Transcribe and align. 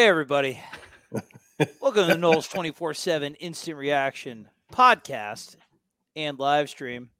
Hey, 0.00 0.08
everybody. 0.08 0.58
Welcome 1.78 2.08
to 2.08 2.14
the 2.14 2.18
Noles 2.18 2.50
24 2.50 2.94
7 2.94 3.34
Instant 3.34 3.76
Reaction 3.76 4.48
podcast 4.72 5.56
and 6.16 6.38
live 6.38 6.70
stream. 6.70 7.10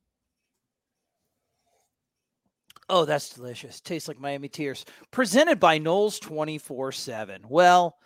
Oh, 2.88 3.04
that's 3.04 3.28
delicious. 3.34 3.82
Tastes 3.82 4.08
like 4.08 4.18
Miami 4.18 4.48
Tears. 4.48 4.86
Presented 5.10 5.60
by 5.60 5.78
Noles 5.78 6.18
24 6.22 6.92
7. 6.92 7.42
Well, 7.50 7.98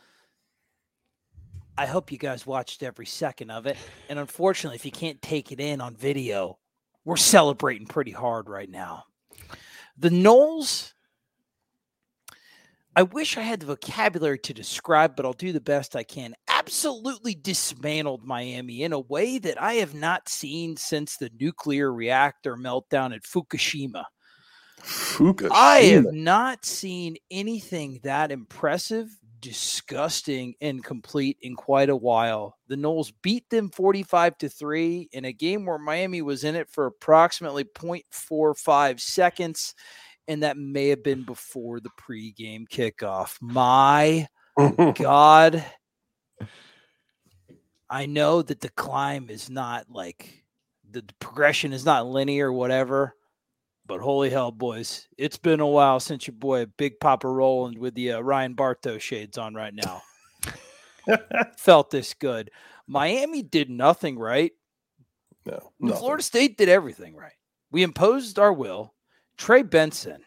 I 1.78 1.86
hope 1.86 2.10
you 2.10 2.18
guys 2.18 2.44
watched 2.44 2.82
every 2.82 3.06
second 3.06 3.52
of 3.52 3.66
it. 3.66 3.76
And 4.08 4.18
unfortunately, 4.18 4.74
if 4.74 4.84
you 4.84 4.90
can't 4.90 5.22
take 5.22 5.52
it 5.52 5.60
in 5.60 5.80
on 5.80 5.94
video, 5.94 6.58
we're 7.04 7.14
celebrating 7.14 7.86
pretty 7.86 8.10
hard 8.10 8.48
right 8.48 8.68
now. 8.68 9.04
The 9.96 10.10
Noles 10.10 10.94
I 12.96 13.02
wish 13.02 13.36
I 13.36 13.42
had 13.42 13.60
the 13.60 13.66
vocabulary 13.66 14.38
to 14.40 14.54
describe, 14.54 15.16
but 15.16 15.26
I'll 15.26 15.32
do 15.32 15.52
the 15.52 15.60
best 15.60 15.96
I 15.96 16.04
can. 16.04 16.34
Absolutely 16.48 17.34
dismantled 17.34 18.24
Miami 18.24 18.84
in 18.84 18.92
a 18.92 19.00
way 19.00 19.38
that 19.38 19.60
I 19.60 19.74
have 19.74 19.94
not 19.94 20.28
seen 20.28 20.76
since 20.76 21.16
the 21.16 21.30
nuclear 21.40 21.92
reactor 21.92 22.56
meltdown 22.56 23.14
at 23.14 23.24
Fukushima. 23.24 24.04
Fukushima. 24.80 25.50
I 25.52 25.78
have 25.78 26.12
not 26.12 26.64
seen 26.64 27.16
anything 27.32 27.98
that 28.04 28.30
impressive, 28.30 29.08
disgusting, 29.40 30.54
and 30.60 30.84
complete 30.84 31.36
in 31.42 31.56
quite 31.56 31.90
a 31.90 31.96
while. 31.96 32.58
The 32.68 32.76
Noles 32.76 33.12
beat 33.22 33.50
them 33.50 33.70
45 33.70 34.38
to 34.38 34.48
3 34.48 35.08
in 35.10 35.24
a 35.24 35.32
game 35.32 35.66
where 35.66 35.78
Miami 35.78 36.22
was 36.22 36.44
in 36.44 36.54
it 36.54 36.70
for 36.70 36.86
approximately 36.86 37.64
0.45 37.64 39.00
seconds 39.00 39.74
and 40.28 40.42
that 40.42 40.56
may 40.56 40.88
have 40.88 41.02
been 41.02 41.22
before 41.22 41.80
the 41.80 41.90
pregame 41.90 42.66
kickoff. 42.68 43.36
My 43.40 44.26
God. 44.94 45.64
I 47.90 48.06
know 48.06 48.42
that 48.42 48.60
the 48.60 48.70
climb 48.70 49.28
is 49.30 49.50
not 49.50 49.86
like 49.88 50.44
the, 50.90 51.04
progression 51.20 51.72
is 51.72 51.84
not 51.84 52.06
linear, 52.06 52.52
whatever. 52.52 53.14
But 53.86 54.00
holy 54.00 54.30
hell, 54.30 54.50
boys, 54.50 55.06
it's 55.18 55.36
been 55.36 55.60
a 55.60 55.66
while 55.66 56.00
since 56.00 56.26
your 56.26 56.34
boy 56.34 56.64
Big 56.78 56.98
Papa 57.00 57.28
Roland 57.28 57.76
with 57.76 57.94
the 57.94 58.12
uh, 58.12 58.20
Ryan 58.20 58.54
Bartow 58.54 58.96
shades 58.96 59.36
on 59.36 59.54
right 59.54 59.74
now. 59.74 60.02
Felt 61.58 61.90
this 61.90 62.14
good. 62.14 62.50
Miami 62.86 63.42
did 63.42 63.68
nothing 63.68 64.18
right. 64.18 64.52
No, 65.44 65.72
nothing. 65.78 65.98
Florida 66.00 66.22
State 66.22 66.56
did 66.56 66.70
everything 66.70 67.14
right. 67.14 67.34
We 67.70 67.82
imposed 67.82 68.38
our 68.38 68.54
will. 68.54 68.93
Trey 69.36 69.62
Benson, 69.62 70.24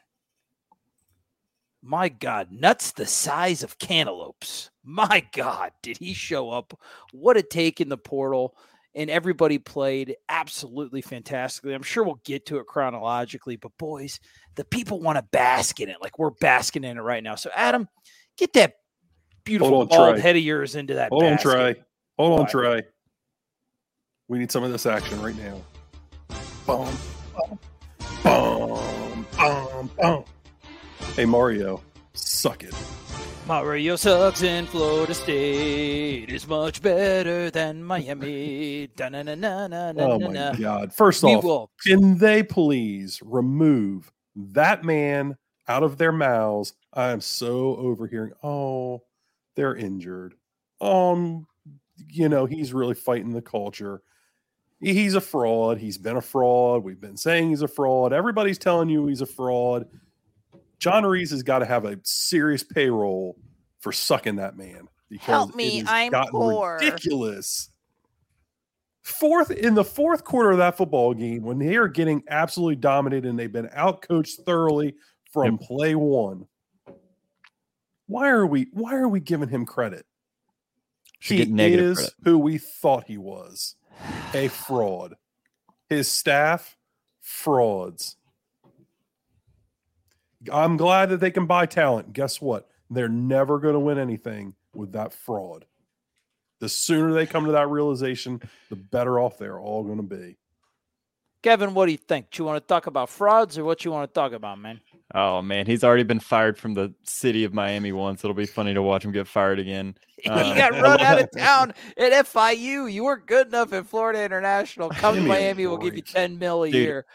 my 1.82 2.10
God, 2.10 2.52
nuts 2.52 2.92
the 2.92 3.06
size 3.06 3.64
of 3.64 3.80
cantaloupes. 3.80 4.72
My 4.90 5.26
God, 5.34 5.72
did 5.82 5.98
he 5.98 6.14
show 6.14 6.50
up? 6.50 6.80
What 7.12 7.36
a 7.36 7.42
take 7.42 7.82
in 7.82 7.90
the 7.90 7.98
portal. 7.98 8.56
And 8.96 9.10
everybody 9.10 9.60
played 9.60 10.16
absolutely 10.30 11.02
fantastically. 11.02 11.74
I'm 11.74 11.84
sure 11.84 12.04
we'll 12.04 12.22
get 12.24 12.46
to 12.48 12.58
it 12.58 12.68
chronologically, 12.68 13.58
but 13.58 13.78
boys, 13.78 14.20
the 14.56 14.64
people 14.64 15.02
want 15.02 15.18
to 15.18 15.24
bask 15.24 15.82
in 15.82 15.90
it 15.90 15.98
like 16.02 16.18
we're 16.18 16.32
basking 16.32 16.86
in 16.86 16.98
it 16.98 17.02
right 17.02 17.22
now. 17.22 17.36
So, 17.36 17.52
Adam, 17.54 17.88
get 18.38 18.54
that 18.54 18.76
beautiful 19.44 19.82
on, 19.82 19.88
bald 19.88 20.16
Trey. 20.16 20.22
head 20.22 20.36
of 20.36 20.42
yours 20.42 20.76
into 20.76 20.96
that. 20.96 21.12
Hold 21.12 21.24
on. 21.26 21.38
Trey. 21.38 21.76
Hold 22.18 22.40
on, 22.40 22.48
Trey. 22.48 22.84
We 24.30 24.40
need 24.40 24.52
some 24.52 24.64
of 24.64 24.72
this 24.72 24.86
action 24.86 25.22
right 25.22 25.38
now. 25.38 25.62
Boom, 26.66 26.86
boom, 26.86 26.98
boom, 27.36 27.60
boom, 29.78 29.92
boom. 30.00 30.24
Hey, 31.16 31.26
Mario, 31.26 31.82
suck 32.14 32.64
it. 32.64 32.74
Mario 33.46 33.96
sucks 33.96 34.42
in 34.42 34.66
Florida 34.66 35.14
State 35.14 36.30
is 36.30 36.48
much 36.48 36.82
better 36.82 37.50
than 37.50 37.84
Miami. 37.84 38.88
Da-na-na-na-na-na-na. 38.96 40.04
Oh 40.04 40.20
my 40.20 40.60
God! 40.60 40.94
First 40.94 41.24
We 41.24 41.36
off, 41.36 41.44
will 41.44 41.72
can 41.82 42.18
they 42.18 42.44
please 42.44 43.22
remove 43.24 44.12
that 44.36 44.84
man 44.84 45.38
out 45.68 45.84
of 45.84 45.98
their 45.98 46.12
mouths? 46.12 46.74
I 46.94 47.12
am 47.12 47.22
so 47.22 47.78
overhearing. 47.78 48.34
Oh, 48.44 49.04
they're 49.56 49.76
injured. 49.76 50.36
Um, 50.82 51.48
you 52.10 52.28
know 52.28 52.46
he's 52.46 52.74
really 52.74 52.96
fighting 52.96 53.32
the 53.32 53.42
culture. 53.42 54.02
He- 54.80 54.94
He's 54.94 55.16
a 55.16 55.22
fraud. 55.22 55.78
He's 55.78 55.98
been 55.98 56.18
a 56.18 56.22
fraud. 56.22 56.84
We've 56.84 57.00
been 57.02 57.18
saying 57.18 57.50
he's 57.50 57.62
a 57.62 57.68
fraud. 57.68 58.14
Everybody's 58.14 58.58
telling 58.58 58.90
you 58.90 59.08
he's 59.08 59.22
a 59.22 59.26
fraud. 59.26 59.88
John 60.80 61.06
Reese 61.06 61.32
has 61.32 61.44
got 61.44 61.60
to 61.60 61.66
have 61.66 61.86
a 61.86 62.00
serious 62.04 62.64
payroll 62.64 63.36
for 63.80 63.92
sucking 63.92 64.36
that 64.36 64.58
man. 64.58 64.88
Because 65.10 65.26
Help 65.26 65.56
me, 65.56 65.84
I'm 65.88 66.12
poor. 66.30 66.78
Ridiculous. 66.82 67.70
Fourth 69.02 69.52
in 69.52 69.74
the 69.74 69.86
fourth 69.86 70.26
quarter 70.26 70.52
of 70.52 70.58
that 70.58 70.76
football 70.76 71.14
game, 71.14 71.42
when 71.44 71.58
they 71.60 71.78
are 71.78 71.88
getting 71.88 72.24
absolutely 72.30 72.76
dominated 72.76 73.28
and 73.30 73.40
they've 73.40 73.52
been 73.52 73.70
outcoached 73.70 74.44
thoroughly 74.46 74.96
from 75.32 75.58
play 75.58 75.96
one. 75.96 76.46
Why 78.08 78.28
are 78.30 78.46
we 78.46 78.68
why 78.74 78.96
are 78.96 79.08
we 79.08 79.22
giving 79.22 79.48
him 79.48 79.66
credit? 79.66 80.06
Should 81.20 81.38
he 81.38 81.46
get 81.46 81.54
negative 81.54 81.92
is 81.92 81.98
credit. 81.98 82.14
who 82.26 82.38
we 82.38 82.58
thought 82.58 83.06
he 83.08 83.18
was. 83.18 83.76
A 84.34 84.48
fraud. 84.48 85.16
His 85.90 86.10
staff, 86.10 86.78
frauds. 87.22 88.18
I'm 90.52 90.78
glad 90.78 91.10
that 91.10 91.20
they 91.20 91.32
can 91.32 91.46
buy 91.46 91.66
talent. 91.66 92.14
Guess 92.14 92.42
what? 92.42 92.70
They're 92.90 93.10
never 93.10 93.60
going 93.60 93.74
to 93.74 93.80
win 93.80 93.98
anything 93.98 94.56
with 94.74 94.94
that 94.94 95.14
fraud. 95.14 95.66
The 96.60 96.70
sooner 96.70 97.14
they 97.14 97.26
come 97.26 97.46
to 97.46 97.52
that 97.52 97.70
realization, 97.70 98.42
the 98.70 98.76
better 98.76 99.20
off 99.20 99.38
they're 99.38 99.60
all 99.60 99.84
going 99.84 99.98
to 99.98 100.04
be. 100.04 100.38
Kevin, 101.48 101.74
what 101.74 101.86
do 101.86 101.94
you 101.94 101.98
think? 101.98 102.30
Do 102.32 102.42
you 102.42 102.46
want 102.46 102.62
to 102.62 102.68
talk 102.68 102.88
about 102.88 103.08
frauds 103.08 103.58
or 103.58 103.64
what 103.64 103.86
you 103.86 103.92
want 103.92 104.10
to 104.10 104.14
talk 104.14 104.34
about, 104.34 104.60
man? 104.60 104.82
Oh 105.16 105.42
man, 105.42 105.66
he's 105.66 105.82
already 105.82 106.04
been 106.04 106.20
fired 106.20 106.58
from 106.58 106.74
the 106.74 106.94
city 107.04 107.46
of 107.46 107.54
Miami 107.54 107.94
once. 107.94 108.22
It'll 108.22 108.36
be 108.36 108.46
funny 108.46 108.74
to 108.74 108.82
watch 108.82 109.06
him 109.06 109.14
get 109.14 109.30
fired 109.30 109.58
again. 109.58 109.96
he 110.18 110.30
Um, 110.30 110.58
got 110.58 110.72
run 110.82 111.00
out 111.00 111.22
of 111.22 111.30
town 111.32 111.74
at 111.98 112.12
FIU. 112.26 112.92
You 112.92 113.06
weren't 113.06 113.26
good 113.28 113.48
enough 113.48 113.72
at 113.72 113.86
Florida 113.88 114.22
International. 114.26 114.90
Come 114.94 115.16
to 115.16 115.22
Give 115.22 115.30
me 115.30 115.36
a 115.38 115.40
Miami, 115.40 115.68
we'll 115.68 115.78
give 115.78 115.96
you 115.96 116.02
10 116.02 116.38
mil 116.38 116.64
a 116.64 116.70
Dude, 116.70 116.82
year. 116.82 117.06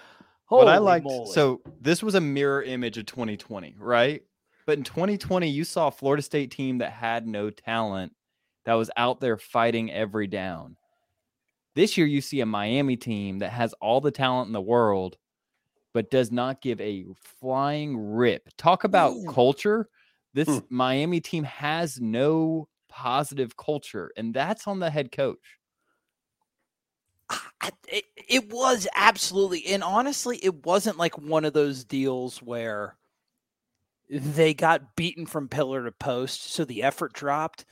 what 0.48 0.66
I 0.66 0.76
Holy 0.76 0.84
liked, 0.86 1.04
moly. 1.04 1.32
so 1.34 1.60
this 1.78 2.02
was 2.02 2.14
a 2.14 2.20
mirror 2.22 2.62
image 2.62 2.96
of 2.96 3.04
2020, 3.04 3.74
right? 3.78 4.22
But 4.64 4.78
in 4.78 4.84
2020, 4.84 5.46
you 5.50 5.64
saw 5.64 5.88
a 5.88 5.90
Florida 5.90 6.22
State 6.22 6.50
team 6.52 6.78
that 6.78 6.92
had 6.92 7.26
no 7.26 7.50
talent, 7.50 8.14
that 8.64 8.74
was 8.74 8.90
out 8.96 9.20
there 9.20 9.36
fighting 9.36 9.92
every 9.92 10.26
down. 10.26 10.76
This 11.74 11.96
year, 11.96 12.06
you 12.06 12.20
see 12.20 12.40
a 12.40 12.46
Miami 12.46 12.96
team 12.96 13.38
that 13.38 13.50
has 13.50 13.72
all 13.74 14.00
the 14.00 14.10
talent 14.10 14.48
in 14.48 14.52
the 14.52 14.60
world, 14.60 15.16
but 15.94 16.10
does 16.10 16.32
not 16.32 16.62
give 16.62 16.80
a 16.80 17.06
flying 17.40 17.96
rip. 17.98 18.48
Talk 18.58 18.84
about 18.84 19.12
Ooh. 19.12 19.26
culture. 19.26 19.88
This 20.34 20.48
Hmm. 20.48 20.66
Miami 20.70 21.20
team 21.20 21.44
has 21.44 22.00
no 22.00 22.68
positive 22.88 23.56
culture, 23.56 24.12
and 24.16 24.34
that's 24.34 24.66
on 24.66 24.80
the 24.80 24.90
head 24.90 25.12
coach. 25.12 25.58
It, 27.88 28.06
it 28.16 28.50
was 28.50 28.88
absolutely 28.94 29.66
and 29.66 29.82
honestly 29.84 30.38
it 30.42 30.64
wasn't 30.66 30.96
like 30.98 31.16
one 31.18 31.44
of 31.44 31.52
those 31.52 31.84
deals 31.84 32.42
where 32.42 32.96
they 34.10 34.52
got 34.52 34.94
beaten 34.96 35.26
from 35.26 35.48
pillar 35.48 35.84
to 35.84 35.92
post 35.92 36.42
so 36.42 36.64
the 36.64 36.82
effort 36.82 37.12
dropped 37.12 37.64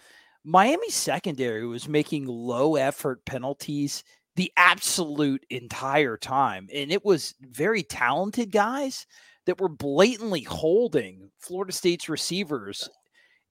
miami 0.44 0.90
secondary 0.90 1.66
was 1.66 1.88
making 1.88 2.26
low 2.26 2.76
effort 2.76 3.24
penalties 3.24 4.02
the 4.36 4.52
absolute 4.56 5.44
entire 5.50 6.16
time 6.16 6.68
and 6.74 6.90
it 6.90 7.04
was 7.04 7.34
very 7.40 7.82
talented 7.82 8.50
guys 8.50 9.06
that 9.46 9.60
were 9.60 9.68
blatantly 9.68 10.42
holding 10.42 11.31
florida 11.38 11.72
state's 11.72 12.08
receivers 12.08 12.88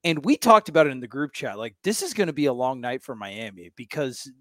and 0.03 0.24
we 0.24 0.36
talked 0.36 0.69
about 0.69 0.88
it 0.88 0.91
in 0.91 1.00
the 1.00 1.07
group 1.07 1.33
chat 1.33 1.57
like 1.57 1.75
this 1.83 2.01
is 2.01 2.13
going 2.13 2.27
to 2.27 2.33
be 2.33 2.47
a 2.47 2.53
long 2.53 2.81
night 2.81 3.03
for 3.03 3.15
miami 3.15 3.71
because 3.75 4.31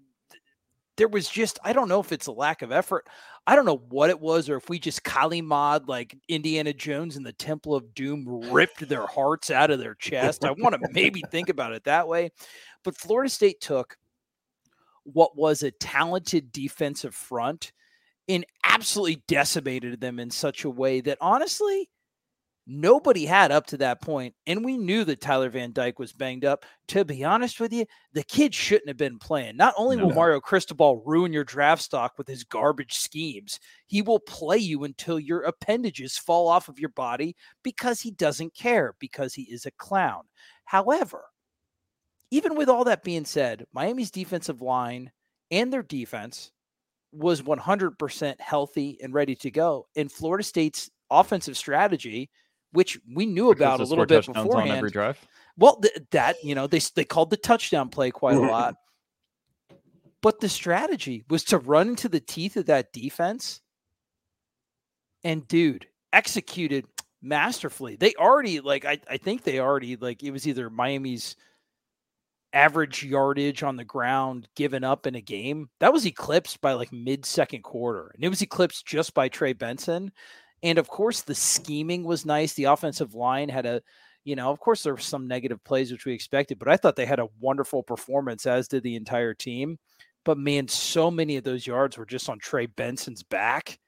there 0.99 1.07
was 1.07 1.29
just 1.29 1.57
I 1.63 1.71
don't 1.71 1.87
know 1.87 2.01
if 2.01 2.11
it's 2.11 2.27
a 2.27 2.31
lack 2.31 2.61
of 2.61 2.73
effort. 2.73 3.07
I 3.47 3.55
don't 3.55 3.65
know 3.65 3.81
what 3.89 4.09
it 4.09 4.19
was, 4.19 4.49
or 4.49 4.57
if 4.57 4.69
we 4.69 4.77
just 4.79 5.03
Kali 5.03 5.41
Mod 5.41 5.87
like 5.87 6.15
Indiana 6.27 6.73
Jones 6.73 7.15
and 7.15 7.25
the 7.25 7.33
Temple 7.33 7.73
of 7.73 7.95
Doom 7.95 8.27
ripped 8.51 8.87
their 8.87 9.07
hearts 9.07 9.49
out 9.49 9.71
of 9.71 9.79
their 9.79 9.95
chest. 9.95 10.43
I 10.43 10.51
want 10.51 10.75
to 10.75 10.89
maybe 10.91 11.23
think 11.31 11.47
about 11.47 11.71
it 11.71 11.85
that 11.85 12.07
way. 12.07 12.31
But 12.83 12.97
Florida 12.97 13.29
State 13.29 13.61
took 13.61 13.97
what 15.03 15.37
was 15.37 15.63
a 15.63 15.71
talented 15.71 16.51
defensive 16.51 17.15
front 17.15 17.71
and 18.27 18.45
absolutely 18.65 19.23
decimated 19.27 20.01
them 20.01 20.19
in 20.19 20.29
such 20.29 20.65
a 20.65 20.69
way 20.69 20.99
that 21.01 21.17
honestly 21.21 21.89
nobody 22.69 23.25
had 23.25 23.51
up 23.51 23.65
to 23.65 23.77
that 23.77 24.01
point 24.01 24.33
and 24.45 24.63
we 24.63 24.77
knew 24.77 25.03
that 25.03 25.19
Tyler 25.19 25.49
Van 25.49 25.71
Dyke 25.71 25.99
was 25.99 26.13
banged 26.13 26.45
up 26.45 26.65
to 26.87 27.03
be 27.03 27.23
honest 27.23 27.59
with 27.59 27.73
you 27.73 27.85
the 28.13 28.23
kid 28.23 28.53
shouldn't 28.53 28.87
have 28.87 28.97
been 28.97 29.17
playing 29.17 29.57
not 29.57 29.73
only 29.77 29.97
will 29.97 30.09
No. 30.09 30.15
Mario 30.15 30.39
Cristobal 30.39 31.01
ruin 31.05 31.33
your 31.33 31.43
draft 31.43 31.81
stock 31.81 32.13
with 32.17 32.27
his 32.27 32.43
garbage 32.43 32.93
schemes 32.93 33.59
he 33.87 34.01
will 34.01 34.19
play 34.19 34.57
you 34.57 34.83
until 34.83 35.19
your 35.19 35.41
appendages 35.41 36.17
fall 36.17 36.47
off 36.47 36.69
of 36.69 36.79
your 36.79 36.89
body 36.89 37.35
because 37.63 38.01
he 38.01 38.11
doesn't 38.11 38.53
care 38.53 38.93
because 38.99 39.33
he 39.33 39.43
is 39.43 39.65
a 39.65 39.71
clown 39.71 40.23
however 40.65 41.23
even 42.31 42.55
with 42.55 42.69
all 42.69 42.83
that 42.85 43.03
being 43.03 43.25
said, 43.25 43.65
Miami's 43.73 44.11
defensive 44.11 44.61
line 44.61 45.11
and 45.51 45.73
their 45.73 45.83
defense 45.83 46.51
was 47.11 47.41
100% 47.41 48.39
healthy 48.39 48.99
and 49.01 49.13
ready 49.13 49.35
to 49.35 49.49
go. 49.49 49.87
And 49.95 50.11
Florida 50.11 50.43
State's 50.43 50.91
offensive 51.09 51.57
strategy, 51.57 52.29
which 52.71 52.99
we 53.13 53.25
knew 53.25 53.51
about 53.51 53.79
a 53.79 53.83
little 53.83 54.05
bit 54.05 54.25
beforehand, 54.25 54.71
on 54.71 54.77
every 54.77 54.91
drive. 54.91 55.19
Well, 55.57 55.77
th- 55.77 55.97
that 56.11 56.43
you 56.43 56.55
know 56.55 56.67
they 56.67 56.79
they 56.95 57.05
called 57.05 57.29
the 57.29 57.37
touchdown 57.37 57.89
play 57.89 58.11
quite 58.11 58.37
a 58.37 58.41
lot, 58.41 58.75
but 60.21 60.39
the 60.39 60.49
strategy 60.49 61.23
was 61.29 61.43
to 61.45 61.57
run 61.57 61.89
into 61.89 62.09
the 62.09 62.19
teeth 62.19 62.57
of 62.57 62.67
that 62.67 62.93
defense. 62.93 63.61
And 65.23 65.45
dude, 65.47 65.85
executed 66.13 66.85
masterfully. 67.21 67.95
They 67.95 68.13
already 68.15 68.59
like 68.59 68.85
I, 68.85 68.99
I 69.09 69.17
think 69.17 69.43
they 69.43 69.59
already 69.59 69.95
like 69.95 70.23
it 70.23 70.31
was 70.31 70.47
either 70.47 70.69
Miami's 70.69 71.35
average 72.53 73.03
yardage 73.03 73.61
on 73.61 73.75
the 73.75 73.83
ground 73.83 74.47
given 74.55 74.83
up 74.83 75.05
in 75.05 75.15
a 75.15 75.21
game 75.21 75.69
that 75.79 75.93
was 75.93 76.05
eclipsed 76.05 76.61
by 76.61 76.73
like 76.73 76.91
mid 76.91 77.23
second 77.23 77.61
quarter 77.61 78.11
and 78.15 78.23
it 78.23 78.29
was 78.29 78.41
eclipsed 78.41 78.87
just 78.87 79.13
by 79.13 79.29
Trey 79.29 79.53
Benson 79.53 80.11
and 80.63 80.77
of 80.77 80.87
course 80.87 81.21
the 81.21 81.35
scheming 81.35 82.03
was 82.03 82.25
nice 82.25 82.53
the 82.53 82.65
offensive 82.65 83.13
line 83.15 83.49
had 83.49 83.65
a 83.65 83.81
you 84.23 84.35
know 84.35 84.49
of 84.49 84.59
course 84.59 84.83
there 84.83 84.93
were 84.93 84.99
some 84.99 85.27
negative 85.27 85.63
plays 85.63 85.91
which 85.91 86.05
we 86.05 86.13
expected 86.13 86.59
but 86.59 86.67
I 86.67 86.77
thought 86.77 86.95
they 86.95 87.05
had 87.05 87.19
a 87.19 87.29
wonderful 87.39 87.83
performance 87.83 88.45
as 88.45 88.67
did 88.67 88.83
the 88.83 88.95
entire 88.95 89.33
team 89.33 89.77
but 90.23 90.37
man 90.37 90.67
so 90.67 91.09
many 91.09 91.37
of 91.37 91.43
those 91.43 91.65
yards 91.65 91.97
were 91.97 92.05
just 92.05 92.29
on 92.29 92.39
Trey 92.39 92.65
Benson's 92.67 93.23
back 93.23 93.79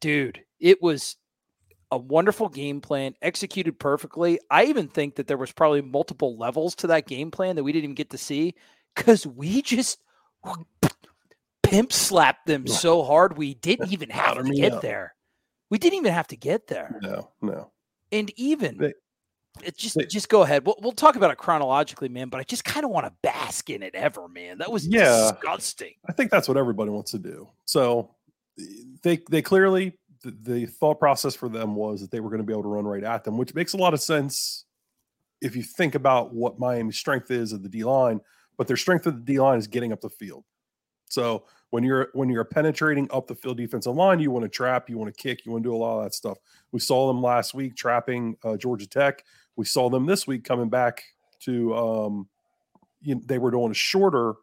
dude 0.00 0.44
it 0.60 0.82
was 0.82 1.16
a 1.92 1.98
wonderful 1.98 2.48
game 2.48 2.80
plan, 2.80 3.14
executed 3.20 3.78
perfectly. 3.78 4.40
I 4.50 4.64
even 4.64 4.88
think 4.88 5.16
that 5.16 5.26
there 5.26 5.36
was 5.36 5.52
probably 5.52 5.82
multiple 5.82 6.38
levels 6.38 6.74
to 6.76 6.86
that 6.86 7.06
game 7.06 7.30
plan 7.30 7.54
that 7.56 7.64
we 7.64 7.70
didn't 7.70 7.84
even 7.84 7.94
get 7.94 8.08
to 8.10 8.18
see 8.18 8.54
because 8.96 9.26
we 9.26 9.60
just 9.60 9.98
pimp 11.62 11.92
slapped 11.92 12.46
them 12.46 12.66
so 12.66 13.02
hard 13.02 13.36
we 13.36 13.54
didn't 13.54 13.92
even 13.92 14.08
have 14.08 14.42
to 14.42 14.50
get 14.54 14.80
there. 14.80 15.14
We 15.72 15.78
didn't 15.78 16.00
even 16.00 16.12
have 16.12 16.26
to 16.26 16.36
get 16.36 16.66
there. 16.66 16.98
No, 17.00 17.30
no. 17.40 17.70
And 18.12 18.30
even 18.36 18.76
they, 18.76 18.92
it 19.64 19.78
just 19.78 19.96
they, 19.96 20.04
just 20.04 20.28
go 20.28 20.42
ahead. 20.42 20.66
We'll, 20.66 20.76
we'll 20.82 20.92
talk 20.92 21.16
about 21.16 21.30
it 21.30 21.38
chronologically, 21.38 22.10
man. 22.10 22.28
But 22.28 22.40
I 22.40 22.42
just 22.42 22.62
kind 22.62 22.84
of 22.84 22.90
want 22.90 23.06
to 23.06 23.12
bask 23.22 23.70
in 23.70 23.82
it 23.82 23.94
ever, 23.94 24.28
man. 24.28 24.58
That 24.58 24.70
was 24.70 24.86
yeah, 24.86 25.30
disgusting. 25.32 25.94
I 26.06 26.12
think 26.12 26.30
that's 26.30 26.46
what 26.46 26.58
everybody 26.58 26.90
wants 26.90 27.12
to 27.12 27.18
do. 27.18 27.48
So 27.64 28.10
they 29.02 29.20
they 29.30 29.40
clearly 29.40 29.98
the, 30.22 30.36
the 30.42 30.66
thought 30.66 30.98
process 30.98 31.34
for 31.34 31.48
them 31.48 31.74
was 31.74 32.02
that 32.02 32.10
they 32.10 32.20
were 32.20 32.28
going 32.28 32.42
to 32.42 32.46
be 32.46 32.52
able 32.52 32.64
to 32.64 32.68
run 32.68 32.84
right 32.84 33.02
at 33.02 33.24
them, 33.24 33.38
which 33.38 33.54
makes 33.54 33.72
a 33.72 33.78
lot 33.78 33.94
of 33.94 34.02
sense 34.02 34.66
if 35.40 35.56
you 35.56 35.62
think 35.62 35.94
about 35.94 36.34
what 36.34 36.58
Miami's 36.58 36.98
strength 36.98 37.30
is 37.30 37.54
of 37.54 37.62
the 37.62 37.70
D 37.70 37.82
line. 37.82 38.20
But 38.58 38.66
their 38.66 38.76
strength 38.76 39.06
of 39.06 39.14
the 39.14 39.32
D 39.32 39.40
line 39.40 39.58
is 39.58 39.68
getting 39.68 39.90
up 39.90 40.02
the 40.02 40.10
field. 40.10 40.44
So 41.08 41.44
when 41.72 41.82
you're 41.82 42.10
when 42.12 42.28
you're 42.28 42.44
penetrating 42.44 43.08
up 43.10 43.26
the 43.26 43.34
field 43.34 43.56
defensive 43.56 43.94
line, 43.94 44.20
you 44.20 44.30
want 44.30 44.42
to 44.42 44.48
trap, 44.50 44.90
you 44.90 44.98
want 44.98 45.12
to 45.12 45.22
kick, 45.22 45.46
you 45.46 45.52
want 45.52 45.64
to 45.64 45.70
do 45.70 45.74
a 45.74 45.78
lot 45.78 45.96
of 45.96 46.04
that 46.04 46.12
stuff. 46.12 46.36
We 46.70 46.80
saw 46.80 47.06
them 47.06 47.22
last 47.22 47.54
week 47.54 47.76
trapping 47.76 48.36
uh, 48.44 48.58
Georgia 48.58 48.86
Tech. 48.86 49.24
We 49.56 49.64
saw 49.64 49.88
them 49.88 50.04
this 50.04 50.26
week 50.26 50.44
coming 50.44 50.68
back 50.68 51.02
to 51.44 51.74
um, 51.74 52.28
you 53.00 53.14
know, 53.14 53.22
they 53.24 53.38
were 53.38 53.50
doing 53.50 53.70
a 53.70 53.74
shorter 53.74 54.34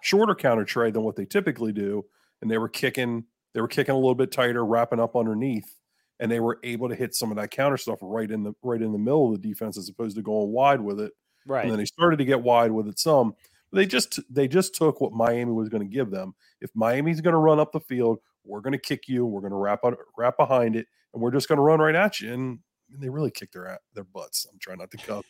shorter 0.00 0.34
counter 0.34 0.64
trade 0.64 0.94
than 0.94 1.02
what 1.02 1.16
they 1.16 1.26
typically 1.26 1.70
do, 1.70 2.02
and 2.40 2.50
they 2.50 2.56
were 2.56 2.68
kicking 2.68 3.24
they 3.52 3.60
were 3.60 3.68
kicking 3.68 3.92
a 3.92 3.98
little 3.98 4.14
bit 4.14 4.32
tighter, 4.32 4.64
wrapping 4.64 5.00
up 5.00 5.16
underneath, 5.16 5.76
and 6.18 6.32
they 6.32 6.40
were 6.40 6.60
able 6.64 6.88
to 6.88 6.94
hit 6.94 7.14
some 7.14 7.30
of 7.30 7.36
that 7.36 7.50
counter 7.50 7.76
stuff 7.76 7.98
right 8.00 8.30
in 8.30 8.42
the 8.42 8.54
right 8.62 8.80
in 8.80 8.92
the 8.92 8.98
middle 8.98 9.26
of 9.26 9.42
the 9.42 9.46
defense 9.46 9.76
as 9.76 9.90
opposed 9.90 10.16
to 10.16 10.22
going 10.22 10.50
wide 10.50 10.80
with 10.80 10.98
it. 10.98 11.12
Right. 11.46 11.64
And 11.64 11.72
then 11.72 11.78
they 11.78 11.84
started 11.84 12.16
to 12.20 12.24
get 12.24 12.40
wide 12.40 12.70
with 12.70 12.88
it 12.88 12.98
some. 12.98 13.34
They 13.72 13.86
just 13.86 14.18
they 14.28 14.48
just 14.48 14.74
took 14.74 15.00
what 15.00 15.12
Miami 15.12 15.52
was 15.52 15.68
going 15.68 15.82
to 15.82 15.94
give 15.94 16.10
them. 16.10 16.34
If 16.60 16.70
Miami's 16.74 17.20
going 17.20 17.34
to 17.34 17.38
run 17.38 17.60
up 17.60 17.72
the 17.72 17.80
field, 17.80 18.18
we're 18.44 18.60
going 18.60 18.72
to 18.72 18.78
kick 18.78 19.08
you. 19.08 19.24
We're 19.26 19.40
going 19.40 19.52
to 19.52 19.56
wrap 19.56 19.84
up, 19.84 19.94
wrap 20.16 20.36
behind 20.36 20.76
it, 20.76 20.86
and 21.14 21.22
we're 21.22 21.30
just 21.30 21.48
going 21.48 21.58
to 21.58 21.62
run 21.62 21.78
right 21.80 21.94
at 21.94 22.20
you. 22.20 22.32
And, 22.32 22.58
and 22.92 23.00
they 23.00 23.08
really 23.08 23.30
kicked 23.30 23.54
their 23.54 23.78
their 23.94 24.04
butts. 24.04 24.46
I'm 24.50 24.58
trying 24.58 24.78
not 24.78 24.90
to 24.90 24.96
cuss. 24.96 25.24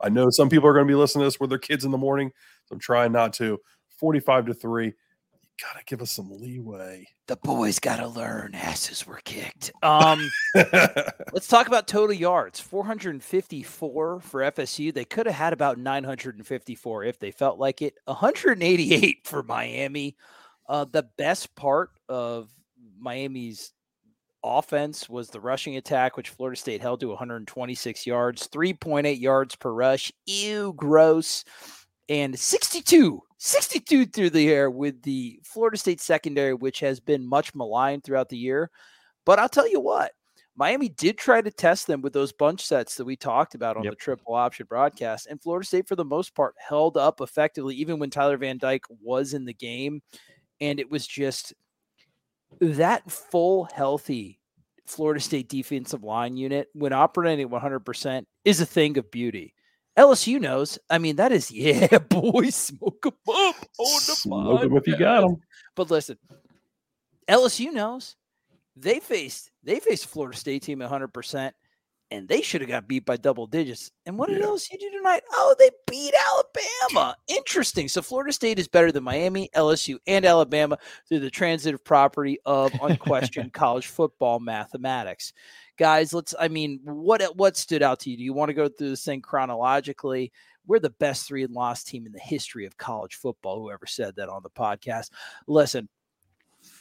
I 0.00 0.08
know 0.10 0.28
some 0.30 0.48
people 0.48 0.68
are 0.68 0.74
going 0.74 0.86
to 0.86 0.90
be 0.90 0.96
listening 0.96 1.22
to 1.22 1.26
this 1.26 1.40
with 1.40 1.50
their 1.50 1.58
kids 1.58 1.84
in 1.84 1.90
the 1.90 1.98
morning, 1.98 2.30
so 2.66 2.74
I'm 2.74 2.80
trying 2.80 3.12
not 3.12 3.32
to. 3.34 3.58
45 3.98 4.46
to 4.46 4.54
three 4.54 4.92
gotta 5.60 5.84
give 5.84 6.00
us 6.00 6.10
some 6.10 6.30
leeway. 6.30 7.06
The 7.26 7.36
boys 7.36 7.78
gotta 7.78 8.06
learn. 8.06 8.54
Asses 8.54 9.06
were 9.06 9.20
kicked. 9.24 9.72
Um, 9.82 10.30
let's 10.54 11.48
talk 11.48 11.66
about 11.66 11.88
total 11.88 12.14
yards. 12.14 12.60
454 12.60 14.20
for 14.20 14.40
FSU. 14.40 14.92
They 14.92 15.04
could 15.04 15.26
have 15.26 15.34
had 15.34 15.52
about 15.52 15.78
954 15.78 17.04
if 17.04 17.18
they 17.18 17.30
felt 17.30 17.58
like 17.58 17.82
it. 17.82 17.94
188 18.04 19.18
for 19.24 19.42
Miami. 19.42 20.16
Uh, 20.68 20.84
the 20.90 21.08
best 21.16 21.54
part 21.54 21.90
of 22.08 22.48
Miami's 22.98 23.72
offense 24.44 25.08
was 25.08 25.28
the 25.28 25.40
rushing 25.40 25.76
attack, 25.76 26.16
which 26.16 26.30
Florida 26.30 26.58
State 26.58 26.80
held 26.80 27.00
to 27.00 27.08
126 27.08 28.06
yards, 28.06 28.48
3.8 28.48 29.20
yards 29.20 29.56
per 29.56 29.72
rush. 29.72 30.12
Ew, 30.26 30.72
gross 30.76 31.44
and 32.08 32.38
62, 32.38 33.22
62 33.38 34.06
through 34.06 34.30
the 34.30 34.48
air 34.50 34.70
with 34.70 35.02
the 35.02 35.40
Florida 35.44 35.76
State 35.76 36.00
secondary, 36.00 36.54
which 36.54 36.80
has 36.80 37.00
been 37.00 37.28
much 37.28 37.54
maligned 37.54 38.04
throughout 38.04 38.28
the 38.28 38.38
year. 38.38 38.70
But 39.24 39.38
I'll 39.38 39.48
tell 39.48 39.68
you 39.68 39.80
what, 39.80 40.12
Miami 40.56 40.88
did 40.88 41.18
try 41.18 41.40
to 41.40 41.50
test 41.50 41.86
them 41.86 42.00
with 42.00 42.12
those 42.12 42.32
bunch 42.32 42.64
sets 42.64 42.96
that 42.96 43.04
we 43.04 43.14
talked 43.14 43.54
about 43.54 43.76
on 43.76 43.84
yep. 43.84 43.92
the 43.92 43.96
triple 43.96 44.34
option 44.34 44.66
broadcast. 44.68 45.26
And 45.28 45.40
Florida 45.40 45.66
State, 45.66 45.86
for 45.86 45.94
the 45.96 46.04
most 46.04 46.34
part, 46.34 46.54
held 46.58 46.96
up 46.96 47.20
effectively, 47.20 47.76
even 47.76 47.98
when 47.98 48.10
Tyler 48.10 48.36
Van 48.36 48.58
Dyke 48.58 48.84
was 49.00 49.34
in 49.34 49.44
the 49.44 49.54
game. 49.54 50.02
And 50.60 50.80
it 50.80 50.90
was 50.90 51.06
just 51.06 51.54
that 52.60 53.08
full, 53.08 53.68
healthy 53.72 54.40
Florida 54.86 55.20
State 55.20 55.48
defensive 55.48 56.02
line 56.02 56.36
unit, 56.36 56.68
when 56.72 56.92
operating 56.92 57.46
at 57.46 57.62
100%, 57.62 58.24
is 58.44 58.60
a 58.60 58.66
thing 58.66 58.98
of 58.98 59.10
beauty. 59.10 59.54
LSU 59.98 60.40
knows. 60.40 60.78
I 60.88 60.98
mean, 60.98 61.16
that 61.16 61.32
is 61.32 61.50
yeah, 61.50 61.98
boy, 61.98 62.50
smoke 62.50 63.02
them 63.02 63.12
up 63.28 63.56
on 63.78 64.00
the 64.06 64.14
smoke 64.14 64.60
them 64.62 64.76
if 64.76 64.86
you 64.86 64.96
got 64.96 65.22
them. 65.22 65.38
But 65.74 65.90
listen, 65.90 66.16
LSU 67.28 67.72
knows 67.72 68.16
they 68.76 69.00
faced 69.00 69.50
they 69.64 69.80
faced 69.80 70.06
Florida 70.06 70.38
State 70.38 70.62
team 70.62 70.78
100 70.78 71.08
percent, 71.08 71.54
and 72.10 72.28
they 72.28 72.40
should 72.40 72.60
have 72.60 72.70
got 72.70 72.88
beat 72.88 73.04
by 73.04 73.16
double 73.16 73.46
digits. 73.46 73.90
And 74.06 74.18
what 74.18 74.28
did 74.28 74.38
yeah. 74.38 74.46
LSU 74.46 74.78
do 74.78 74.90
tonight? 74.90 75.22
Oh, 75.32 75.54
they 75.58 75.70
beat 75.86 76.14
Alabama. 76.32 77.16
Interesting. 77.28 77.88
So 77.88 78.02
Florida 78.02 78.32
State 78.32 78.58
is 78.58 78.68
better 78.68 78.90
than 78.90 79.04
Miami, 79.04 79.50
LSU, 79.54 79.98
and 80.06 80.24
Alabama 80.24 80.78
through 81.08 81.20
the 81.20 81.30
transitive 81.30 81.84
property 81.84 82.38
of 82.46 82.72
unquestioned 82.82 83.52
college 83.52 83.86
football 83.86 84.40
mathematics 84.40 85.32
guys 85.78 86.12
let's 86.12 86.34
i 86.40 86.48
mean 86.48 86.80
what 86.82 87.22
what 87.36 87.56
stood 87.56 87.82
out 87.82 88.00
to 88.00 88.10
you 88.10 88.16
do 88.16 88.24
you 88.24 88.32
want 88.32 88.48
to 88.48 88.54
go 88.54 88.68
through 88.68 88.90
this 88.90 89.04
thing 89.04 89.22
chronologically 89.22 90.32
we're 90.66 90.80
the 90.80 90.90
best 90.90 91.26
three 91.26 91.44
and 91.44 91.54
loss 91.54 91.84
team 91.84 92.04
in 92.04 92.12
the 92.12 92.18
history 92.18 92.66
of 92.66 92.76
college 92.76 93.14
football 93.14 93.60
whoever 93.60 93.86
said 93.86 94.14
that 94.16 94.28
on 94.28 94.42
the 94.42 94.50
podcast 94.50 95.10
listen 95.46 95.88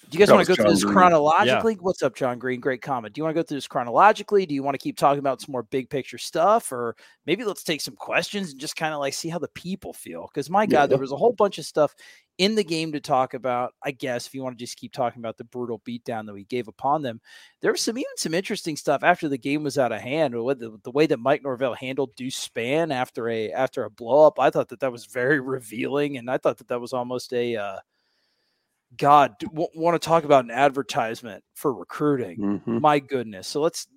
do 0.09 0.17
you 0.17 0.25
guys 0.25 0.31
want 0.31 0.45
to 0.45 0.49
go 0.49 0.55
through 0.55 0.71
this 0.71 0.83
Green. 0.83 0.93
chronologically? 0.93 1.73
Yeah. 1.73 1.79
What's 1.81 2.01
up, 2.01 2.15
John 2.15 2.39
Green? 2.39 2.61
Great 2.61 2.81
comment. 2.81 3.13
Do 3.13 3.19
you 3.19 3.23
want 3.23 3.35
to 3.35 3.41
go 3.41 3.45
through 3.45 3.57
this 3.57 3.67
chronologically? 3.67 4.45
Do 4.45 4.55
you 4.55 4.63
want 4.63 4.75
to 4.75 4.79
keep 4.79 4.97
talking 4.97 5.19
about 5.19 5.41
some 5.41 5.51
more 5.51 5.63
big 5.63 5.89
picture 5.89 6.17
stuff? 6.17 6.71
Or 6.71 6.95
maybe 7.25 7.43
let's 7.43 7.63
take 7.63 7.81
some 7.81 7.95
questions 7.95 8.51
and 8.51 8.59
just 8.59 8.77
kind 8.77 8.93
of 8.93 9.01
like 9.01 9.13
see 9.13 9.27
how 9.27 9.39
the 9.39 9.49
people 9.49 9.91
feel? 9.91 10.29
Because 10.33 10.49
my 10.49 10.65
God, 10.65 10.83
yeah. 10.83 10.87
there 10.87 10.97
was 10.97 11.11
a 11.11 11.17
whole 11.17 11.33
bunch 11.33 11.57
of 11.57 11.65
stuff 11.65 11.93
in 12.37 12.55
the 12.55 12.63
game 12.63 12.93
to 12.93 13.01
talk 13.01 13.33
about. 13.33 13.73
I 13.83 13.91
guess 13.91 14.27
if 14.27 14.33
you 14.33 14.43
want 14.43 14.57
to 14.57 14.63
just 14.63 14.77
keep 14.77 14.93
talking 14.93 15.19
about 15.21 15.37
the 15.37 15.43
brutal 15.43 15.81
beatdown 15.85 16.25
that 16.27 16.33
we 16.33 16.45
gave 16.45 16.69
upon 16.69 17.01
them, 17.01 17.19
there 17.61 17.73
was 17.73 17.81
some 17.81 17.97
even 17.97 18.05
some 18.15 18.33
interesting 18.33 18.77
stuff 18.77 19.03
after 19.03 19.27
the 19.27 19.37
game 19.37 19.63
was 19.63 19.77
out 19.77 19.91
of 19.91 19.99
hand. 19.99 20.33
The, 20.33 20.79
the 20.83 20.91
way 20.91 21.07
that 21.07 21.19
Mike 21.19 21.43
Norvell 21.43 21.73
handled 21.73 22.15
Deuce 22.15 22.47
Spann 22.47 22.93
after 22.93 23.27
a 23.29 23.51
after 23.51 23.83
a 23.83 23.89
blow 23.89 24.25
up, 24.25 24.39
I 24.39 24.51
thought 24.51 24.69
that 24.69 24.79
that 24.79 24.91
was 24.91 25.05
very 25.05 25.41
revealing, 25.41 26.17
and 26.17 26.29
I 26.29 26.37
thought 26.37 26.59
that 26.59 26.69
that 26.69 26.79
was 26.79 26.93
almost 26.93 27.33
a 27.33 27.57
uh, 27.57 27.79
God, 28.96 29.36
w- 29.41 29.70
want 29.75 30.01
to 30.01 30.06
talk 30.08 30.24
about 30.24 30.46
an 30.46 30.51
advertisement 30.51 31.44
for 31.56 31.74
recruiting. 31.74 32.38
Mm-hmm. 32.38 32.79
My 32.79 33.00
goodness. 33.00 33.48
So 33.48 33.62
let's, 33.62 33.88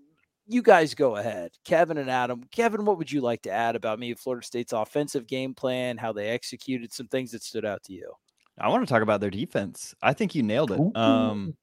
you 0.46 0.62
guys 0.62 0.94
go 0.94 1.16
ahead. 1.16 1.52
Kevin 1.64 1.98
and 1.98 2.10
Adam. 2.10 2.42
Kevin, 2.50 2.84
what 2.84 2.98
would 2.98 3.10
you 3.10 3.20
like 3.20 3.42
to 3.42 3.50
add 3.50 3.76
about 3.76 3.98
me 4.00 4.14
Florida 4.14 4.44
State's 4.44 4.72
offensive 4.72 5.26
game 5.26 5.54
plan, 5.54 5.96
how 5.96 6.12
they 6.12 6.28
executed 6.28 6.92
some 6.92 7.06
things 7.06 7.30
that 7.30 7.42
stood 7.42 7.64
out 7.64 7.82
to 7.84 7.92
you? 7.92 8.10
I 8.58 8.68
want 8.68 8.86
to 8.86 8.92
talk 8.92 9.02
about 9.02 9.20
their 9.20 9.30
defense. 9.30 9.94
I 10.02 10.12
think 10.12 10.34
you 10.34 10.42
nailed 10.42 10.72
it. 10.72 10.96
Um, 10.96 11.56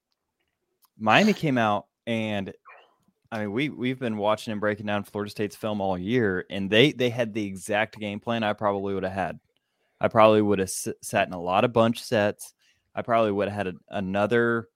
Miami 0.97 1.33
came 1.33 1.57
out 1.57 1.87
and 2.07 2.53
I 3.31 3.39
mean, 3.39 3.51
we 3.51 3.69
we've 3.69 3.99
been 3.99 4.17
watching 4.17 4.53
and 4.53 4.61
breaking 4.61 4.85
down 4.85 5.03
Florida 5.03 5.29
State's 5.29 5.55
film 5.55 5.81
all 5.81 5.97
year, 5.97 6.45
and 6.49 6.69
they 6.69 6.93
they 6.93 7.09
had 7.09 7.33
the 7.33 7.45
exact 7.45 7.99
game 7.99 8.21
plan 8.21 8.41
I 8.43 8.53
probably 8.53 8.93
would 8.93 9.03
have 9.03 9.11
had. 9.11 9.39
I 9.99 10.07
probably 10.07 10.41
would 10.41 10.59
have 10.59 10.69
s- 10.69 10.87
sat 11.01 11.27
in 11.27 11.33
a 11.33 11.41
lot 11.41 11.65
of 11.65 11.73
bunch 11.73 12.01
sets. 12.01 12.53
I 12.97 13.03
probably 13.03 13.31
would 13.31 13.47
have 13.47 13.55
had 13.55 13.67
a, 13.67 13.73
another, 13.89 14.69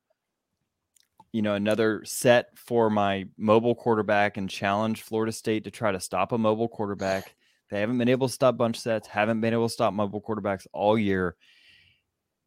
you 1.34 1.42
know, 1.42 1.56
another 1.56 2.04
set 2.06 2.56
for 2.56 2.92
my 2.92 3.26
mobile 3.36 3.74
quarterback 3.74 4.38
and 4.38 4.48
challenge 4.48 5.02
Florida 5.02 5.32
State 5.32 5.64
to 5.64 5.72
try 5.72 5.92
to 5.92 6.00
stop 6.00 6.32
a 6.32 6.38
mobile 6.38 6.68
quarterback. 6.68 7.36
They 7.72 7.80
haven't 7.80 7.98
been 7.98 8.10
able 8.10 8.28
to 8.28 8.34
stop 8.34 8.58
bunch 8.58 8.80
sets, 8.80 9.08
haven't 9.08 9.42
been 9.42 9.54
able 9.54 9.68
to 9.68 9.74
stop 9.74 9.94
mobile 9.94 10.22
quarterbacks 10.22 10.68
all 10.72 11.00
year. 11.00 11.36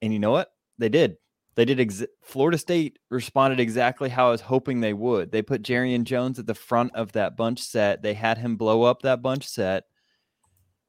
And 0.00 0.12
you 0.12 0.20
know 0.20 0.30
what? 0.30 0.52
They 0.78 0.88
did. 0.88 1.16
They 1.56 1.64
did. 1.64 1.80
Ex- 1.80 2.04
Florida 2.22 2.58
State 2.58 3.00
responded 3.10 3.58
exactly 3.58 4.08
how 4.08 4.28
I 4.28 4.30
was 4.30 4.42
hoping 4.42 4.80
they 4.80 4.92
would. 4.92 5.32
They 5.32 5.42
put 5.42 5.62
Jarrian 5.62 6.04
Jones 6.04 6.38
at 6.38 6.46
the 6.46 6.54
front 6.54 6.94
of 6.94 7.10
that 7.12 7.36
bunch 7.36 7.60
set. 7.60 8.00
They 8.00 8.14
had 8.14 8.38
him 8.38 8.56
blow 8.56 8.82
up 8.82 9.02
that 9.02 9.22
bunch 9.22 9.48
set. 9.48 9.84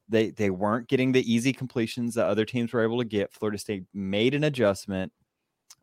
They 0.07 0.29
they 0.31 0.49
weren't 0.49 0.87
getting 0.87 1.11
the 1.11 1.31
easy 1.31 1.53
completions 1.53 2.15
that 2.15 2.27
other 2.27 2.45
teams 2.45 2.73
were 2.73 2.83
able 2.83 2.99
to 2.99 3.05
get. 3.05 3.33
Florida 3.33 3.57
State 3.57 3.83
made 3.93 4.35
an 4.35 4.43
adjustment. 4.43 5.11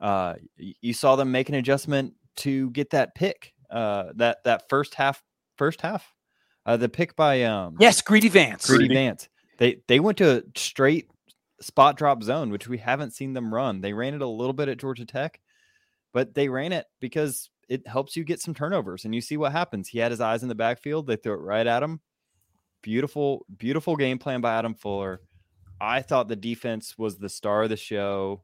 Uh, 0.00 0.34
you 0.56 0.92
saw 0.92 1.16
them 1.16 1.32
make 1.32 1.48
an 1.48 1.54
adjustment 1.54 2.14
to 2.36 2.70
get 2.70 2.90
that 2.90 3.14
pick. 3.14 3.52
Uh, 3.70 4.12
that 4.16 4.38
that 4.44 4.68
first 4.68 4.94
half, 4.94 5.22
first 5.56 5.80
half, 5.80 6.12
uh, 6.66 6.76
the 6.76 6.88
pick 6.88 7.16
by 7.16 7.42
um 7.44 7.76
yes, 7.80 8.02
Greedy 8.02 8.28
Vance. 8.28 8.66
Greedy, 8.66 8.86
Greedy 8.86 8.94
Vance. 8.94 9.28
They 9.58 9.78
they 9.88 10.00
went 10.00 10.18
to 10.18 10.38
a 10.38 10.42
straight 10.56 11.08
spot 11.60 11.96
drop 11.96 12.22
zone, 12.22 12.50
which 12.50 12.68
we 12.68 12.78
haven't 12.78 13.12
seen 13.14 13.32
them 13.32 13.52
run. 13.52 13.80
They 13.80 13.92
ran 13.92 14.14
it 14.14 14.22
a 14.22 14.26
little 14.26 14.52
bit 14.52 14.68
at 14.68 14.78
Georgia 14.78 15.06
Tech, 15.06 15.40
but 16.12 16.34
they 16.34 16.48
ran 16.48 16.72
it 16.72 16.86
because 17.00 17.50
it 17.68 17.86
helps 17.86 18.16
you 18.16 18.24
get 18.24 18.40
some 18.40 18.54
turnovers. 18.54 19.04
And 19.04 19.14
you 19.14 19.20
see 19.20 19.36
what 19.36 19.52
happens. 19.52 19.88
He 19.88 19.98
had 19.98 20.10
his 20.10 20.20
eyes 20.20 20.42
in 20.42 20.48
the 20.48 20.54
backfield. 20.54 21.06
They 21.06 21.16
threw 21.16 21.32
it 21.32 21.36
right 21.36 21.66
at 21.66 21.82
him. 21.82 22.00
Beautiful, 22.82 23.46
beautiful 23.56 23.96
game 23.96 24.18
plan 24.18 24.40
by 24.40 24.54
Adam 24.54 24.74
Fuller. 24.74 25.20
I 25.80 26.02
thought 26.02 26.28
the 26.28 26.36
defense 26.36 26.96
was 26.98 27.18
the 27.18 27.28
star 27.28 27.62
of 27.62 27.70
the 27.70 27.76
show. 27.76 28.42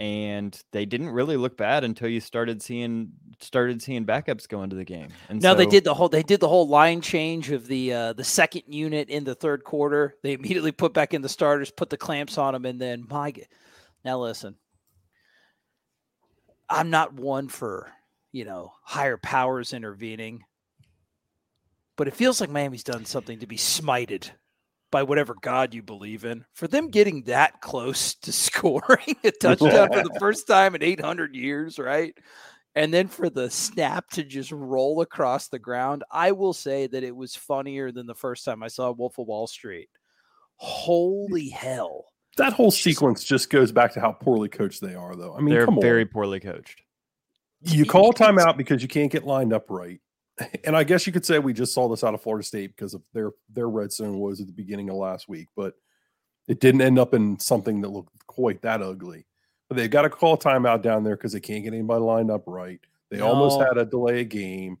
And 0.00 0.60
they 0.72 0.84
didn't 0.84 1.10
really 1.10 1.36
look 1.36 1.56
bad 1.56 1.84
until 1.84 2.08
you 2.08 2.20
started 2.20 2.60
seeing 2.60 3.12
started 3.40 3.80
seeing 3.80 4.04
backups 4.04 4.48
go 4.48 4.62
into 4.64 4.74
the 4.74 4.84
game. 4.84 5.08
And 5.28 5.40
no, 5.40 5.52
so, 5.52 5.54
they 5.58 5.66
did 5.66 5.84
the 5.84 5.94
whole 5.94 6.08
they 6.08 6.24
did 6.24 6.40
the 6.40 6.48
whole 6.48 6.66
line 6.66 7.00
change 7.00 7.52
of 7.52 7.68
the 7.68 7.92
uh, 7.92 8.12
the 8.12 8.24
second 8.24 8.64
unit 8.66 9.10
in 9.10 9.22
the 9.22 9.36
third 9.36 9.62
quarter. 9.62 10.16
They 10.24 10.32
immediately 10.32 10.72
put 10.72 10.92
back 10.92 11.14
in 11.14 11.22
the 11.22 11.28
starters, 11.28 11.70
put 11.70 11.88
the 11.88 11.96
clamps 11.96 12.36
on 12.36 12.52
them, 12.52 12.64
and 12.64 12.80
then 12.80 13.06
my 13.08 13.32
now 14.04 14.18
listen, 14.18 14.56
I'm 16.68 16.90
not 16.90 17.12
one 17.14 17.48
for 17.48 17.92
you 18.32 18.44
know 18.44 18.72
higher 18.82 19.18
powers 19.18 19.72
intervening, 19.72 20.42
but 21.96 22.08
it 22.08 22.16
feels 22.16 22.40
like 22.40 22.50
Miami's 22.50 22.84
done 22.84 23.04
something 23.04 23.38
to 23.40 23.46
be 23.46 23.56
smited 23.56 24.30
by 24.90 25.02
whatever 25.02 25.34
God 25.40 25.74
you 25.74 25.82
believe 25.82 26.24
in. 26.24 26.44
For 26.52 26.68
them 26.68 26.90
getting 26.90 27.22
that 27.24 27.60
close 27.60 28.14
to 28.16 28.32
scoring 28.32 29.16
a 29.24 29.30
touchdown 29.30 29.92
for 29.92 30.02
the 30.02 30.16
first 30.18 30.46
time 30.46 30.74
in 30.74 30.82
800 30.82 31.34
years, 31.34 31.78
right? 31.78 32.14
and 32.74 32.92
then 32.92 33.08
for 33.08 33.28
the 33.28 33.50
snap 33.50 34.08
to 34.10 34.24
just 34.24 34.50
roll 34.50 35.02
across 35.02 35.48
the 35.48 35.58
ground, 35.58 36.04
I 36.10 36.32
will 36.32 36.54
say 36.54 36.86
that 36.86 37.04
it 37.04 37.14
was 37.14 37.36
funnier 37.36 37.92
than 37.92 38.06
the 38.06 38.14
first 38.14 38.44
time 38.44 38.62
I 38.62 38.68
saw 38.68 38.90
Wolf 38.92 39.18
of 39.18 39.26
Wall 39.26 39.46
Street. 39.46 39.90
Holy 40.56 41.48
hell. 41.48 42.06
That 42.38 42.54
whole 42.54 42.70
sequence 42.70 43.24
just 43.24 43.50
goes 43.50 43.72
back 43.72 43.92
to 43.92 44.00
how 44.00 44.12
poorly 44.12 44.48
coached 44.48 44.80
they 44.80 44.94
are, 44.94 45.14
though. 45.14 45.36
I 45.36 45.40
mean, 45.40 45.54
they're 45.54 45.66
very 45.80 46.02
on. 46.02 46.08
poorly 46.08 46.40
coached. 46.40 46.80
You 47.60 47.84
call 47.84 48.12
timeout 48.14 48.56
because 48.56 48.80
you 48.80 48.88
can't 48.88 49.12
get 49.12 49.24
lined 49.24 49.52
up 49.52 49.66
right. 49.68 50.00
And 50.64 50.76
I 50.76 50.84
guess 50.84 51.06
you 51.06 51.12
could 51.12 51.26
say 51.26 51.38
we 51.38 51.52
just 51.52 51.74
saw 51.74 51.88
this 51.88 52.02
out 52.02 52.14
of 52.14 52.22
Florida 52.22 52.44
State 52.44 52.74
because 52.74 52.94
of 52.94 53.02
their 53.12 53.32
their 53.52 53.68
red 53.68 53.92
zone 53.92 54.18
was 54.18 54.40
at 54.40 54.46
the 54.46 54.52
beginning 54.52 54.88
of 54.88 54.96
last 54.96 55.28
week, 55.28 55.48
but 55.54 55.74
it 56.48 56.60
didn't 56.60 56.80
end 56.80 56.98
up 56.98 57.14
in 57.14 57.38
something 57.38 57.80
that 57.82 57.90
looked 57.90 58.26
quite 58.26 58.62
that 58.62 58.82
ugly. 58.82 59.26
But 59.68 59.76
they've 59.76 59.90
got 59.90 60.02
to 60.02 60.10
call 60.10 60.34
a 60.34 60.38
timeout 60.38 60.82
down 60.82 61.04
there 61.04 61.16
because 61.16 61.32
they 61.32 61.40
can't 61.40 61.64
get 61.64 61.72
anybody 61.72 62.00
lined 62.00 62.30
up 62.30 62.44
right. 62.46 62.80
They 63.10 63.18
no. 63.18 63.28
almost 63.28 63.60
had 63.60 63.78
a 63.78 63.84
delay 63.84 64.20
a 64.20 64.24
game. 64.24 64.78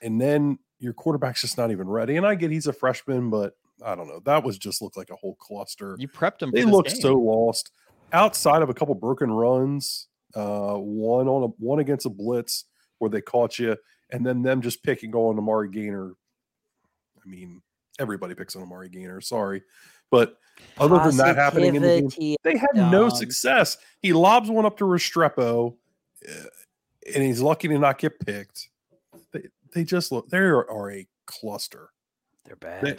And 0.00 0.20
then 0.20 0.58
your 0.78 0.94
quarterback's 0.94 1.42
just 1.42 1.58
not 1.58 1.70
even 1.70 1.88
ready. 1.88 2.16
And 2.16 2.26
I 2.26 2.34
get 2.34 2.50
he's 2.50 2.66
a 2.66 2.72
freshman, 2.72 3.30
but 3.30 3.56
I 3.84 3.94
don't 3.94 4.08
know. 4.08 4.20
That 4.24 4.42
was 4.42 4.58
just 4.58 4.82
looked 4.82 4.96
like 4.96 5.10
a 5.10 5.16
whole 5.16 5.34
cluster. 5.36 5.96
You 5.98 6.08
prepped 6.08 6.38
them. 6.38 6.50
They 6.50 6.64
looked 6.64 6.90
so 6.90 7.14
lost. 7.14 7.70
Outside 8.12 8.62
of 8.62 8.70
a 8.70 8.74
couple 8.74 8.94
broken 8.94 9.30
runs, 9.30 10.08
uh, 10.34 10.74
one 10.74 11.28
on 11.28 11.44
a 11.44 11.46
one 11.58 11.78
against 11.78 12.06
a 12.06 12.10
blitz 12.10 12.64
where 12.98 13.10
they 13.10 13.20
caught 13.20 13.58
you, 13.58 13.76
and 14.12 14.24
then 14.24 14.42
them 14.42 14.62
just 14.62 14.82
picking 14.82 15.14
on 15.14 15.38
Amari 15.38 15.70
Gainer. 15.70 16.10
I 16.10 17.28
mean, 17.28 17.62
everybody 17.98 18.34
picks 18.34 18.56
on 18.56 18.62
Amari 18.62 18.88
Gainer. 18.88 19.20
Sorry, 19.20 19.62
but 20.10 20.36
other 20.78 20.98
than 20.98 21.16
that 21.18 21.36
happening 21.36 21.74
in 21.74 21.82
the 21.82 22.14
game, 22.18 22.36
they 22.42 22.56
had 22.56 22.90
no 22.90 23.08
success. 23.08 23.78
He 24.02 24.12
lobs 24.12 24.50
one 24.50 24.66
up 24.66 24.76
to 24.78 24.84
Restrepo, 24.84 25.76
eh, 26.26 26.44
and 27.14 27.24
he's 27.24 27.40
lucky 27.40 27.68
to 27.68 27.78
not 27.78 27.98
get 27.98 28.18
picked. 28.20 28.68
They, 29.32 29.42
they 29.74 29.84
just 29.84 30.12
look, 30.12 30.28
they 30.28 30.38
are 30.38 30.90
a 30.90 31.06
cluster. 31.26 31.90
They're 32.44 32.56
bad. 32.56 32.84
They, 32.84 32.96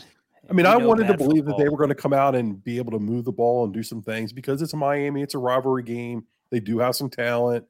I 0.49 0.53
mean, 0.53 0.65
I 0.65 0.75
wanted 0.75 1.07
to 1.07 1.17
believe 1.17 1.43
football. 1.43 1.57
that 1.57 1.63
they 1.63 1.69
were 1.69 1.77
going 1.77 1.89
to 1.89 1.95
come 1.95 2.13
out 2.13 2.35
and 2.35 2.63
be 2.63 2.77
able 2.77 2.91
to 2.91 2.99
move 2.99 3.25
the 3.25 3.31
ball 3.31 3.63
and 3.65 3.73
do 3.73 3.83
some 3.83 4.01
things 4.01 4.33
because 4.33 4.61
it's 4.61 4.73
Miami. 4.73 5.21
It's 5.21 5.35
a 5.35 5.39
rivalry 5.39 5.83
game. 5.83 6.25
They 6.49 6.59
do 6.59 6.79
have 6.79 6.95
some 6.95 7.09
talent. 7.09 7.65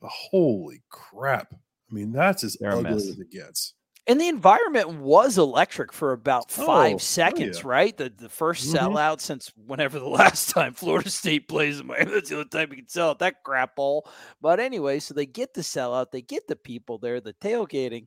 But 0.00 0.10
holy 0.10 0.82
crap. 0.90 1.52
I 1.90 1.94
mean, 1.94 2.12
that's 2.12 2.44
as 2.44 2.56
They're 2.60 2.72
ugly 2.72 2.90
as 2.90 3.18
it 3.18 3.30
gets. 3.30 3.74
And 4.08 4.18
the 4.18 4.28
environment 4.28 5.00
was 5.00 5.36
electric 5.36 5.92
for 5.92 6.12
about 6.12 6.50
five 6.50 6.94
oh, 6.94 6.98
seconds, 6.98 7.58
yeah. 7.58 7.68
right? 7.68 7.94
The 7.94 8.04
the 8.04 8.28
1st 8.28 8.74
mm-hmm. 8.74 8.76
sellout 8.76 9.20
since 9.20 9.52
whenever 9.66 9.98
the 9.98 10.08
last 10.08 10.48
time 10.48 10.72
Florida 10.72 11.10
State 11.10 11.46
plays 11.46 11.78
in 11.78 11.86
Miami. 11.86 12.10
That's 12.14 12.30
the 12.30 12.36
only 12.36 12.48
time 12.48 12.70
you 12.70 12.78
can 12.78 12.88
sell 12.88 13.10
out 13.10 13.18
that 13.18 13.44
crap 13.44 13.76
ball. 13.76 14.08
But 14.40 14.60
anyway, 14.60 14.98
so 14.98 15.12
they 15.12 15.26
get 15.26 15.52
the 15.52 15.60
sellout, 15.60 16.10
they 16.10 16.22
get 16.22 16.46
the 16.46 16.56
people 16.56 16.96
there, 16.96 17.20
the 17.20 17.34
tailgating. 17.34 18.06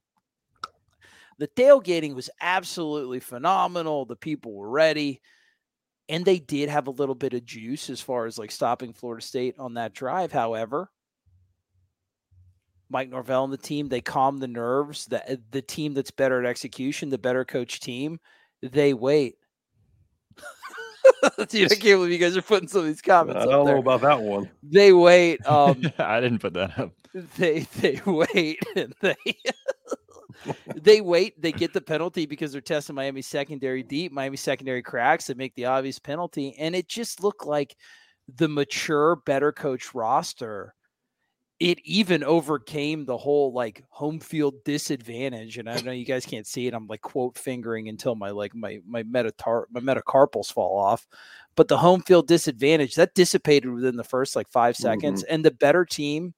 The 1.38 1.48
tailgating 1.48 2.16
was 2.16 2.32
absolutely 2.40 3.20
phenomenal. 3.20 4.06
The 4.06 4.16
people 4.16 4.54
were 4.54 4.70
ready. 4.70 5.22
And 6.10 6.26
they 6.26 6.40
did 6.40 6.70
have 6.70 6.88
a 6.88 6.92
little 6.92 7.16
bit 7.16 7.34
of 7.34 7.46
juice 7.46 7.90
as 7.90 8.02
far 8.02 8.26
as 8.26 8.38
like 8.38 8.52
stopping 8.52 8.94
Florida 8.94 9.24
State 9.24 9.56
on 9.60 9.76
that 9.76 9.94
drive. 9.94 10.32
However, 10.32 10.90
Mike 12.92 13.10
Norvell 13.10 13.46
and 13.46 13.54
the 13.54 13.58
team, 13.58 13.88
they 13.88 14.02
calm 14.02 14.40
the 14.40 14.48
nerves. 14.48 15.06
The, 15.06 15.40
the 15.52 15.62
team 15.62 15.94
that's 15.94 16.12
better 16.12 16.44
at 16.44 16.50
execution, 16.50 17.10
the 17.10 17.18
better 17.18 17.46
coach 17.46 17.80
team, 17.80 18.20
they 18.62 18.94
wait. 18.94 19.36
Dude, 21.50 21.72
I 21.72 21.76
can't 21.76 22.00
believe 22.00 22.12
you 22.12 22.18
guys 22.18 22.36
are 22.38 22.42
putting 22.42 22.68
some 22.68 22.82
of 22.82 22.88
these 22.88 23.02
comments. 23.02 23.42
I 23.42 23.46
don't 23.46 23.66
know 23.66 23.80
about 23.80 24.02
that 24.02 24.22
one. 24.22 24.50
They 24.64 24.94
wait. 24.94 25.40
Um, 25.48 25.82
I 25.98 26.20
didn't 26.20 26.40
put 26.40 26.54
that 26.54 26.78
up. 26.78 26.92
They 27.38 27.62
they 27.82 28.02
wait 28.06 28.60
and 28.76 28.94
they 29.02 29.16
they 30.76 31.02
wait. 31.02 31.42
They 31.42 31.52
get 31.52 31.74
the 31.74 31.82
penalty 31.82 32.26
because 32.26 32.52
they're 32.52 32.62
testing 32.62 32.96
Miami 32.96 33.22
secondary 33.22 33.84
deep. 33.84 34.12
Miami 34.12 34.38
secondary 34.38 34.82
cracks. 34.82 35.28
They 35.28 35.34
make 35.34 35.56
the 35.56 35.66
obvious 35.66 36.00
penalty, 36.00 36.56
and 36.58 36.76
it 36.76 36.88
just 36.88 37.22
looked 37.22 37.46
like 37.46 37.76
the 38.34 38.48
mature, 38.48 39.18
better 39.18 39.52
coach 39.52 39.94
roster 39.94 40.74
it 41.62 41.80
even 41.84 42.24
overcame 42.24 43.06
the 43.06 43.20
whole 43.20 43.54
like 43.54 43.84
home 43.90 44.20
field 44.20 44.56
disadvantage. 44.66 45.60
And 45.60 45.70
I 45.70 45.80
know 45.82 45.92
you 45.92 46.06
guys 46.06 46.26
can't 46.26 46.48
see 46.48 46.66
it. 46.66 46.74
I'm 46.74 46.88
like 46.88 47.02
quote 47.02 47.38
fingering 47.38 47.88
until 47.88 48.16
my 48.16 48.32
like 48.32 48.56
my 48.56 48.80
my 48.88 49.04
metatar 49.04 49.66
my 49.70 49.80
metacarpals 49.80 50.52
fall 50.52 50.80
off. 50.80 51.06
But 51.56 51.68
the 51.68 51.78
home 51.78 52.02
field 52.02 52.28
disadvantage 52.28 52.96
that 52.96 53.14
dissipated 53.14 53.70
within 53.70 53.96
the 53.96 54.04
first 54.04 54.36
like 54.36 54.50
five 54.50 54.76
seconds. 54.76 55.24
Mm-hmm. 55.24 55.36
And 55.36 55.46
the 55.46 55.52
better 55.52 55.86
team, 55.86 56.34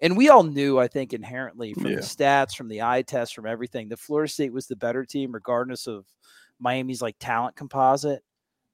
and 0.00 0.16
we 0.16 0.28
all 0.28 0.42
knew, 0.42 0.80
I 0.80 0.88
think, 0.88 1.12
inherently 1.12 1.72
from 1.74 1.86
yeah. 1.86 1.96
the 1.96 2.02
stats, 2.02 2.56
from 2.56 2.66
the 2.66 2.82
eye 2.82 3.02
test, 3.02 3.32
from 3.32 3.46
everything, 3.46 3.90
that 3.90 4.00
Florida 4.00 4.32
State 4.32 4.52
was 4.52 4.66
the 4.66 4.74
better 4.74 5.04
team, 5.04 5.30
regardless 5.30 5.86
of 5.86 6.04
Miami's 6.58 7.00
like 7.00 7.14
talent 7.20 7.54
composite. 7.54 8.24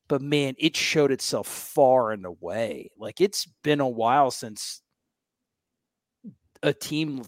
But 0.08 0.22
man, 0.22 0.54
it 0.56 0.76
showed 0.76 1.12
itself 1.12 1.46
far 1.46 2.12
and 2.12 2.24
away. 2.24 2.88
Like 2.96 3.20
it's 3.20 3.46
been 3.62 3.80
a 3.80 3.88
while 3.88 4.30
since 4.30 4.80
a 6.62 6.72
team 6.72 7.24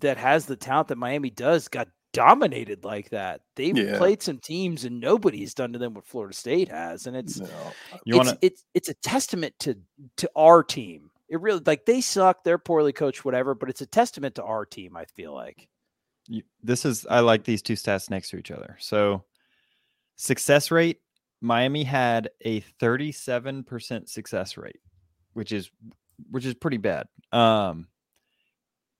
that 0.00 0.16
has 0.16 0.46
the 0.46 0.56
talent 0.56 0.88
that 0.88 0.98
Miami 0.98 1.30
does 1.30 1.68
got 1.68 1.88
dominated 2.14 2.84
like 2.84 3.10
that. 3.10 3.42
They've 3.56 3.76
yeah. 3.76 3.98
played 3.98 4.22
some 4.22 4.38
teams 4.38 4.84
and 4.84 5.00
nobody's 5.00 5.52
done 5.52 5.72
to 5.74 5.78
them 5.78 5.94
what 5.94 6.06
Florida 6.06 6.34
State 6.34 6.68
has, 6.68 7.06
and 7.06 7.16
it's 7.16 7.40
no. 7.40 7.46
you 8.04 8.14
it's, 8.14 8.16
wanna... 8.16 8.38
it's 8.40 8.64
it's 8.72 8.88
a 8.88 8.94
testament 8.94 9.54
to 9.60 9.76
to 10.18 10.30
our 10.34 10.62
team. 10.62 11.10
It 11.28 11.40
really 11.40 11.60
like 11.66 11.84
they 11.84 12.00
suck, 12.00 12.44
they're 12.44 12.58
poorly 12.58 12.92
coached, 12.92 13.24
whatever, 13.24 13.54
but 13.54 13.68
it's 13.68 13.80
a 13.82 13.86
testament 13.86 14.36
to 14.36 14.44
our 14.44 14.64
team. 14.64 14.96
I 14.96 15.04
feel 15.04 15.34
like 15.34 15.68
you, 16.28 16.42
this 16.62 16.84
is 16.84 17.06
I 17.10 17.20
like 17.20 17.44
these 17.44 17.62
two 17.62 17.74
stats 17.74 18.08
next 18.08 18.30
to 18.30 18.38
each 18.38 18.50
other. 18.50 18.76
So 18.80 19.24
success 20.16 20.70
rate, 20.70 21.00
Miami 21.40 21.84
had 21.84 22.30
a 22.42 22.62
37% 22.80 24.08
success 24.08 24.56
rate, 24.56 24.80
which 25.34 25.52
is 25.52 25.70
which 26.30 26.46
is 26.46 26.54
pretty 26.54 26.78
bad. 26.78 27.06
Um 27.32 27.88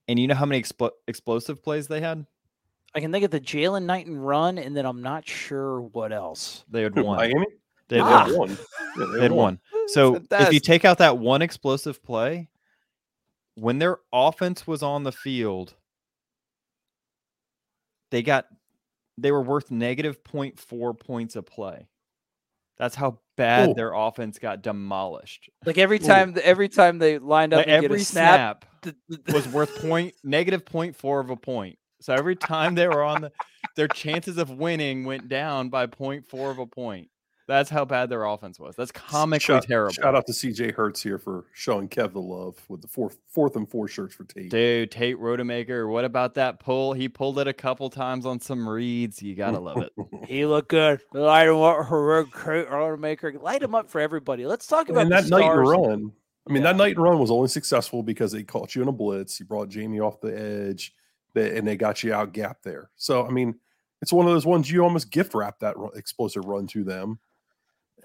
and 0.08 0.18
you 0.18 0.26
know 0.26 0.34
how 0.34 0.46
many 0.46 0.62
expl- 0.62 0.90
explosive 1.08 1.62
plays 1.62 1.88
they 1.88 2.00
had? 2.00 2.26
I 2.94 3.00
can 3.00 3.10
think 3.10 3.24
of 3.24 3.30
the 3.30 3.40
Jaylan 3.40 3.84
Knighton 3.84 4.16
run, 4.16 4.58
and 4.58 4.76
then 4.76 4.86
I'm 4.86 5.02
not 5.02 5.26
sure 5.26 5.80
what 5.80 6.12
else. 6.12 6.64
They 6.70 6.82
had 6.82 6.94
one. 6.94 7.16
Miami? 7.16 7.46
They 7.88 7.98
had 7.98 8.04
ah. 8.04 8.36
one. 8.36 8.56
Yeah, 8.96 9.06
they, 9.12 9.22
had 9.22 9.32
one. 9.32 9.58
So 9.88 10.22
if 10.30 10.52
you 10.52 10.60
take 10.60 10.84
out 10.84 10.98
that 10.98 11.18
one 11.18 11.42
explosive 11.42 12.02
play, 12.02 12.48
when 13.56 13.78
their 13.78 13.98
offense 14.12 14.66
was 14.66 14.82
on 14.82 15.02
the 15.02 15.12
field, 15.12 15.74
they 18.10 18.22
got 18.22 18.46
they 19.18 19.32
were 19.32 19.42
worth 19.42 19.70
negative 19.70 20.22
0.4 20.24 20.98
points 20.98 21.36
a 21.36 21.42
play. 21.42 21.88
That's 22.78 22.94
how 22.94 23.18
bad 23.36 23.70
Ooh. 23.70 23.74
their 23.74 23.92
offense 23.92 24.38
got 24.38 24.62
demolished. 24.62 25.48
Like 25.64 25.78
every 25.78 25.96
Ooh. 25.96 26.06
time, 26.06 26.36
every 26.42 26.68
time 26.68 26.98
they 26.98 27.18
lined 27.18 27.52
up 27.52 27.58
Like 27.58 27.68
and 27.68 27.82
get 27.82 27.84
every 27.84 28.00
a 28.00 28.04
snap, 28.04 28.64
snap 28.64 28.82
th- 28.82 28.96
th- 29.24 29.34
was 29.34 29.48
worth 29.48 29.80
point 29.80 30.14
negative 30.24 30.64
four 30.96 31.20
of 31.20 31.30
a 31.30 31.36
point. 31.36 31.78
So 32.00 32.12
every 32.12 32.36
time 32.36 32.74
they 32.74 32.86
were 32.86 33.02
on 33.02 33.22
the 33.22 33.32
their 33.76 33.88
chances 33.88 34.38
of 34.38 34.50
winning 34.50 35.04
went 35.04 35.28
down 35.28 35.68
by 35.68 35.86
four 36.26 36.50
of 36.50 36.58
a 36.58 36.66
point. 36.66 37.08
That's 37.46 37.68
how 37.68 37.84
bad 37.84 38.08
their 38.08 38.24
offense 38.24 38.58
was. 38.58 38.74
That's 38.74 38.90
comically 38.90 39.40
shout, 39.44 39.64
terrible. 39.64 39.92
Shout 39.92 40.14
out 40.14 40.26
to 40.26 40.32
CJ 40.32 40.72
Hertz 40.74 41.02
here 41.02 41.18
for 41.18 41.44
showing 41.52 41.88
Kev 41.88 42.14
the 42.14 42.20
love 42.20 42.56
with 42.68 42.80
the 42.80 42.88
fourth, 42.88 43.18
fourth 43.28 43.56
and 43.56 43.68
four 43.68 43.86
shirts 43.86 44.14
for 44.14 44.24
Tate. 44.24 44.50
Dude, 44.50 44.90
Tate 44.90 45.18
Rodemaker, 45.18 45.90
what 45.90 46.06
about 46.06 46.34
that 46.34 46.58
pull? 46.58 46.94
He 46.94 47.08
pulled 47.08 47.38
it 47.38 47.46
a 47.46 47.52
couple 47.52 47.90
times 47.90 48.24
on 48.24 48.40
some 48.40 48.66
reads. 48.66 49.22
You 49.22 49.34
gotta 49.34 49.60
love 49.60 49.78
it. 49.78 49.92
he 50.26 50.46
looked 50.46 50.70
good. 50.70 51.02
Light 51.12 51.48
him 51.48 51.56
up, 51.56 51.86
Rodemaker. 51.86 53.42
Light 53.42 53.62
him 53.62 53.74
up 53.74 53.90
for 53.90 54.00
everybody. 54.00 54.46
Let's 54.46 54.66
talk 54.66 54.88
about 54.88 55.02
and 55.02 55.12
the 55.12 55.16
that 55.16 55.28
Knighton 55.28 55.58
run. 55.58 56.12
I 56.48 56.52
mean, 56.52 56.62
Yeah. 56.62 56.72
that 56.72 56.76
Knighton 56.76 57.02
run 57.02 57.18
was 57.18 57.30
only 57.30 57.48
successful 57.48 58.02
because 58.02 58.32
they 58.32 58.42
caught 58.42 58.74
you 58.74 58.82
in 58.82 58.88
a 58.88 58.92
blitz. 58.92 59.38
You 59.38 59.46
brought 59.46 59.68
Jamie 59.68 60.00
off 60.00 60.20
the 60.20 60.38
edge, 60.38 60.94
and 61.34 61.66
they 61.66 61.76
got 61.76 62.02
you 62.02 62.14
out 62.14 62.32
gap 62.32 62.62
there. 62.62 62.90
So, 62.96 63.26
I 63.26 63.30
mean, 63.30 63.54
it's 64.02 64.12
one 64.12 64.26
of 64.26 64.32
those 64.32 64.44
ones 64.46 64.70
you 64.70 64.82
almost 64.82 65.10
gift 65.10 65.34
wrap 65.34 65.58
that 65.60 65.76
explosive 65.94 66.44
run 66.44 66.66
to 66.68 66.84
them. 66.84 67.18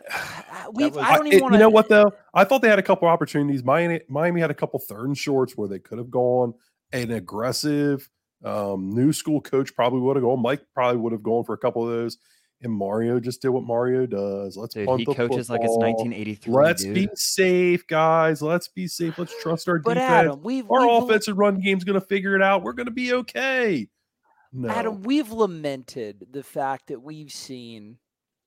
Was- 0.74 0.98
I 0.98 1.18
don't 1.18 1.28
even 1.28 1.42
want 1.42 1.54
to. 1.54 1.58
you 1.58 1.64
know 1.64 1.70
what 1.70 1.90
though? 1.90 2.14
I 2.34 2.44
thought 2.44 2.62
they 2.62 2.70
had 2.70 2.80
a 2.80 2.84
couple 2.84 3.08
opportunities. 3.08 3.64
Miami, 3.64 4.02
Miami 4.08 4.42
had 4.42 4.52
a 4.52 4.56
couple 4.56 4.80
third 4.80 5.08
and 5.08 5.18
shorts 5.18 5.58
where 5.58 5.68
they 5.68 5.80
could 5.80 5.98
have 5.98 6.12
gone 6.12 6.54
an 6.92 7.12
aggressive 7.12 8.10
um, 8.44 8.92
new 8.92 9.12
school 9.12 9.42
coach 9.42 9.76
probably 9.76 10.00
would 10.00 10.16
have 10.16 10.24
gone. 10.24 10.42
Mike 10.42 10.62
probably 10.74 10.98
would 10.98 11.12
have 11.12 11.24
gone 11.24 11.44
for 11.44 11.54
a 11.54 11.58
couple 11.58 11.84
of 11.84 11.90
those. 11.90 12.18
And 12.62 12.74
Mario 12.74 13.22
just 13.22 13.42
did 13.42 13.50
what 13.50 13.64
Mario 13.64 14.06
does. 14.06 14.58
Let's 14.58 14.74
Dude, 14.74 14.86
punt 14.86 15.00
he 15.00 15.06
the 15.06 15.14
coaches 15.14 15.50
like 15.50 15.62
it's 15.62 15.78
1983. 15.78 16.54
Let's 16.54 16.84
dude. 16.84 16.94
be 16.94 17.10
safe, 17.16 17.88
guys. 17.88 18.42
Let's 18.42 18.68
be 18.68 18.86
safe. 18.86 19.18
Let's 19.18 19.34
trust 19.42 19.70
our 19.70 19.80
But 19.80 19.94
defense. 19.94 20.12
Adam, 20.12 20.42
we've, 20.44 20.70
our 20.70 20.82
we've 20.82 21.04
offensive 21.04 21.38
run 21.38 21.62
game's 21.62 21.86
going 21.86 22.00
to 22.00 22.06
figure 22.06 22.36
it 22.36 22.42
out. 22.42 22.64
We're 22.64 22.74
going 22.74 22.88
to 22.88 22.92
be 22.92 23.14
okay. 23.14 23.88
No. 24.52 24.68
Adam, 24.68 25.04
we've 25.04 25.32
lamented 25.32 26.28
the 26.32 26.44
fact 26.44 26.88
that 26.88 27.02
we've 27.02 27.32
seen 27.32 27.98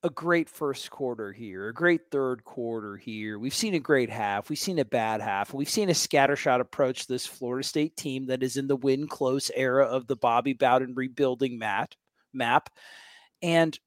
a 0.04 0.10
great 0.10 0.48
first 0.48 0.90
quarter 0.90 1.32
here, 1.32 1.68
a 1.68 1.74
great 1.74 2.10
third 2.10 2.44
quarter 2.44 2.96
here. 2.96 3.38
We've 3.38 3.54
seen 3.54 3.74
a 3.74 3.80
great 3.80 4.10
half. 4.10 4.50
We've 4.50 4.58
seen 4.58 4.78
a 4.80 4.84
bad 4.84 5.20
half. 5.20 5.54
We've 5.54 5.68
seen 5.70 5.88
a 5.90 5.92
scattershot 5.92 6.60
approach 6.60 7.06
this 7.06 7.26
Florida 7.26 7.66
State 7.66 7.96
team 7.96 8.26
that 8.26 8.42
is 8.42 8.56
in 8.56 8.66
the 8.66 8.76
win 8.76 9.06
close 9.06 9.50
era 9.54 9.84
of 9.84 10.06
the 10.06 10.16
Bobby 10.16 10.54
Bowden 10.54 10.94
rebuilding 10.94 11.58
mat 11.58 11.94
map. 12.32 12.70
And 13.42 13.78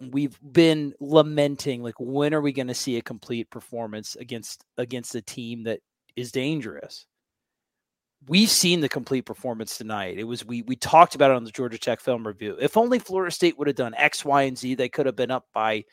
we've 0.00 0.38
been 0.40 0.94
lamenting 1.00 1.82
like 1.82 1.98
when 1.98 2.34
are 2.34 2.40
we 2.40 2.52
going 2.52 2.68
to 2.68 2.74
see 2.74 2.96
a 2.96 3.02
complete 3.02 3.50
performance 3.50 4.16
against 4.16 4.64
against 4.76 5.14
a 5.14 5.22
team 5.22 5.64
that 5.64 5.80
is 6.16 6.32
dangerous 6.32 7.06
we've 8.28 8.50
seen 8.50 8.80
the 8.80 8.88
complete 8.88 9.22
performance 9.22 9.76
tonight. 9.76 10.18
It 10.18 10.24
was 10.24 10.44
we 10.44 10.62
we 10.62 10.76
talked 10.76 11.14
about 11.14 11.30
it 11.30 11.36
on 11.36 11.44
the 11.44 11.50
Georgia 11.50 11.78
Tech 11.78 12.00
film 12.00 12.26
review. 12.26 12.56
If 12.60 12.76
only 12.76 12.98
Florida 12.98 13.30
State 13.30 13.58
would 13.58 13.66
have 13.66 13.76
done 13.76 13.94
X, 13.96 14.24
Y, 14.24 14.42
and 14.42 14.56
Z, 14.58 14.74
they 14.74 14.88
could 14.88 15.06
have 15.06 15.16
been 15.16 15.30
up 15.30 15.46
by 15.52 15.84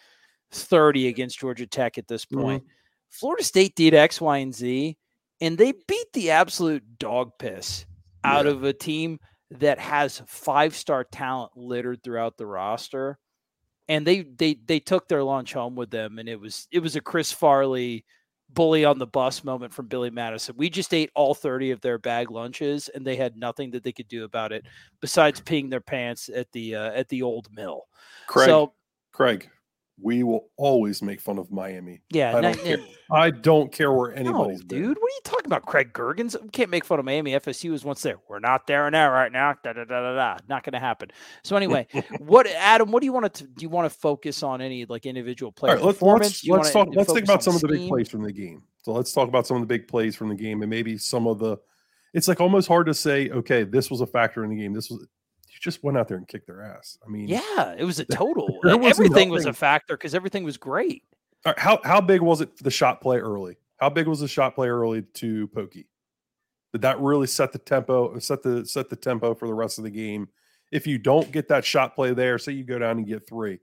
30 0.51 1.07
against 1.07 1.39
Georgia 1.39 1.67
Tech 1.67 1.97
at 1.97 2.07
this 2.07 2.25
mm-hmm. 2.25 2.41
point. 2.41 2.63
Florida 3.09 3.43
State 3.43 3.75
did 3.75 3.93
X, 3.93 4.21
Y, 4.21 4.38
and 4.38 4.55
Z, 4.55 4.97
and 5.41 5.57
they 5.57 5.73
beat 5.88 6.13
the 6.13 6.31
absolute 6.31 6.83
dog 6.97 7.31
piss 7.39 7.85
out 8.23 8.45
Yeah. 8.45 8.51
of 8.51 8.63
a 8.63 8.73
team 8.73 9.19
that 9.51 9.79
has 9.79 10.21
five 10.27 10.75
star 10.75 11.03
talent 11.03 11.51
littered 11.55 12.03
throughout 12.03 12.38
the 12.38 12.45
roster. 12.45 13.17
And 13.89 14.07
they 14.07 14.22
they 14.22 14.53
they 14.53 14.79
took 14.79 15.07
their 15.07 15.24
lunch 15.24 15.53
home 15.53 15.75
with 15.75 15.89
them, 15.89 16.17
and 16.17 16.29
it 16.29 16.39
was 16.39 16.67
it 16.72 16.79
was 16.79 16.96
a 16.96 17.01
Chris 17.01 17.31
Farley 17.31 18.05
bully 18.53 18.85
on 18.85 19.00
the 19.00 19.07
bus 19.07 19.44
moment 19.44 19.74
from 19.74 19.87
Billy 19.87 20.09
Madison. 20.09 20.55
We 20.57 20.70
just 20.70 20.94
ate 20.94 21.11
all 21.16 21.33
30 21.33 21.72
of 21.72 21.81
their 21.81 21.98
bag 21.98 22.31
lunches 22.31 22.90
and 22.90 23.05
they 23.05 23.16
had 23.16 23.37
nothing 23.37 23.72
that 23.72 23.83
they 23.83 23.92
could 23.92 24.07
do 24.07 24.24
about 24.24 24.51
it 24.51 24.66
besides 25.00 25.42
peeing 25.42 25.70
their 25.70 25.81
pants 25.81 26.29
at 26.33 26.51
the 26.51 26.75
uh, 26.75 26.92
at 26.92 27.09
the 27.09 27.22
old 27.22 27.48
mill. 27.53 27.83
Craig, 28.27 28.48
So, 28.48 28.74
Craig, 29.11 29.50
we 30.01 30.24
will 30.24 30.50
always 30.57 31.01
make 31.01 31.22
fun 31.22 31.37
of 31.37 31.51
Miami. 31.51 32.01
yeah, 32.11 32.35
I 32.35 32.42
don't 32.42 32.59
care. 32.59 32.77
no- 32.77 32.85
I 33.11 33.29
don't 33.29 33.72
care 33.72 33.92
where 33.92 34.11
no, 34.11 34.16
anybody's 34.16 34.64
been. 34.64 34.81
dude, 34.81 34.98
what 34.98 35.11
are 35.11 35.16
you 35.16 35.22
talking 35.24 35.46
about? 35.46 35.66
Craig 35.66 35.92
Gergens? 35.94 36.42
We 36.42 36.50
can't 36.50 36.70
make 36.70 36.85
fun 36.85 36.98
of 36.98 37.05
Miami. 37.05 37.31
FSU 37.31 37.72
was 37.72 37.83
once 37.83 38.01
there. 38.01 38.18
We're 38.29 38.40
not 38.40 38.68
there 38.68 38.90
now, 38.90 39.11
right 39.11 39.31
now. 39.31 39.55
Da, 39.64 39.74
da, 39.74 39.83
da, 39.83 40.01
da, 40.01 40.16
da. 40.16 40.37
Not 40.48 40.64
going 40.64 40.74
to 40.74 40.79
happen. 40.79 41.11
So 41.44 41.55
anyway, 41.55 41.87
what 42.20 42.48
Adam? 42.48 42.92
What 42.92 43.01
do 43.01 43.05
you 43.05 43.14
want 43.14 43.33
to? 43.33 43.44
Do 43.46 43.64
you 43.64 43.70
want 43.70 43.92
to 43.92 43.98
focus 43.98 44.44
on 44.44 44.61
any 44.61 44.85
like 44.85 45.05
individual 45.05 45.50
All 45.50 45.53
player 45.53 45.75
right, 45.75 45.83
let's 45.83 45.98
performance? 45.98 46.48
let's, 46.48 46.64
let's 46.64 46.72
talk. 46.72 46.87
Let's 46.94 47.11
think 47.11 47.25
about 47.25 47.44
some 47.44 47.55
of 47.55 47.61
the 47.61 47.68
big 47.68 47.90
plays 47.90 48.09
from 48.09 48.24
the 48.24 48.31
game. 48.31 48.64
So 48.83 48.94
let's 48.94 49.11
talk 49.14 49.27
about 49.27 49.46
some 49.46 49.57
of 49.57 49.61
the 49.61 49.68
big 49.68 49.87
plays 49.87 50.16
from 50.16 50.29
the 50.29 50.35
game, 50.35 50.61
and 50.61 50.70
maybe 50.70 50.98
some 50.98 51.27
of 51.27 51.40
the. 51.40 51.57
It's 52.14 52.27
like 52.27 52.42
almost 52.42 52.68
hard 52.68 52.87
to 52.87 52.94
say. 52.94 53.29
Okay, 53.29 53.64
this 53.64 53.90
was 53.92 54.01
a 54.01 54.07
factor 54.07 54.44
in 54.44 54.50
the 54.50 54.57
game. 54.57 54.74
This 54.74 54.90
was. 54.90 55.05
Just 55.61 55.83
went 55.83 55.97
out 55.97 56.07
there 56.07 56.17
and 56.17 56.27
kicked 56.27 56.47
their 56.47 56.61
ass. 56.61 56.97
I 57.05 57.09
mean, 57.09 57.27
Yeah, 57.27 57.75
it 57.77 57.83
was 57.83 58.00
a 58.00 58.05
total. 58.11 58.59
Was 58.63 58.85
everything 58.85 59.29
was 59.29 59.45
a 59.45 59.53
factor 59.53 59.95
because 59.95 60.15
everything 60.15 60.43
was 60.43 60.57
great. 60.57 61.03
Right, 61.45 61.57
how 61.57 61.79
how 61.83 62.01
big 62.01 62.21
was 62.21 62.41
it 62.41 62.57
for 62.57 62.63
the 62.63 62.71
shot 62.71 63.01
play 63.01 63.17
early? 63.17 63.57
How 63.77 63.89
big 63.89 64.07
was 64.07 64.19
the 64.19 64.27
shot 64.27 64.55
play 64.55 64.67
early 64.67 65.03
to 65.15 65.47
Pokey? 65.47 65.87
Did 66.74 66.81
that 66.81 67.00
really 67.00 67.27
set 67.27 67.51
the 67.51 67.59
tempo, 67.59 68.17
set 68.19 68.43
the 68.43 68.65
set 68.65 68.89
the 68.89 68.95
tempo 68.95 69.33
for 69.35 69.47
the 69.47 69.53
rest 69.53 69.77
of 69.77 69.83
the 69.83 69.89
game? 69.89 70.29
If 70.71 70.87
you 70.87 70.97
don't 70.97 71.31
get 71.31 71.47
that 71.50 71.65
shot 71.65 71.95
play 71.95 72.13
there, 72.13 72.37
say 72.37 72.53
you 72.53 72.63
go 72.63 72.79
down 72.79 72.97
and 72.97 73.07
get 73.07 73.27
three, 73.27 73.59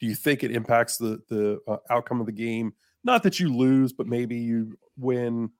do 0.00 0.06
you 0.06 0.14
think 0.14 0.42
it 0.42 0.50
impacts 0.50 0.96
the 0.96 1.20
the 1.28 1.60
uh, 1.68 1.76
outcome 1.90 2.20
of 2.20 2.26
the 2.26 2.32
game? 2.32 2.74
Not 3.04 3.22
that 3.24 3.40
you 3.40 3.54
lose, 3.54 3.92
but 3.92 4.06
maybe 4.06 4.36
you 4.36 4.76
win. 4.96 5.50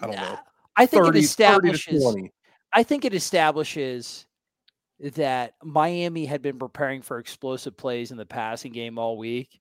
I 0.00 0.06
don't 0.06 0.16
know. 0.16 0.38
I 0.76 0.86
think 0.86 1.04
30, 1.04 1.18
it 1.18 1.24
establishes. 1.24 2.16
I 2.72 2.82
think 2.82 3.04
it 3.04 3.12
establishes 3.12 4.26
that 5.00 5.54
Miami 5.62 6.26
had 6.26 6.42
been 6.42 6.58
preparing 6.58 7.02
for 7.02 7.18
explosive 7.18 7.76
plays 7.76 8.10
in 8.10 8.16
the 8.16 8.26
passing 8.26 8.72
game 8.72 8.98
all 8.98 9.16
week. 9.16 9.60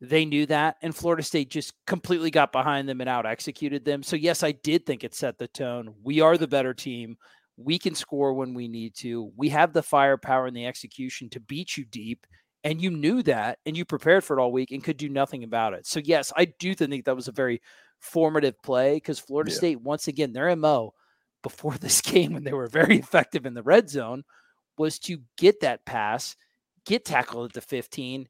They 0.00 0.26
knew 0.26 0.44
that, 0.46 0.76
and 0.82 0.94
Florida 0.94 1.22
State 1.22 1.48
just 1.48 1.72
completely 1.86 2.30
got 2.30 2.52
behind 2.52 2.86
them 2.86 3.00
and 3.00 3.08
out 3.08 3.24
executed 3.24 3.84
them. 3.84 4.02
So, 4.02 4.14
yes, 4.14 4.42
I 4.42 4.52
did 4.52 4.84
think 4.84 5.04
it 5.04 5.14
set 5.14 5.38
the 5.38 5.48
tone. 5.48 5.94
We 6.02 6.20
are 6.20 6.36
the 6.36 6.46
better 6.46 6.74
team. 6.74 7.16
We 7.56 7.78
can 7.78 7.94
score 7.94 8.34
when 8.34 8.52
we 8.52 8.68
need 8.68 8.94
to. 8.96 9.32
We 9.36 9.48
have 9.48 9.72
the 9.72 9.82
firepower 9.82 10.46
and 10.46 10.56
the 10.56 10.66
execution 10.66 11.30
to 11.30 11.40
beat 11.40 11.78
you 11.78 11.86
deep. 11.86 12.26
And 12.62 12.82
you 12.82 12.90
knew 12.90 13.22
that, 13.22 13.58
and 13.64 13.74
you 13.74 13.86
prepared 13.86 14.24
for 14.24 14.36
it 14.36 14.42
all 14.42 14.52
week 14.52 14.70
and 14.72 14.84
could 14.84 14.98
do 14.98 15.08
nothing 15.08 15.44
about 15.44 15.72
it. 15.72 15.86
So, 15.86 16.00
yes, 16.04 16.30
I 16.36 16.46
do 16.58 16.74
think 16.74 17.06
that 17.06 17.16
was 17.16 17.28
a 17.28 17.32
very 17.32 17.62
formative 18.00 18.60
play 18.62 18.96
because 18.96 19.18
Florida 19.18 19.50
Yeah. 19.50 19.56
State, 19.56 19.80
once 19.80 20.08
again, 20.08 20.34
their 20.34 20.54
MO 20.56 20.92
before 21.42 21.74
this 21.78 22.02
game, 22.02 22.34
when 22.34 22.44
they 22.44 22.52
were 22.52 22.68
very 22.68 22.98
effective 22.98 23.46
in 23.46 23.54
the 23.54 23.62
red 23.62 23.88
zone, 23.88 24.24
was 24.78 24.98
to 25.00 25.18
get 25.36 25.60
that 25.60 25.84
pass, 25.84 26.36
get 26.84 27.04
tackled 27.04 27.46
at 27.50 27.52
the 27.54 27.60
15, 27.60 28.28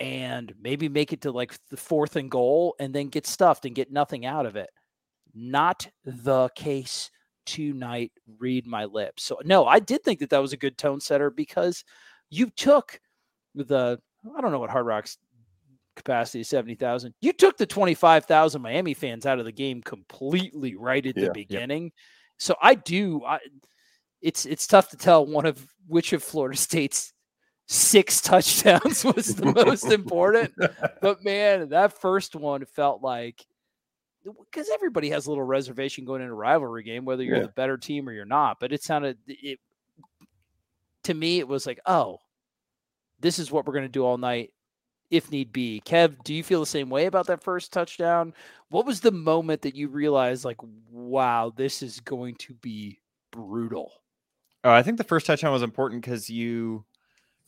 and 0.00 0.54
maybe 0.60 0.88
make 0.88 1.12
it 1.12 1.22
to 1.22 1.30
like 1.30 1.56
the 1.70 1.76
fourth 1.76 2.16
and 2.16 2.30
goal 2.30 2.74
and 2.78 2.94
then 2.94 3.08
get 3.08 3.26
stuffed 3.26 3.64
and 3.64 3.74
get 3.74 3.90
nothing 3.90 4.26
out 4.26 4.46
of 4.46 4.56
it. 4.56 4.70
Not 5.34 5.86
the 6.04 6.48
case 6.54 7.10
tonight. 7.46 8.12
Read 8.38 8.66
my 8.66 8.84
lips. 8.84 9.22
So, 9.24 9.38
no, 9.44 9.66
I 9.66 9.78
did 9.78 10.02
think 10.02 10.20
that 10.20 10.30
that 10.30 10.42
was 10.42 10.52
a 10.52 10.58
good 10.58 10.76
tone 10.76 11.00
setter 11.00 11.30
because 11.30 11.84
you 12.30 12.50
took 12.50 13.00
the, 13.54 13.98
I 14.36 14.40
don't 14.40 14.52
know 14.52 14.58
what 14.58 14.70
Hard 14.70 14.86
Rock's 14.86 15.18
capacity 15.94 16.40
is 16.40 16.48
70,000. 16.48 17.14
You 17.20 17.32
took 17.32 17.56
the 17.56 17.66
25,000 17.66 18.60
Miami 18.60 18.94
fans 18.94 19.24
out 19.26 19.38
of 19.38 19.44
the 19.44 19.52
game 19.52 19.82
completely 19.82 20.74
right 20.76 21.04
at 21.04 21.16
Yeah, 21.16 21.26
the 21.26 21.30
beginning. 21.32 21.92
So 22.38 22.54
I 22.60 22.74
do 22.74 23.24
I 23.24 23.38
it's 24.22 24.46
it's 24.46 24.66
tough 24.66 24.88
to 24.90 24.96
tell 24.96 25.26
one 25.26 25.46
of 25.46 25.66
which 25.86 26.12
of 26.12 26.22
Florida 26.22 26.56
State's 26.56 27.12
six 27.68 28.20
touchdowns 28.22 29.04
was 29.04 29.34
the 29.36 29.52
most 29.64 29.86
important. 29.86 30.52
But 31.00 31.24
man, 31.24 31.68
that 31.70 32.00
first 32.00 32.34
one 32.34 32.64
felt 32.64 33.02
like 33.02 33.44
because 34.24 34.68
everybody 34.72 35.10
has 35.10 35.26
a 35.26 35.30
little 35.30 35.44
reservation 35.44 36.04
going 36.04 36.20
into 36.22 36.32
a 36.32 36.36
rivalry 36.36 36.82
game, 36.82 37.04
whether 37.04 37.22
you're 37.22 37.36
Yeah. 37.36 37.42
the 37.42 37.48
better 37.48 37.76
team 37.76 38.08
or 38.08 38.12
you're 38.12 38.24
not. 38.24 38.58
But 38.58 38.72
it 38.72 38.82
sounded 38.82 39.18
it 39.26 39.60
to 41.04 41.14
me, 41.14 41.38
it 41.38 41.46
was 41.46 41.66
like, 41.66 41.78
oh, 41.86 42.18
this 43.20 43.38
is 43.38 43.52
what 43.52 43.66
we're 43.66 43.72
going 43.72 43.84
to 43.84 43.88
do 43.88 44.04
all 44.04 44.18
night 44.18 44.52
if 45.10 45.30
need 45.30 45.52
be. 45.52 45.80
Kev, 45.86 46.16
do 46.24 46.34
you 46.34 46.42
feel 46.42 46.58
the 46.58 46.66
same 46.66 46.90
way 46.90 47.06
about 47.06 47.28
that 47.28 47.42
first 47.44 47.72
touchdown? 47.72 48.34
What 48.70 48.86
was 48.86 49.00
the 49.00 49.12
moment 49.12 49.62
that 49.62 49.76
you 49.76 49.86
realized, 49.86 50.44
like, 50.44 50.58
wow, 50.90 51.52
this 51.56 51.80
is 51.80 52.00
going 52.00 52.34
to 52.40 52.54
be 52.54 52.98
brutal? 53.30 53.92
Oh, 54.66 54.72
I 54.72 54.82
think 54.82 54.98
the 54.98 55.04
first 55.04 55.26
touchdown 55.26 55.52
was 55.52 55.62
important 55.62 56.02
because 56.02 56.28
you 56.28 56.84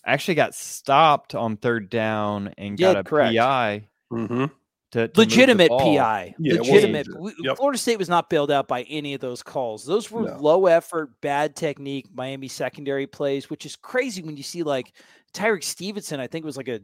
actually 0.06 0.36
got 0.36 0.54
stopped 0.54 1.34
on 1.34 1.56
third 1.56 1.90
down 1.90 2.54
and 2.56 2.78
got 2.78 2.94
Yeah, 2.94 3.00
a 3.00 3.02
correct. 3.02 3.34
PI. 3.34 3.88
hmm 4.08 4.44
to, 4.92 5.08
to 5.08 5.20
legitimate. 5.20 5.68
PI, 5.68 6.36
Yeah, 6.38 6.58
legitimate. 6.58 7.08
Yep. 7.42 7.56
Florida 7.56 7.76
State 7.76 7.98
was 7.98 8.08
not 8.08 8.30
bailed 8.30 8.52
out 8.52 8.68
by 8.68 8.82
any 8.82 9.14
of 9.14 9.20
those 9.20 9.42
calls. 9.42 9.84
Those 9.84 10.12
were 10.12 10.22
No. 10.22 10.36
low 10.40 10.66
effort, 10.66 11.20
bad 11.20 11.56
technique, 11.56 12.06
Miami 12.14 12.46
secondary 12.46 13.08
plays, 13.08 13.50
which 13.50 13.66
is 13.66 13.74
crazy 13.74 14.22
when 14.22 14.36
you 14.36 14.44
see 14.44 14.62
like 14.62 14.92
Tyrique 15.34 15.64
Stevenson. 15.64 16.20
I 16.20 16.28
think 16.28 16.44
was 16.44 16.56
like 16.56 16.68
a 16.68 16.78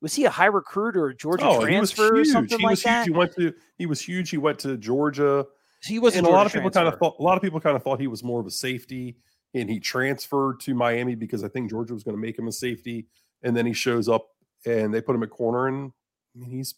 was 0.00 0.14
he 0.14 0.26
a 0.26 0.30
high 0.30 0.46
recruit 0.46 0.96
or 0.96 1.08
a 1.08 1.16
Georgia 1.16 1.44
Oh, 1.44 1.60
transfer 1.60 2.20
or 2.20 2.24
something 2.24 2.56
He 2.56 2.64
like 2.64 2.70
was 2.70 2.82
that? 2.84 3.04
huge. 3.04 3.14
He 3.14 3.18
went 3.18 3.32
to 3.34 3.52
he 3.78 3.86
was 3.86 4.00
huge. 4.00 4.30
He 4.30 4.38
went 4.38 4.60
to 4.60 4.76
Georgia. 4.76 5.44
He 5.82 5.98
was 5.98 6.16
and 6.16 6.24
a 6.24 6.28
a 6.28 6.32
lot 6.32 6.46
of 6.46 6.52
Georgia 6.52 6.70
people 6.70 6.70
kind 6.70 6.88
of 6.88 6.98
thought 7.00 7.16
a 7.18 7.22
lot 7.22 7.36
of 7.36 7.42
people 7.42 7.60
kind 7.60 7.74
of 7.74 7.82
thought 7.82 8.00
he 8.00 8.06
was 8.06 8.22
more 8.22 8.40
of 8.40 8.46
a 8.46 8.50
safety 8.50 9.16
and 9.56 9.70
he 9.70 9.80
transferred 9.80 10.60
to 10.60 10.74
Miami 10.74 11.14
because 11.14 11.42
I 11.42 11.48
think 11.48 11.70
Georgia 11.70 11.94
was 11.94 12.04
going 12.04 12.16
to 12.16 12.20
make 12.20 12.38
him 12.38 12.48
a 12.48 12.52
safety 12.52 13.06
and 13.42 13.56
then 13.56 13.66
he 13.66 13.72
shows 13.72 14.08
up 14.08 14.28
and 14.64 14.92
they 14.92 15.00
put 15.00 15.16
him 15.16 15.22
at 15.22 15.30
corner 15.30 15.68
and 15.68 15.92
I 16.34 16.38
mean, 16.38 16.50
he's 16.50 16.74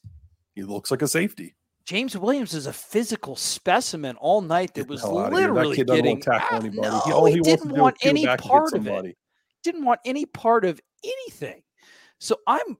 he 0.55 0.63
looks 0.63 0.91
like 0.91 1.03
a 1.03 1.09
safety. 1.09 1.55
James 1.85 2.17
Williams 2.17 2.53
is 2.53 2.67
a 2.67 2.73
physical 2.73 3.35
specimen 3.35 4.17
all 4.17 4.43
night 4.43 4.75
that 4.75 4.89
was 4.89 5.01
hell 5.01 5.19
outta 5.19 5.37
here. 5.37 5.47
That 5.47 5.55
literally 5.55 5.77
kid 5.77 5.87
getting 5.87 6.21
tackle 6.21 6.49
ah, 6.51 6.57
anybody. 6.57 6.81
No, 6.81 7.01
he, 7.01 7.13
all 7.13 7.25
he, 7.25 7.41
wants 7.41 7.49
didn't 7.49 7.79
want 7.79 7.97
any 8.03 8.27
back 8.27 8.41
and 8.41 8.43
get 8.43 8.51
part 8.51 8.73
of 8.75 8.87
it. 8.87 9.17
Didn't 9.65 9.85
want 9.85 10.01
any 10.05 10.27
part 10.27 10.65
of 10.65 10.81
anything. 11.03 11.63
So 12.21 12.37
I'm 12.47 12.77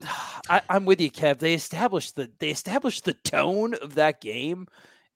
I, 0.48 0.62
I'm 0.68 0.84
with 0.86 1.00
you, 1.00 1.10
Kev. 1.10 1.38
They 1.38 1.54
established 1.54 2.16
the 2.16 2.30
they 2.38 2.50
established 2.50 3.04
the 3.04 3.14
tone 3.14 3.74
of 3.74 3.94
that 3.96 4.20
game 4.20 4.66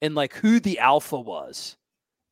and 0.01 0.15
like 0.15 0.33
who 0.33 0.59
the 0.59 0.79
alpha 0.79 1.19
was, 1.19 1.75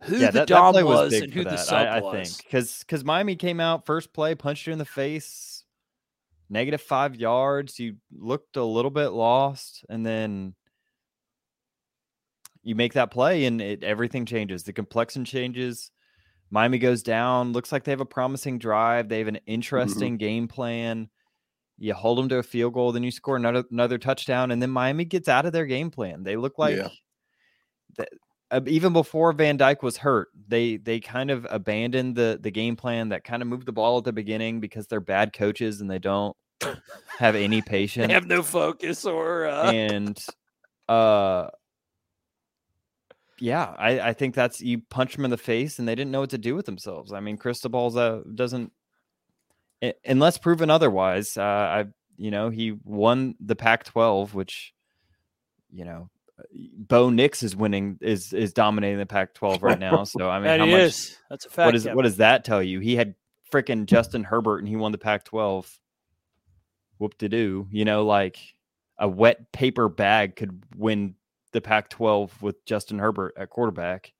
who 0.03 0.17
yeah, 0.17 0.27
the 0.27 0.39
that, 0.39 0.47
that 0.47 0.47
Dom 0.47 0.73
play 0.73 0.83
was, 0.83 1.11
was 1.11 1.21
and 1.21 1.33
who 1.33 1.43
the 1.43 1.51
that. 1.51 1.59
sub 1.59 1.77
I, 1.77 1.97
I 1.97 2.01
was. 2.01 2.13
think 2.13 2.43
because 2.43 2.79
because 2.79 3.03
Miami 3.03 3.35
came 3.35 3.59
out 3.59 3.85
first 3.85 4.13
play, 4.13 4.35
punched 4.35 4.67
you 4.67 4.73
in 4.73 4.79
the 4.79 4.85
face, 4.85 5.63
negative 6.49 6.81
five 6.81 7.15
yards. 7.15 7.79
You 7.79 7.95
looked 8.11 8.57
a 8.57 8.63
little 8.63 8.91
bit 8.91 9.09
lost, 9.09 9.85
and 9.89 10.05
then 10.05 10.55
you 12.63 12.75
make 12.75 12.93
that 12.93 13.11
play, 13.11 13.45
and 13.45 13.61
it 13.61 13.83
everything 13.83 14.25
changes. 14.25 14.63
The 14.63 14.73
complexion 14.73 15.25
changes. 15.25 15.91
Miami 16.49 16.77
goes 16.77 17.01
down. 17.01 17.51
Looks 17.51 17.71
like 17.71 17.83
they 17.83 17.91
have 17.91 18.01
a 18.01 18.05
promising 18.05 18.59
drive. 18.59 19.09
They 19.09 19.19
have 19.19 19.27
an 19.27 19.35
mm-hmm. 19.35 19.51
interesting 19.53 20.17
game 20.17 20.47
plan. 20.47 21.09
You 21.79 21.93
hold 21.93 22.19
them 22.19 22.29
to 22.29 22.37
a 22.37 22.43
field 22.43 22.73
goal, 22.73 22.91
then 22.91 23.03
you 23.03 23.11
score 23.11 23.35
another 23.35 23.63
another 23.71 23.97
touchdown, 23.97 24.51
and 24.51 24.61
then 24.61 24.69
Miami 24.69 25.05
gets 25.05 25.27
out 25.27 25.45
of 25.45 25.53
their 25.53 25.65
game 25.65 25.89
plan. 25.89 26.23
They 26.23 26.35
look 26.35 26.59
like 26.59 26.77
Yeah. 26.77 26.89
Uh, 28.53 28.61
even 28.67 28.93
before 28.93 29.33
Van 29.33 29.57
Dyke 29.57 29.81
was 29.81 29.97
hurt, 29.97 30.29
they 30.47 30.77
they 30.77 30.99
kind 30.99 31.31
of 31.31 31.47
abandoned 31.49 32.15
the 32.15 32.37
the 32.39 32.51
game 32.51 32.75
plan 32.75 33.09
that 33.09 33.23
kind 33.23 33.41
of 33.41 33.47
moved 33.47 33.65
the 33.65 33.71
ball 33.71 33.97
at 33.97 34.03
the 34.03 34.13
beginning 34.13 34.59
because 34.59 34.85
they're 34.85 35.01
bad 35.01 35.33
coaches 35.33 35.81
and 35.81 35.89
they 35.89 35.97
don't 35.97 36.37
have 37.17 37.35
any 37.35 37.61
patience. 37.65 38.07
They 38.07 38.13
have 38.13 38.27
no 38.27 38.43
focus 38.43 39.05
or 39.05 39.47
uh, 39.47 39.71
and 39.71 40.23
uh 40.87 41.47
yeah, 43.39 43.73
I, 43.77 43.99
I 43.99 44.13
think 44.13 44.35
that's 44.35 44.61
you 44.61 44.81
punch 44.89 45.15
them 45.15 45.25
in 45.25 45.31
the 45.31 45.37
face 45.37 45.79
and 45.79 45.87
they 45.87 45.95
didn't 45.95 46.11
know 46.11 46.21
what 46.21 46.29
to 46.29 46.37
do 46.37 46.55
with 46.55 46.67
themselves. 46.67 47.11
I 47.11 47.19
mean, 47.19 47.37
Cristobal's 47.37 47.97
uh, 47.97 48.21
doesn't 48.35 48.71
unless 50.05 50.37
proven 50.37 50.69
otherwise. 50.69 51.37
Uh, 51.37 51.41
I 51.41 51.85
you 52.17 52.29
know 52.29 52.49
he 52.51 52.77
won 52.83 53.35
the 53.39 53.55
Pac-12, 53.55 54.33
which 54.33 54.73
you 55.71 55.85
know 55.85 56.09
Bo 56.53 57.09
Nix 57.09 57.43
is 57.43 57.55
winning 57.55 57.97
is 58.01 58.33
is 58.33 58.53
dominating 58.53 58.97
the 58.99 59.05
Pac-12 59.05 59.61
right 59.61 59.79
now. 59.79 60.03
So 60.03 60.29
I 60.29 60.37
mean, 60.39 60.45
that 60.45 60.59
how 60.59 60.65
he 60.65 60.71
much 60.71 60.81
is. 60.81 61.17
That's 61.29 61.45
a 61.45 61.49
fact. 61.49 61.65
what 61.67 61.75
is 61.75 61.85
Kev. 61.85 61.95
what 61.95 62.01
does 62.03 62.17
that 62.17 62.43
tell 62.43 62.61
you? 62.63 62.79
He 62.79 62.95
had 62.95 63.15
freaking 63.51 63.85
Justin 63.85 64.23
Herbert 64.23 64.59
and 64.59 64.67
he 64.67 64.75
won 64.75 64.91
the 64.91 64.97
Pac-12. 64.97 65.67
Whoop 66.97 67.17
de 67.17 67.29
doo. 67.29 67.67
You 67.71 67.85
know, 67.85 68.05
like 68.05 68.37
a 68.97 69.07
wet 69.07 69.51
paper 69.51 69.89
bag 69.89 70.35
could 70.35 70.63
win 70.75 71.15
the 71.51 71.61
Pac-12 71.61 72.41
with 72.41 72.63
Justin 72.65 72.97
Herbert 72.99 73.33
at 73.37 73.49
quarterback. 73.49 74.11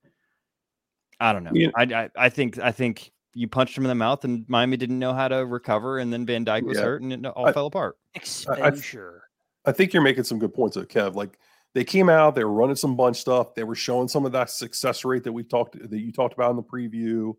I 1.20 1.32
don't 1.32 1.44
know. 1.44 1.50
Yeah. 1.54 1.68
I, 1.76 1.82
I 1.82 2.10
I 2.16 2.28
think 2.28 2.58
I 2.58 2.70
think 2.72 3.10
you 3.34 3.48
punched 3.48 3.76
him 3.76 3.84
in 3.84 3.88
the 3.88 3.94
mouth 3.96 4.24
and 4.24 4.44
Miami 4.48 4.76
didn't 4.76 4.98
know 5.00 5.12
how 5.12 5.26
to 5.26 5.44
recover, 5.44 5.98
and 5.98 6.12
then 6.12 6.24
Van 6.26 6.44
Dyke 6.44 6.64
was 6.64 6.78
Yeah. 6.78 6.84
hurt 6.84 7.02
and 7.02 7.12
it 7.12 7.26
all 7.26 7.48
I- 7.48 7.52
fell 7.52 7.66
apart. 7.66 7.96
exposure? 8.14 9.22
I 9.64 9.72
think 9.72 9.92
you're 9.92 10.02
making 10.02 10.24
some 10.24 10.38
good 10.38 10.52
points, 10.54 10.76
though, 10.76 10.84
Kev. 10.84 11.14
Like 11.14 11.38
they 11.74 11.84
came 11.84 12.08
out, 12.08 12.34
they 12.34 12.44
were 12.44 12.52
running 12.52 12.76
some 12.76 12.96
bunch 12.96 13.18
stuff, 13.18 13.54
they 13.54 13.64
were 13.64 13.74
showing 13.74 14.08
some 14.08 14.24
of 14.24 14.32
that 14.32 14.50
success 14.50 15.04
rate 15.04 15.24
that 15.24 15.32
we 15.32 15.42
talked 15.42 15.76
that 15.78 15.98
you 15.98 16.12
talked 16.12 16.34
about 16.34 16.50
in 16.50 16.56
the 16.56 16.62
preview 16.62 17.34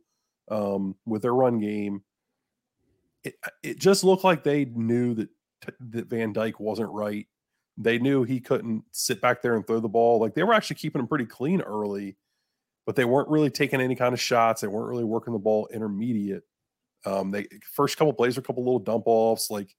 um, 0.51 0.95
with 1.05 1.21
their 1.21 1.33
run 1.33 1.59
game. 1.59 2.03
It 3.23 3.35
it 3.63 3.79
just 3.79 4.03
looked 4.03 4.23
like 4.23 4.43
they 4.43 4.65
knew 4.65 5.13
that 5.15 5.29
that 5.91 6.07
Van 6.07 6.33
Dyke 6.33 6.59
wasn't 6.59 6.91
right. 6.91 7.27
They 7.77 7.97
knew 7.97 8.23
he 8.23 8.39
couldn't 8.39 8.83
sit 8.91 9.21
back 9.21 9.41
there 9.41 9.55
and 9.55 9.65
throw 9.65 9.79
the 9.79 9.89
ball. 9.89 10.19
Like 10.19 10.33
they 10.33 10.43
were 10.43 10.53
actually 10.53 10.77
keeping 10.77 10.99
him 10.99 11.07
pretty 11.07 11.25
clean 11.25 11.61
early, 11.61 12.17
but 12.85 12.95
they 12.95 13.05
weren't 13.05 13.29
really 13.29 13.49
taking 13.49 13.81
any 13.81 13.95
kind 13.95 14.13
of 14.13 14.21
shots. 14.21 14.61
They 14.61 14.67
weren't 14.67 14.89
really 14.89 15.03
working 15.03 15.33
the 15.33 15.39
ball 15.39 15.67
intermediate. 15.73 16.43
Um, 17.05 17.31
they 17.31 17.47
first 17.71 17.97
couple 17.97 18.13
plays 18.13 18.35
were 18.35 18.41
a 18.41 18.43
couple 18.43 18.63
little 18.63 18.79
dump 18.79 19.03
offs, 19.07 19.49
like 19.49 19.75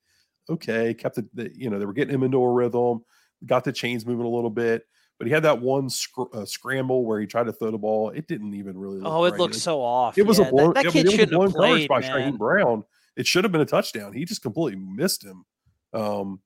okay, 0.49 0.95
kept 0.95 1.17
the, 1.17 1.29
the 1.35 1.51
you 1.55 1.71
know 1.71 1.79
they 1.79 1.87
were 1.87 1.93
getting 1.93 2.15
him 2.15 2.23
into 2.23 2.43
a 2.43 2.53
rhythm, 2.53 3.05
got 3.45 3.65
the 3.65 3.73
chains 3.73 4.07
moving 4.07 4.25
a 4.25 4.29
little 4.31 4.51
bit, 4.51 4.87
but 5.19 5.27
he 5.27 5.33
had 5.33 5.43
that 5.45 5.61
one 5.61 5.89
uh, 6.33 6.45
scramble 6.45 7.05
where 7.05 7.21
he 7.21 7.27
tried 7.27 7.45
to 7.45 7.53
throw 7.53 7.71
the 7.71 7.79
ball. 7.79 8.11
It 8.11 8.29
didn't 8.29 8.55
even 8.55 8.79
really. 8.79 8.99
Look 8.99 9.13
Oh, 9.13 9.25
it 9.25 9.33
right. 9.33 9.41
looks 9.41 9.61
so 9.61 9.83
off. 9.83 10.19
It 10.19 10.27
was 10.27 10.39
yeah, 10.39 10.49
a 10.49 10.51
blown. 10.51 10.75
That, 10.75 10.85
that 10.85 10.93
kid 10.93 11.01
it 11.01 11.05
was 11.07 11.15
shouldn't 11.15 11.33
blown 11.33 11.47
have 11.49 11.55
played, 11.57 11.89
by 11.89 12.01
man. 12.01 12.37
Brown. 12.37 12.85
It 13.17 13.27
should 13.27 13.45
have 13.45 13.53
been 13.53 13.63
a 13.63 13.67
touchdown. 13.67 14.13
He 14.13 14.25
just 14.25 14.43
completely 14.43 14.81
missed 14.81 15.25
him. 15.25 15.45
Um, 15.93 16.41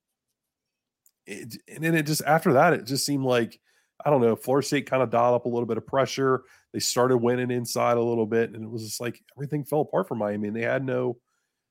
it, 1.26 1.57
and 1.68 1.83
then 1.83 1.94
it 1.94 2.07
just 2.07 2.22
after 2.24 2.55
that, 2.55 2.72
it 2.72 2.87
just 2.87 3.05
seemed 3.05 3.24
like 3.24 3.59
I 4.05 4.11
don't 4.11 4.20
know. 4.20 4.37
Florida 4.37 4.66
State 4.66 4.88
kind 4.88 5.03
of 5.03 5.11
dialed 5.11 5.35
up 5.35 5.44
a 5.46 5.48
little 5.48 5.66
bit 5.66 5.76
of 5.76 5.87
pressure. 5.87 6.42
They 6.72 6.79
started 6.79 7.18
winning 7.18 7.50
inside 7.50 7.96
a 7.96 8.03
little 8.03 8.26
bit, 8.26 8.55
and 8.55 8.62
it 8.64 8.70
was 8.70 8.85
just 8.85 9.00
like 9.00 9.20
everything 9.37 9.64
fell 9.64 9.81
apart 9.81 10.09
for 10.09 10.14
Miami. 10.14 10.48
And 10.48 10.57
they 10.57 10.62
had 10.62 10.85
no, 10.85 11.18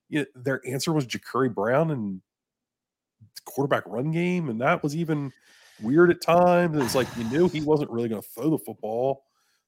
you 0.09 0.19
know, 0.19 0.25
their 0.35 0.61
answer 0.67 0.91
was 0.91 1.07
Jacurri 1.07 1.53
Brown 1.53 1.91
and 1.91 2.21
quarterback 3.45 3.83
run 3.87 4.11
game, 4.11 4.49
and 4.49 4.61
that 4.61 4.83
was 4.83 4.95
even 4.95 5.31
weird 5.81 6.11
at 6.11 6.21
times. 6.21 6.77
It's 6.83 6.95
like 6.95 7.07
you 7.17 7.23
knew 7.25 7.47
he 7.47 7.61
wasn't 7.61 7.89
really 7.91 8.09
going 8.09 8.21
to 8.21 8.27
throw 8.29 8.49
the 8.49 8.57
football. 8.57 9.23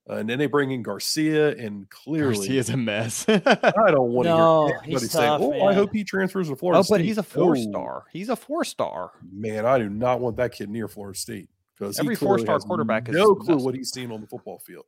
Uh, 0.10 0.16
and 0.16 0.28
then 0.28 0.40
they 0.40 0.48
bring 0.48 0.72
in 0.72 0.82
Garcia, 0.82 1.56
and 1.58 1.88
clearly 1.92 2.48
He 2.48 2.58
is 2.58 2.70
a 2.70 2.78
mess. 2.78 3.24
I 3.30 3.38
don't 3.40 4.12
want 4.12 4.26
to 4.26 4.32
No, 4.32 4.66
hear 4.66 4.80
anybody 4.84 5.06
he's 5.06 5.12
say, 5.12 5.20
tough, 5.20 5.42
"Oh, 5.42 5.64
I 5.64 5.76
hope 5.76 5.92
he 5.94 6.04
transfers 6.04 6.50
to 6.50 6.56
Florida." 6.56 6.80
oh, 6.80 6.86
but 6.90 7.02
he's 7.02 7.20
a 7.20 7.24
four-star. 7.24 8.06
He's 8.12 8.30
a 8.30 8.36
four 8.36 8.64
star. 8.66 9.12
Man, 9.32 9.66
I 9.66 9.78
do 9.78 9.90
not 9.90 10.20
want 10.20 10.38
that 10.38 10.54
kid 10.54 10.70
near 10.72 10.88
Florida 10.88 11.18
State 11.18 11.50
because 11.78 12.00
Every 12.00 12.16
four-star 12.16 12.60
quarterback 12.60 13.08
has 13.08 13.16
no 13.16 13.36
clue 13.36 13.58
what 13.58 13.76
he's 13.76 13.92
seen 13.92 14.12
on 14.12 14.22
the 14.22 14.28
football 14.28 14.58
field. 14.58 14.86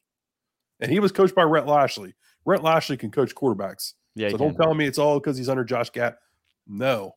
And 0.79 0.91
he 0.91 0.99
was 0.99 1.11
coached 1.11 1.35
by 1.35 1.43
Rhett 1.43 1.67
Lashlee. 1.67 2.15
Rhett 2.43 2.63
Lashlee 2.63 2.97
can 2.97 3.11
coach 3.11 3.35
quarterbacks. 3.35 3.93
Yeah, 4.15 4.29
so 4.31 4.37
don't 4.37 4.55
can. 4.55 4.61
tell 4.61 4.73
me 4.73 4.87
it's 4.87 4.97
all 4.97 5.19
because 5.19 5.37
he's 5.37 5.47
under 5.47 5.63
Josh 5.63 5.91
Gatt. 5.91 6.17
No, 6.67 7.13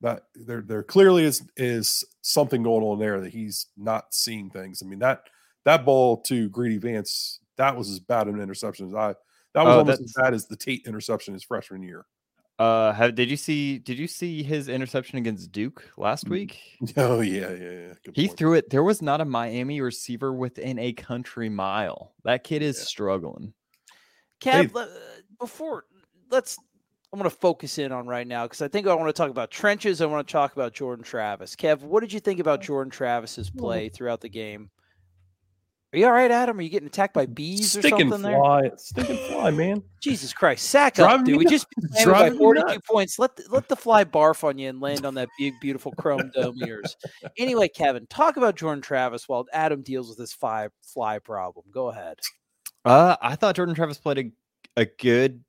that 0.00 0.24
there 0.34 0.62
there 0.62 0.82
clearly 0.82 1.24
is 1.24 1.42
is 1.56 2.04
something 2.22 2.62
going 2.62 2.84
on 2.84 2.98
there 2.98 3.20
that 3.20 3.32
he's 3.32 3.66
not 3.76 4.14
seeing 4.14 4.50
things. 4.50 4.82
I 4.82 4.86
mean 4.86 4.98
that 5.00 5.24
that 5.64 5.84
ball 5.84 6.18
to 6.22 6.48
Greedy 6.48 6.78
Vance 6.78 7.40
that 7.56 7.76
was 7.76 7.90
as 7.90 8.00
bad 8.00 8.26
an 8.28 8.40
interception 8.40 8.86
as 8.88 8.94
I. 8.94 9.14
That 9.52 9.64
was 9.66 9.74
Oh, 9.74 9.78
almost 9.80 10.00
as 10.00 10.12
bad 10.16 10.32
as 10.32 10.46
the 10.46 10.56
Tate 10.56 10.86
interception 10.86 11.34
his 11.34 11.42
freshman 11.42 11.82
year. 11.82 12.06
Uh, 12.58 12.92
have, 12.92 13.14
did 13.14 13.30
you 13.30 13.36
see? 13.36 13.78
Did 13.78 13.98
you 13.98 14.06
see 14.06 14.42
his 14.42 14.68
interception 14.68 15.18
against 15.18 15.50
Duke 15.50 15.90
last 15.96 16.26
Mm, 16.26 16.30
week? 16.30 16.60
Oh 16.96 17.20
yeah, 17.20 17.50
yeah, 17.50 17.70
yeah. 17.70 17.92
Good 18.04 18.14
He 18.14 18.26
point. 18.28 18.38
threw 18.38 18.54
it. 18.54 18.70
There 18.70 18.82
was 18.82 19.02
not 19.02 19.20
a 19.20 19.24
Miami 19.24 19.80
receiver 19.80 20.32
within 20.32 20.78
a 20.78 20.92
country 20.92 21.48
mile. 21.48 22.14
That 22.24 22.44
kid 22.44 22.62
is 22.62 22.78
Yeah. 22.78 22.84
struggling. 22.84 23.52
Kev, 24.40 24.52
Hey. 24.52 24.68
le- 24.72 24.88
before 25.38 25.84
let's, 26.30 26.58
I'm 27.12 27.18
going 27.18 27.28
to 27.28 27.36
focus 27.36 27.78
in 27.78 27.90
on 27.90 28.06
right 28.06 28.26
now 28.26 28.44
because 28.44 28.62
I 28.62 28.68
think 28.68 28.86
I 28.86 28.94
want 28.94 29.08
to 29.08 29.12
talk 29.12 29.30
about 29.30 29.50
trenches. 29.50 30.00
I 30.00 30.06
want 30.06 30.26
to 30.26 30.32
talk 30.32 30.52
about 30.52 30.72
Jordan 30.72 31.04
Travis. 31.04 31.56
Kev, 31.56 31.82
what 31.82 32.00
did 32.00 32.12
you 32.12 32.20
think 32.20 32.38
about 32.38 32.62
Jordan 32.62 32.90
Travis's 32.90 33.50
play 33.50 33.88
throughout 33.88 34.20
the 34.20 34.28
game? 34.28 34.70
Are 35.92 35.98
you 35.98 36.06
all 36.06 36.12
right, 36.12 36.30
Adam? 36.30 36.56
Are 36.56 36.62
you 36.62 36.68
getting 36.68 36.86
attacked 36.86 37.14
by 37.14 37.26
bees 37.26 37.76
or 37.76 37.80
Stinking 37.80 38.10
something 38.10 38.22
there? 38.22 38.38
fly, 38.38 38.70
stinking 38.76 39.16
fly, 39.28 39.50
man. 39.50 39.82
Jesus 40.00 40.32
Christ, 40.32 40.68
sack 40.70 40.94
Driving 40.94 41.18
up, 41.22 41.26
dude. 41.26 41.38
We 41.38 41.46
just 41.46 41.66
beat 41.70 41.90
It's 41.92 42.06
Miami 42.06 42.30
by 42.30 42.36
42 42.36 42.64
nuts. 42.64 42.78
points. 42.88 43.18
Let 43.18 43.34
the, 43.34 43.42
let 43.50 43.66
the 43.66 43.74
fly 43.74 44.04
barf 44.04 44.44
on 44.44 44.56
you 44.56 44.68
and 44.68 44.80
land 44.80 45.04
on 45.04 45.14
that 45.14 45.28
big, 45.36 45.54
beautiful 45.60 45.90
chrome 45.98 46.30
dome 46.32 46.62
of 46.62 46.68
yours. 46.68 46.96
Anyway, 47.38 47.66
Kevin, 47.66 48.06
talk 48.06 48.36
about 48.36 48.54
Jordan 48.54 48.82
Travis 48.82 49.28
while 49.28 49.46
Adam 49.52 49.82
deals 49.82 50.08
with 50.08 50.18
this 50.18 50.32
fly 50.32 50.68
fly 50.80 51.18
problem. 51.18 51.64
Go 51.72 51.88
ahead. 51.88 52.20
Uh, 52.84 53.16
I 53.20 53.34
thought 53.34 53.56
Jordan 53.56 53.74
Travis 53.74 53.98
played 53.98 54.18
a, 54.76 54.82
a 54.82 54.84
good 54.84 55.42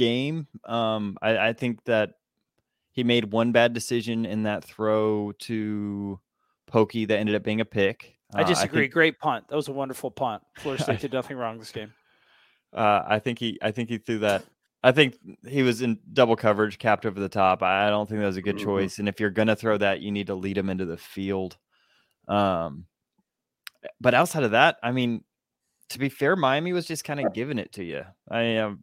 game. 0.00 0.46
Um, 0.64 1.16
I, 1.22 1.48
I 1.48 1.52
think 1.52 1.84
that 1.84 2.14
he 2.92 3.04
made 3.04 3.32
one 3.32 3.52
bad 3.52 3.72
decision 3.72 4.26
in 4.26 4.42
that 4.44 4.64
throw 4.64 5.32
to 5.40 6.18
Pokey 6.66 7.04
that 7.06 7.18
ended 7.18 7.34
up 7.36 7.42
being 7.44 7.60
a 7.60 7.64
pick. 7.64 8.16
I 8.34 8.42
Uh, 8.42 8.46
disagree. 8.46 8.82
think, 8.82 8.92
Great 8.92 9.18
punt. 9.18 9.48
That 9.48 9.56
was 9.56 9.68
a 9.68 9.72
wonderful 9.72 10.10
punt. 10.10 10.42
Florida 10.58 10.82
State 10.82 11.00
did 11.06 11.12
nothing 11.12 11.36
wrong 11.36 11.58
this 11.58 11.72
game. 11.72 11.92
uh, 12.72 13.02
I 13.06 13.18
think 13.18 13.38
he 13.38 13.58
I 13.62 13.70
think 13.72 13.88
he 13.88 13.98
threw 13.98 14.18
that 14.20 14.44
I 14.82 14.92
think 14.92 15.16
he 15.46 15.62
was 15.62 15.82
in 15.82 15.98
double 16.12 16.36
coverage, 16.36 16.78
capped 16.78 17.04
over 17.04 17.20
the 17.20 17.28
top. 17.28 17.62
I 17.62 17.90
don't 17.90 18.08
think 18.08 18.20
that 18.20 18.26
was 18.26 18.36
a 18.38 18.42
good 18.42 18.56
Mhm. 18.56 18.64
choice. 18.64 18.98
And 18.98 19.08
if 19.08 19.20
you're 19.20 19.30
gonna 19.30 19.56
throw 19.56 19.76
that, 19.78 20.00
you 20.00 20.10
need 20.10 20.28
to 20.28 20.34
lead 20.34 20.56
him 20.56 20.70
into 20.70 20.86
the 20.86 20.96
field. 20.96 21.58
Um, 22.28 22.86
but 24.00 24.14
outside 24.14 24.42
of 24.44 24.52
that, 24.52 24.76
I 24.82 24.92
mean, 24.92 25.24
to 25.90 25.98
be 25.98 26.08
fair, 26.08 26.36
Miami 26.36 26.72
was 26.72 26.86
just 26.86 27.02
kind 27.04 27.18
of 27.20 27.32
giving 27.34 27.58
it 27.58 27.72
to 27.72 27.84
you. 27.84 28.04
I 28.30 28.56
um, 28.58 28.80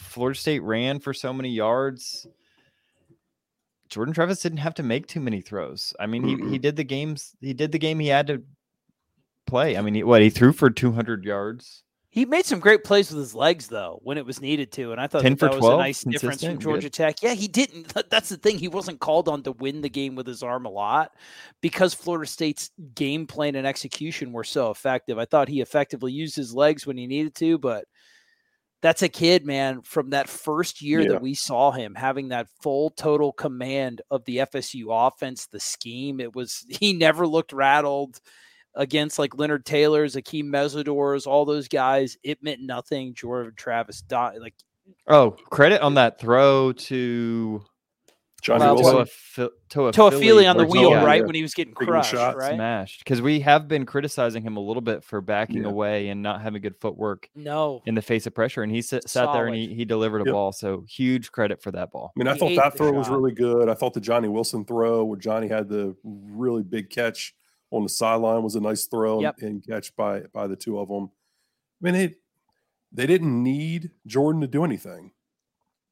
Florida 0.00 0.38
State 0.38 0.62
ran 0.62 0.98
for 0.98 1.14
so 1.14 1.32
many 1.32 1.50
yards. 1.50 2.26
Jordan 3.88 4.14
Travis 4.14 4.40
didn't 4.40 4.58
have 4.58 4.74
to 4.74 4.82
make 4.82 5.06
too 5.06 5.20
many 5.20 5.40
throws. 5.40 5.92
I 5.98 6.06
mean, 6.06 6.22
he 6.22 6.50
he 6.50 6.58
did 6.58 6.76
the 6.76 6.84
games. 6.84 7.36
He 7.40 7.52
did 7.52 7.72
the 7.72 7.78
game 7.78 7.98
he 7.98 8.08
had 8.08 8.28
to 8.28 8.42
play. 9.46 9.76
I 9.76 9.82
mean, 9.82 9.94
he, 9.94 10.02
what 10.04 10.22
he 10.22 10.30
threw 10.30 10.52
for 10.52 10.70
200 10.70 11.24
yards. 11.24 11.82
He 12.12 12.24
made 12.24 12.44
some 12.44 12.58
great 12.58 12.82
plays 12.82 13.10
with 13.10 13.20
his 13.20 13.36
legs, 13.36 13.68
though, 13.68 14.00
when 14.02 14.18
it 14.18 14.26
was 14.26 14.40
needed 14.40 14.72
to, 14.72 14.90
and 14.90 15.00
I 15.00 15.06
thought 15.06 15.22
10 15.22 15.32
that, 15.32 15.38
for 15.38 15.46
that 15.46 15.54
was 15.54 15.58
a 15.58 15.68
12, 15.68 15.78
nice 15.78 16.02
difference 16.02 16.20
from 16.20 16.28
consistent, 16.30 16.58
good. 16.58 16.64
Georgia 16.64 16.90
Tech. 16.90 17.22
Yeah, 17.22 17.34
he 17.34 17.46
didn't. 17.46 17.94
That's 18.10 18.28
the 18.28 18.36
thing; 18.36 18.58
he 18.58 18.68
wasn't 18.68 19.00
called 19.00 19.28
on 19.28 19.42
to 19.44 19.52
win 19.52 19.80
the 19.80 19.88
game 19.88 20.16
with 20.16 20.26
his 20.26 20.42
arm 20.42 20.66
a 20.66 20.70
lot 20.70 21.12
because 21.60 21.94
Florida 21.94 22.28
State's 22.28 22.70
game 22.94 23.26
plan 23.26 23.54
and 23.54 23.66
execution 23.66 24.32
were 24.32 24.44
so 24.44 24.70
effective. 24.70 25.18
I 25.18 25.24
thought 25.24 25.48
he 25.48 25.60
effectively 25.60 26.12
used 26.12 26.34
his 26.34 26.52
legs 26.52 26.86
when 26.86 26.96
he 26.96 27.06
needed 27.06 27.34
to, 27.36 27.58
but 27.58 27.84
that's 28.82 29.02
a 29.02 29.08
kid, 29.08 29.44
man, 29.44 29.82
from 29.82 30.10
that 30.10 30.28
first 30.28 30.80
year 30.80 31.00
Yeah. 31.02 31.08
that 31.10 31.22
we 31.22 31.34
saw 31.34 31.70
him 31.70 31.94
having 31.94 32.28
that 32.28 32.48
full 32.62 32.90
total 32.90 33.32
command 33.32 34.00
of 34.10 34.24
the 34.24 34.38
FSU 34.38 34.86
offense, 34.90 35.46
the 35.46 35.60
scheme. 35.60 36.18
It 36.20 36.34
was 36.34 36.64
he 36.68 36.92
never 36.92 37.26
looked 37.26 37.52
rattled 37.52 38.20
against 38.74 39.18
like 39.18 39.36
Leonard 39.36 39.66
Taylor's, 39.66 40.14
Akeem 40.14 40.44
Mesidor's, 40.46 41.26
all 41.26 41.44
those 41.44 41.68
guys. 41.68 42.16
It 42.22 42.42
meant 42.42 42.60
nothing. 42.62 43.14
Jordan 43.14 43.52
Travis 43.56 44.00
died. 44.02 44.38
Like 44.40 44.54
Oh, 45.06 45.32
credit 45.50 45.82
on 45.82 45.94
that 45.94 46.18
throw 46.18 46.72
to 46.72 47.62
Johnny 48.40 48.60
Well, 48.60 48.74
Wilson. 48.76 48.94
Toa, 48.94 49.06
Phil- 49.06 49.50
Toa, 49.68 49.92
Toa 49.92 50.10
Philly 50.10 50.22
Feely 50.26 50.46
on 50.46 50.56
the 50.56 50.64
wheel, 50.66 50.90
yeah, 50.90 51.04
right 51.04 51.20
yeah. 51.20 51.26
when 51.26 51.34
he 51.34 51.42
was 51.42 51.54
getting 51.54 51.74
Taking 51.74 51.88
crushed, 51.88 52.10
shots. 52.10 52.36
right? 52.36 52.54
Smashed 52.54 52.98
because 53.04 53.20
we 53.22 53.40
have 53.40 53.68
been 53.68 53.86
criticizing 53.86 54.42
him 54.42 54.56
a 54.56 54.60
little 54.60 54.80
bit 54.80 55.04
for 55.04 55.20
backing 55.20 55.62
Yeah. 55.62 55.68
away 55.70 56.08
and 56.08 56.22
not 56.22 56.40
having 56.42 56.60
good 56.62 56.76
footwork 56.80 57.28
No, 57.34 57.82
in 57.86 57.94
the 57.94 58.02
face 58.02 58.26
of 58.26 58.34
pressure, 58.34 58.62
and 58.62 58.72
he 58.72 58.82
sit, 58.82 59.08
sat 59.08 59.32
there 59.32 59.46
and 59.46 59.54
he, 59.54 59.74
he 59.74 59.84
delivered 59.84 60.22
a 60.22 60.24
Yep. 60.24 60.32
ball. 60.32 60.52
So 60.52 60.84
huge 60.88 61.30
credit 61.32 61.62
for 61.62 61.70
that 61.72 61.90
ball. 61.92 62.12
I 62.16 62.18
mean, 62.18 62.28
I 62.28 62.34
He 62.34 62.38
thought 62.38 62.54
that 62.56 62.72
the 62.72 62.78
throw 62.78 62.92
was 62.92 63.08
really 63.08 63.32
good. 63.32 63.68
I 63.68 63.74
thought 63.74 63.94
the 63.94 64.00
Johnny 64.00 64.28
Wilson 64.28 64.64
throw, 64.64 65.04
where 65.04 65.18
Johnny 65.18 65.48
had 65.48 65.68
the 65.68 65.96
really 66.04 66.62
big 66.62 66.90
catch 66.90 67.34
on 67.70 67.82
the 67.84 67.88
sideline, 67.88 68.42
was 68.42 68.56
a 68.56 68.60
nice 68.60 68.86
throw 68.86 69.20
Yep. 69.20 69.36
and 69.42 69.64
catch 69.66 69.94
by 69.96 70.22
by 70.32 70.46
the 70.46 70.56
two 70.56 70.78
of 70.80 70.88
them. 70.88 71.10
I 71.82 71.84
mean, 71.84 71.94
it 71.94 72.16
they 72.92 73.06
didn't 73.06 73.42
need 73.42 73.90
Jordan 74.06 74.40
to 74.40 74.48
do 74.48 74.64
anything, 74.64 75.12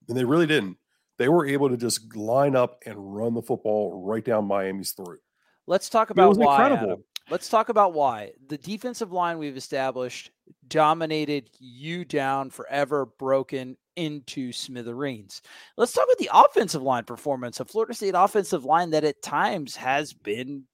and 0.08 0.16
they 0.16 0.24
really 0.24 0.46
didn't. 0.48 0.76
They 1.18 1.28
were 1.28 1.46
able 1.46 1.68
to 1.68 1.76
just 1.76 2.14
line 2.16 2.54
up 2.56 2.78
and 2.86 2.94
run 3.16 3.34
the 3.34 3.42
football 3.42 4.02
right 4.04 4.24
down 4.24 4.46
Miami's 4.46 4.92
throat. 4.92 5.18
let's 5.66 5.88
talk 5.90 6.10
It 6.10 6.12
about 6.12 6.28
was 6.30 6.38
why. 6.38 6.68
incredible. 6.70 7.02
Let's 7.30 7.50
talk 7.50 7.68
about 7.68 7.92
why 7.92 8.32
the 8.46 8.56
defensive 8.56 9.12
line 9.12 9.36
we've 9.38 9.56
established 9.56 10.30
dominated 10.68 11.50
you 11.58 12.06
down 12.06 12.48
forever, 12.48 13.04
broken 13.18 13.76
into 13.96 14.50
smithereens. 14.52 15.42
Let's 15.76 15.92
talk 15.92 16.04
about 16.04 16.18
the 16.18 16.30
offensive 16.32 16.80
line 16.82 17.04
performance 17.04 17.60
of 17.60 17.68
Florida 17.68 17.92
State 17.92 18.14
offensive 18.16 18.64
line 18.64 18.90
that 18.90 19.04
at 19.04 19.20
times 19.20 19.76
has 19.76 20.12
been 20.14 20.64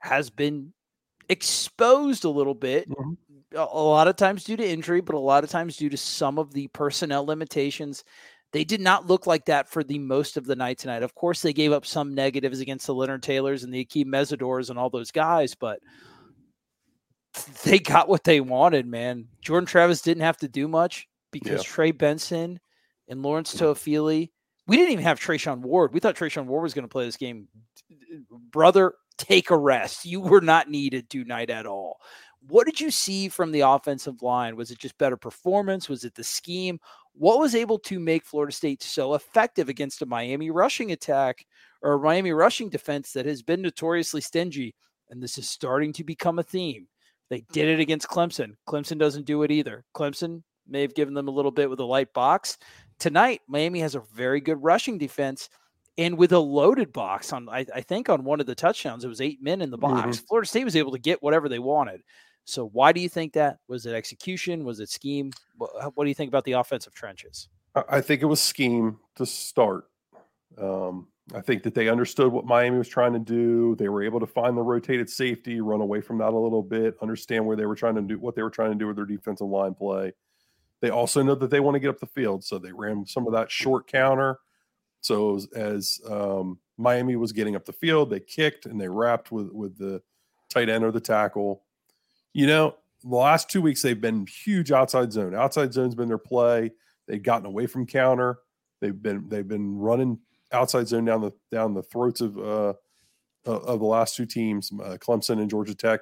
has 0.00 0.30
been 0.30 0.72
exposed 1.28 2.24
a 2.24 2.28
little 2.30 2.54
bit 2.54 2.88
Mhm. 2.90 3.16
a 3.54 3.58
a 3.60 3.82
lot 3.84 4.08
of 4.08 4.16
times 4.16 4.42
due 4.44 4.56
to 4.56 4.68
injury, 4.68 5.00
but 5.00 5.14
a 5.14 5.18
lot 5.18 5.44
of 5.44 5.50
times 5.50 5.76
due 5.76 5.88
to 5.90 5.96
some 5.96 6.38
of 6.38 6.52
the 6.52 6.66
personnel 6.68 7.24
limitations. 7.24 8.02
They 8.54 8.62
did 8.62 8.80
not 8.80 9.08
look 9.08 9.26
like 9.26 9.46
that 9.46 9.68
for 9.68 9.82
the 9.82 9.98
most 9.98 10.36
of 10.36 10.46
the 10.46 10.54
night 10.54 10.78
tonight. 10.78 11.02
Of 11.02 11.16
course, 11.16 11.42
they 11.42 11.52
gave 11.52 11.72
up 11.72 11.84
some 11.84 12.14
negatives 12.14 12.60
against 12.60 12.86
the 12.86 12.94
Leonard 12.94 13.24
Taylors 13.24 13.64
and 13.64 13.74
the 13.74 13.84
Akeem 13.84 14.06
Mesidors 14.06 14.70
and 14.70 14.78
all 14.78 14.90
those 14.90 15.10
guys, 15.10 15.56
but 15.56 15.80
they 17.64 17.80
got 17.80 18.08
what 18.08 18.22
they 18.22 18.40
wanted, 18.40 18.86
man. 18.86 19.26
Jordan 19.42 19.66
Travis 19.66 20.02
didn't 20.02 20.22
have 20.22 20.36
to 20.36 20.46
do 20.46 20.68
much 20.68 21.08
because 21.32 21.62
Yeah. 21.62 21.68
Trey 21.68 21.90
Benson 21.90 22.60
and 23.08 23.22
Lawrence 23.24 23.52
Toafili. 23.56 24.30
We 24.68 24.76
didn't 24.76 24.92
even 24.92 25.04
have 25.04 25.18
Treshaun 25.18 25.58
Ward. 25.58 25.92
We 25.92 25.98
thought 25.98 26.14
Treshaun 26.14 26.46
Ward 26.46 26.62
was 26.62 26.74
going 26.74 26.84
to 26.84 26.88
play 26.88 27.06
this 27.06 27.16
game. 27.16 27.48
Brother, 28.52 28.94
take 29.18 29.50
a 29.50 29.58
rest. 29.58 30.04
You 30.04 30.20
were 30.20 30.40
not 30.40 30.70
needed 30.70 31.10
tonight 31.10 31.50
at 31.50 31.66
all. 31.66 31.98
What 32.48 32.66
did 32.66 32.80
you 32.80 32.90
see 32.90 33.28
from 33.28 33.52
the 33.52 33.60
offensive 33.60 34.22
line? 34.22 34.56
Was 34.56 34.70
it 34.70 34.78
just 34.78 34.98
better 34.98 35.16
performance? 35.16 35.88
Was 35.88 36.04
it 36.04 36.14
the 36.14 36.24
scheme? 36.24 36.78
What 37.12 37.38
was 37.38 37.54
able 37.54 37.78
to 37.80 37.98
make 37.98 38.24
Florida 38.24 38.52
State 38.52 38.82
so 38.82 39.14
effective 39.14 39.68
against 39.68 40.02
a 40.02 40.06
Miami 40.06 40.50
rushing 40.50 40.92
attack 40.92 41.46
or 41.80 41.94
a 41.94 41.98
Miami 41.98 42.32
rushing 42.32 42.68
defense 42.68 43.12
that 43.12 43.26
has 43.26 43.42
been 43.42 43.62
notoriously 43.62 44.20
stingy? 44.20 44.74
And 45.10 45.22
this 45.22 45.38
is 45.38 45.48
starting 45.48 45.92
to 45.94 46.04
become 46.04 46.38
a 46.38 46.42
theme. 46.42 46.88
They 47.30 47.44
did 47.52 47.68
it 47.68 47.80
against 47.80 48.08
Clemson. 48.08 48.56
Clemson 48.68 48.98
doesn't 48.98 49.26
do 49.26 49.42
it 49.42 49.50
either. 49.50 49.84
Clemson 49.94 50.42
may 50.66 50.82
have 50.82 50.94
given 50.94 51.14
them 51.14 51.28
a 51.28 51.32
little 51.32 51.50
bit 51.50 51.70
with 51.70 51.80
a 51.80 51.84
light 51.84 52.12
box. 52.12 52.58
Tonight, 52.98 53.40
Miami 53.48 53.80
has 53.80 53.94
a 53.94 54.02
very 54.14 54.40
good 54.40 54.62
rushing 54.62 54.98
defense. 54.98 55.48
And 55.96 56.18
with 56.18 56.32
a 56.32 56.38
loaded 56.38 56.92
box 56.92 57.32
on, 57.32 57.48
I, 57.48 57.64
I 57.72 57.80
think 57.80 58.08
on 58.08 58.24
one 58.24 58.40
of 58.40 58.46
the 58.46 58.54
touchdowns, 58.54 59.04
it 59.04 59.08
was 59.08 59.20
eight 59.20 59.40
men 59.40 59.62
in 59.62 59.70
the 59.70 59.78
box. 59.78 60.16
Mm-hmm. 60.16 60.26
Florida 60.26 60.48
State 60.48 60.64
was 60.64 60.76
able 60.76 60.92
to 60.92 60.98
get 60.98 61.22
whatever 61.22 61.48
they 61.48 61.60
wanted. 61.60 62.02
So 62.44 62.68
why 62.68 62.92
do 62.92 63.00
you 63.00 63.08
think 63.08 63.32
that? 63.34 63.58
Was 63.68 63.86
it 63.86 63.94
execution? 63.94 64.64
Was 64.64 64.80
it 64.80 64.90
scheme? 64.90 65.30
What, 65.56 65.96
what 65.96 66.04
do 66.04 66.08
you 66.08 66.14
think 66.14 66.28
about 66.28 66.44
the 66.44 66.52
offensive 66.52 66.94
trenches? 66.94 67.48
I- 67.74 68.00
think 68.00 68.22
it 68.22 68.26
was 68.26 68.40
scheme 68.40 68.98
to 69.16 69.26
start. 69.26 69.86
Um, 70.58 71.08
I 71.34 71.40
think 71.40 71.62
that 71.62 71.74
they 71.74 71.88
understood 71.88 72.30
what 72.32 72.44
Miami 72.44 72.78
was 72.78 72.88
trying 72.88 73.14
to 73.14 73.18
do. 73.18 73.74
They 73.76 73.88
were 73.88 74.02
able 74.02 74.20
to 74.20 74.26
find 74.26 74.56
the 74.56 74.62
rotated 74.62 75.08
safety, 75.08 75.60
run 75.60 75.80
away 75.80 76.00
from 76.00 76.18
that 76.18 76.34
a 76.34 76.38
little 76.38 76.62
bit, 76.62 76.96
understand 77.00 77.46
where 77.46 77.56
they 77.56 77.66
were 77.66 77.74
trying 77.74 77.94
to 77.94 78.02
do 78.02 78.18
what 78.18 78.36
they 78.36 78.42
were 78.42 78.50
trying 78.50 78.72
to 78.72 78.78
do 78.78 78.86
with 78.86 78.96
their 78.96 79.06
defensive 79.06 79.46
line 79.46 79.74
play. 79.74 80.12
They 80.80 80.90
also 80.90 81.22
know 81.22 81.34
that 81.34 81.50
they 81.50 81.60
want 81.60 81.76
to 81.76 81.80
get 81.80 81.88
up 81.88 81.98
the 81.98 82.06
field, 82.06 82.44
so 82.44 82.58
they 82.58 82.72
ran 82.72 83.06
some 83.06 83.26
of 83.26 83.32
that 83.32 83.50
short 83.50 83.86
counter. 83.86 84.38
So 85.00 85.40
as 85.56 86.00
um, 86.08 86.58
Miami 86.76 87.16
was 87.16 87.32
getting 87.32 87.56
up 87.56 87.64
the 87.64 87.72
field, 87.72 88.10
they 88.10 88.20
kicked 88.20 88.66
and 88.66 88.80
they 88.80 88.88
wrapped 88.88 89.32
with 89.32 89.50
with 89.50 89.78
the 89.78 90.02
tight 90.50 90.68
end 90.68 90.84
or 90.84 90.92
the 90.92 91.00
tackle. 91.00 91.63
You 92.34 92.46
know, 92.46 92.74
the 93.02 93.16
last 93.16 93.48
two 93.48 93.62
weeks 93.62 93.80
they've 93.80 94.00
been 94.00 94.26
huge 94.26 94.72
outside 94.72 95.12
zone. 95.12 95.34
Outside 95.34 95.72
zone's 95.72 95.94
been 95.94 96.08
their 96.08 96.18
play. 96.18 96.72
They've 97.06 97.22
gotten 97.22 97.46
away 97.46 97.66
from 97.66 97.86
counter. 97.86 98.38
They've 98.80 99.00
been 99.00 99.28
they've 99.28 99.48
been 99.48 99.78
running 99.78 100.18
outside 100.52 100.88
zone 100.88 101.04
down 101.04 101.22
the 101.22 101.32
down 101.50 101.74
the 101.74 101.82
throats 101.82 102.20
of 102.20 102.38
uh 102.38 102.74
of 103.46 103.80
the 103.80 103.86
last 103.86 104.16
two 104.16 104.26
teams, 104.26 104.70
uh, 104.82 104.96
Clemson 104.98 105.40
and 105.40 105.50
Georgia 105.50 105.74
Tech. 105.74 106.00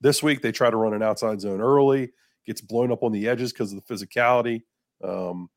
This 0.00 0.22
week 0.22 0.42
they 0.42 0.52
try 0.52 0.70
to 0.70 0.76
run 0.76 0.94
an 0.94 1.02
outside 1.02 1.40
zone 1.40 1.60
early, 1.60 2.12
gets 2.46 2.60
blown 2.60 2.92
up 2.92 3.02
on 3.02 3.12
the 3.12 3.28
edges 3.28 3.52
because 3.52 3.72
of 3.72 3.82
the 3.84 3.94
physicality. 3.94 4.62
Um, 5.02 5.50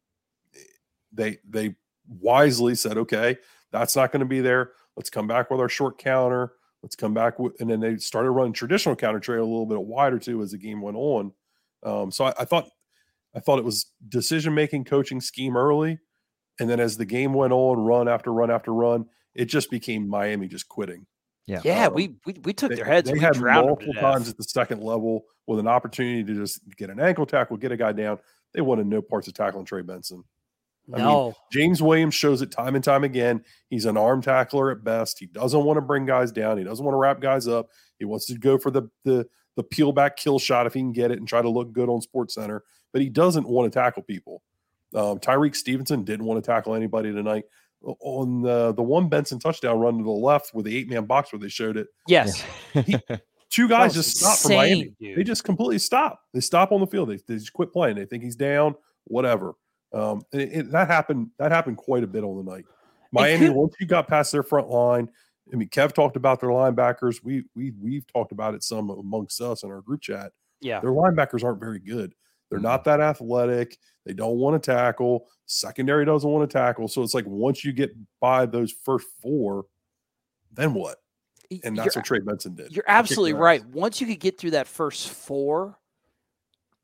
they 1.12 1.38
they 1.48 1.76
wisely 2.08 2.76
said, 2.76 2.98
okay, 2.98 3.38
that's 3.72 3.96
not 3.96 4.12
going 4.12 4.22
to 4.22 4.26
be 4.26 4.42
there. 4.42 4.72
Let's 4.96 5.10
come 5.10 5.28
back 5.28 5.52
with 5.52 5.60
our 5.60 5.70
short 5.70 5.98
counter. 5.98 6.54
Let's 6.84 6.96
come 6.96 7.14
back 7.14 7.40
with, 7.40 7.60
and 7.60 7.70
then 7.70 7.80
they 7.80 7.98
started 7.98 8.32
running 8.32 8.54
traditional 8.54 8.96
counter 8.96 9.20
trade 9.20 9.40
a 9.40 9.44
little 9.44 9.66
bit 9.66 9.82
wider 9.82 10.20
too 10.20 10.42
as 10.42 10.52
the 10.52 10.58
game 10.58 10.82
went 10.82 10.96
on. 10.98 11.32
Um, 11.84 12.12
so 12.12 12.26
I, 12.26 12.34
I 12.40 12.46
thought, 12.46 12.70
I 13.36 13.40
thought 13.40 13.60
it 13.60 13.66
was 13.66 13.88
decision 14.10 14.54
making, 14.54 14.86
coaching 14.86 15.20
scheme 15.20 15.58
early, 15.58 16.00
and 16.60 16.70
then 16.70 16.80
as 16.80 16.96
the 16.98 17.06
game 17.06 17.34
went 17.34 17.52
on, 17.54 17.78
run 17.80 18.08
after 18.08 18.32
run 18.32 18.52
after 18.52 18.74
run, 18.74 19.06
it 19.36 19.46
just 19.46 19.70
became 19.72 20.08
Miami 20.08 20.48
just 20.48 20.68
quitting. 20.70 21.06
Yeah. 21.48 21.62
Yeah, 21.64 21.88
Um, 21.88 21.94
we, 21.94 22.16
we 22.26 22.34
we 22.44 22.54
took 22.54 22.70
They, 22.70 22.76
their 22.76 22.86
heads. 22.86 23.08
they 23.08 23.14
we 23.14 23.20
had 23.20 23.34
drowned 23.34 23.70
them 23.70 23.78
to 23.78 23.86
multiple 23.86 23.94
death. 23.94 24.02
times 24.04 24.30
at 24.30 24.38
the 24.38 24.44
second 24.44 24.82
level 24.84 25.26
with 25.48 25.60
an 25.60 25.68
opportunity 25.68 26.24
to 26.24 26.34
just 26.36 26.60
get 26.76 26.90
an 26.90 27.00
ankle 27.00 27.26
tackle, 27.26 27.58
get 27.58 27.72
a 27.72 27.78
guy 27.78 27.92
down. 27.92 28.20
They 28.54 28.62
wanted 28.62 28.86
no 28.88 29.02
parts 29.02 29.28
of 29.28 29.34
tackling 29.34 29.66
Trey 29.66 29.82
Benson. 29.82 30.24
I 30.94 30.98
mean, 30.98 31.06
No, 31.06 31.34
James 31.52 31.82
Williams 31.82 32.16
shows 32.16 32.42
it 32.42 32.52
time 32.52 32.76
and 32.76 32.84
time 32.84 33.04
again. 33.04 33.44
He's 33.70 33.86
an 33.86 33.98
arm 33.98 34.22
tackler 34.22 34.72
at 34.72 34.84
best. 34.84 35.20
He 35.20 35.26
doesn't 35.26 35.64
want 35.64 35.78
to 35.78 35.82
bring 35.82 36.06
guys 36.06 36.32
down. 36.32 36.58
He 36.58 36.64
doesn't 36.64 36.84
want 36.84 36.94
to 36.94 37.00
wrap 37.00 37.20
guys 37.20 37.48
up. 37.48 37.68
He 38.00 38.06
wants 38.06 38.26
to 38.28 38.38
go 38.38 38.58
for 38.58 38.72
the 38.72 38.84
the 39.04 39.28
the 39.56 39.64
peel 39.64 39.92
back 39.92 40.16
kill 40.18 40.40
shot 40.40 40.68
if 40.68 40.74
he 40.74 40.80
can 40.80 40.92
get 40.94 41.12
it 41.12 41.18
and 41.18 41.28
try 41.28 41.42
to 41.42 41.50
look 41.50 41.74
good 41.74 41.90
on 41.90 42.00
Sports 42.02 42.36
Center. 42.36 42.64
But 42.94 43.02
he 43.02 43.10
doesn't 43.10 43.48
want 43.48 43.72
to 43.72 43.78
tackle 43.78 44.04
people. 44.04 44.42
Um, 44.96 45.20
Tyrique 45.20 45.56
Stevenson 45.56 46.04
didn't 46.04 46.26
want 46.26 46.42
to 46.42 46.48
tackle 46.48 46.74
anybody 46.74 47.12
tonight. 47.12 47.44
On 47.82 48.42
the 48.42 48.74
the 48.74 48.82
one 48.82 49.08
Benson 49.10 49.40
touchdown 49.40 49.80
run 49.80 49.98
to 49.98 50.04
the 50.04 50.10
left 50.10 50.54
with 50.54 50.66
the 50.66 50.76
eight 50.76 50.90
man 50.90 51.06
box 51.06 51.32
where 51.32 51.40
they 51.40 51.50
showed 51.50 51.78
it, 51.78 51.88
yes, 52.08 52.44
two 53.50 53.68
guys 53.68 53.96
was 53.96 54.06
just 54.06 54.18
stop 54.18 54.38
from 54.40 54.54
Miami. 54.56 54.96
dude. 55.00 55.18
They 55.18 55.24
just 55.24 55.44
completely 55.44 55.80
stop. 55.80 56.20
They 56.34 56.40
stop 56.40 56.72
on 56.72 56.80
the 56.80 56.88
field. 56.88 57.10
They, 57.10 57.18
they 57.28 57.36
just 57.36 57.54
quit 57.54 57.72
playing. 57.72 57.96
They 57.98 58.06
think 58.06 58.24
he's 58.24 58.36
down, 58.36 58.76
whatever. 59.04 59.54
Um, 59.94 60.22
it, 60.32 60.52
it- 60.54 60.72
that 60.72 60.88
happened. 60.88 61.30
That 61.40 61.52
happened 61.52 61.78
quite 61.78 62.04
a 62.04 62.08
bit 62.08 62.24
on 62.24 62.44
the 62.44 62.52
night. 62.52 62.66
Miami, 63.12 63.50
once 63.50 63.74
you 63.80 63.88
got 63.88 64.08
past 64.08 64.32
their 64.32 64.44
front 64.44 64.70
line, 64.70 65.10
I 65.52 65.56
mean, 65.56 65.70
Kev 65.70 65.94
talked 65.94 66.18
about 66.18 66.42
their 66.42 66.50
linebackers. 66.50 67.24
We 67.24 67.46
we 67.56 67.72
we've 67.82 68.06
talked 68.08 68.32
about 68.34 68.54
it 68.54 68.64
some 68.64 68.90
amongst 68.90 69.40
us 69.42 69.64
in 69.64 69.72
our 69.72 69.82
group 69.82 70.02
chat. 70.02 70.34
yeah. 70.60 70.80
Their 70.82 70.92
linebackers 70.92 71.44
aren't 71.44 71.60
very 71.62 71.80
good. 71.80 72.14
They're 72.50 72.60
not 72.60 72.84
that 72.86 73.00
athletic. 73.02 73.78
They 74.06 74.14
don't 74.14 74.38
want 74.38 74.62
to 74.62 74.72
tackle. 74.72 75.28
Secondary 75.48 76.06
doesn't 76.06 76.30
want 76.30 76.50
to 76.50 76.54
tackle. 76.58 76.88
So 76.88 77.02
it's 77.02 77.14
like 77.14 77.26
once 77.28 77.64
you 77.66 77.74
get 77.74 77.92
by 78.22 78.46
those 78.46 78.72
first 78.72 79.08
four, 79.22 79.66
then 80.54 80.74
what? 80.74 80.98
And 81.64 81.78
that's 81.78 81.96
You're- 81.96 82.00
what 82.02 82.06
Trey 82.06 82.20
Benson 82.20 82.56
did. 82.56 82.74
You're 82.74 82.86
absolutely 82.88 83.34
right. 83.34 83.66
Once 83.66 84.00
you 84.02 84.08
could 84.08 84.20
get 84.20 84.38
through 84.38 84.52
that 84.52 84.68
first 84.68 85.10
four, 85.10 85.78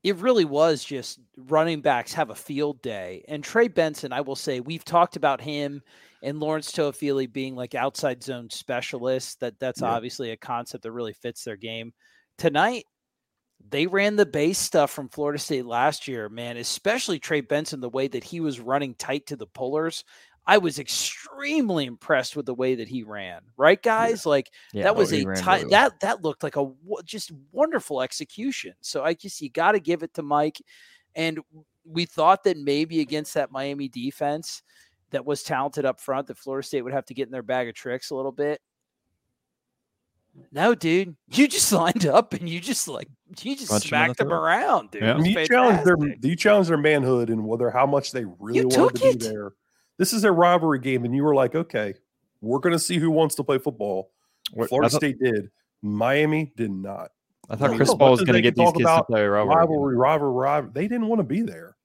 it 0.03 0.17
really 0.17 0.45
was 0.45 0.83
just 0.83 1.19
running 1.37 1.81
backs 1.81 2.13
have 2.13 2.29
a 2.29 2.35
field 2.35 2.81
day. 2.81 3.23
And 3.27 3.43
Trey 3.43 3.69
Benson, 3.69 4.11
I 4.11 4.21
will 4.21 4.35
say, 4.35 4.59
we've 4.59 4.83
talked 4.83 5.15
about 5.15 5.41
him 5.41 5.81
and 6.21 6.39
Lawrence 6.39 6.71
Toafili 6.71 7.31
being 7.31 7.55
like 7.55 7.73
outside 7.75 8.21
zone 8.23 8.49
specialists. 8.49 9.35
That 9.35 9.59
that's 9.59 9.81
Yeah. 9.81 9.91
obviously 9.91 10.31
a 10.31 10.37
concept 10.37 10.83
that 10.83 10.91
really 10.91 11.13
fits 11.13 11.43
their 11.43 11.55
game. 11.57 11.93
Tonight, 12.37 12.85
they 13.69 13.87
ran 13.87 14.17
the 14.17 14.25
base 14.25 14.59
stuff 14.59 14.91
from 14.91 15.07
Florida 15.07 15.39
State 15.39 15.65
last 15.65 16.07
year, 16.07 16.27
man, 16.27 16.57
especially 16.57 17.17
Trey 17.19 17.39
Benson, 17.41 17.79
the 17.79 17.89
way 17.89 18.09
that 18.09 18.23
he 18.23 18.41
was 18.41 18.59
running 18.59 18.93
tight 18.95 19.25
to 19.27 19.37
the 19.37 19.47
pullers. 19.47 20.03
I 20.45 20.57
was 20.57 20.77
extremely 20.77 21.85
impressed 21.85 22.35
with 22.35 22.45
the 22.45 22.53
way 22.53 22.75
that 22.75 22.89
he 22.89 23.03
ran. 23.03 23.41
Right, 23.55 23.81
guys? 23.81 24.25
Like 24.25 24.51
Yeah, 24.73 24.83
that 24.83 24.91
oh, 24.95 24.97
was 24.97 25.09
he 25.09 25.23
a 25.23 25.27
ran 25.27 25.37
ti- 25.37 25.43
well. 25.45 25.69
that 25.69 25.99
that 26.01 26.21
looked 26.23 26.43
like 26.43 26.57
a 26.57 26.69
just 27.05 27.31
wonderful 27.51 28.01
execution. 28.01 28.73
So 28.81 29.03
I 29.03 29.13
just 29.13 29.39
you 29.41 29.49
got 29.49 29.71
to 29.73 29.79
give 29.79 30.03
it 30.03 30.13
to 30.15 30.21
Mike. 30.21 30.61
And 31.15 31.39
we 31.85 32.05
thought 32.05 32.43
that 32.43 32.57
maybe 32.57 32.99
against 33.01 33.33
that 33.35 33.51
Miami 33.51 33.87
defense 33.87 34.63
that 35.11 35.25
was 35.25 35.43
talented 35.43 35.85
up 35.85 35.99
front, 35.99 36.27
that 36.27 36.37
Florida 36.37 36.65
State 36.67 36.81
would 36.81 36.93
have 36.93 37.05
to 37.05 37.13
get 37.13 37.27
in 37.27 37.31
their 37.31 37.43
bag 37.43 37.69
of 37.69 37.75
tricks 37.75 38.09
a 38.09 38.15
little 38.15 38.31
bit. 38.31 38.59
No, 40.51 40.73
dude, 40.73 41.15
you 41.31 41.47
just 41.47 41.71
lined 41.71 42.05
up 42.07 42.33
and 42.33 42.49
you 42.49 42.59
just 42.59 42.87
like 42.87 43.07
you 43.41 43.55
just 43.55 43.69
Punched 43.69 43.91
him 43.91 43.95
in 43.95 44.01
the 44.01 44.05
smacked 44.07 44.17
them 44.19 44.33
around, 44.33 44.91
dude. 44.91 45.03
Yeah. 45.03 45.17
You 45.19 45.45
challenge 45.45 45.83
their 45.85 45.95
you 46.21 46.35
challenge 46.35 46.67
their 46.67 46.77
manhood 46.77 47.29
and 47.29 47.45
whether 47.45 47.69
how 47.69 47.85
much 47.85 48.11
they 48.11 48.25
really 48.39 48.59
You 48.61 48.67
wanted 48.67 48.75
took 48.75 48.93
to 48.95 49.07
it. 49.09 49.19
be 49.19 49.25
there. 49.27 49.51
This 49.97 50.13
is 50.13 50.23
a 50.23 50.31
rivalry 50.31 50.79
game, 50.79 51.05
and 51.05 51.15
you 51.15 51.23
were 51.23 51.35
like, 51.35 51.55
okay, 51.55 51.93
we're 52.41 52.59
gonna 52.59 52.79
see 52.79 52.97
who 52.97 53.11
wants 53.11 53.35
to 53.35 53.43
play 53.43 53.57
football. 53.57 54.11
What- 54.53 54.69
Florida 54.69 54.89
thought, 54.89 54.97
State 54.99 55.19
did. 55.19 55.49
Miami 55.81 56.51
did 56.55 56.71
not. 56.71 57.11
I 57.49 57.55
thought 57.55 57.71
No, 57.71 57.77
Cristobal 57.77 58.11
was 58.11 58.21
going 58.21 58.35
to 58.35 58.41
get 58.41 58.55
can 58.55 58.63
these 58.63 58.73
kids 58.73 58.85
to 58.89 59.03
play 59.03 59.21
a 59.21 59.29
rivalry. 59.29 59.55
Rivalry, 59.55 59.95
rivalry, 59.97 60.31
rivalry. 60.33 60.71
They 60.73 60.87
didn't 60.87 61.07
want 61.07 61.19
to 61.19 61.23
be 61.25 61.41
there. 61.41 61.75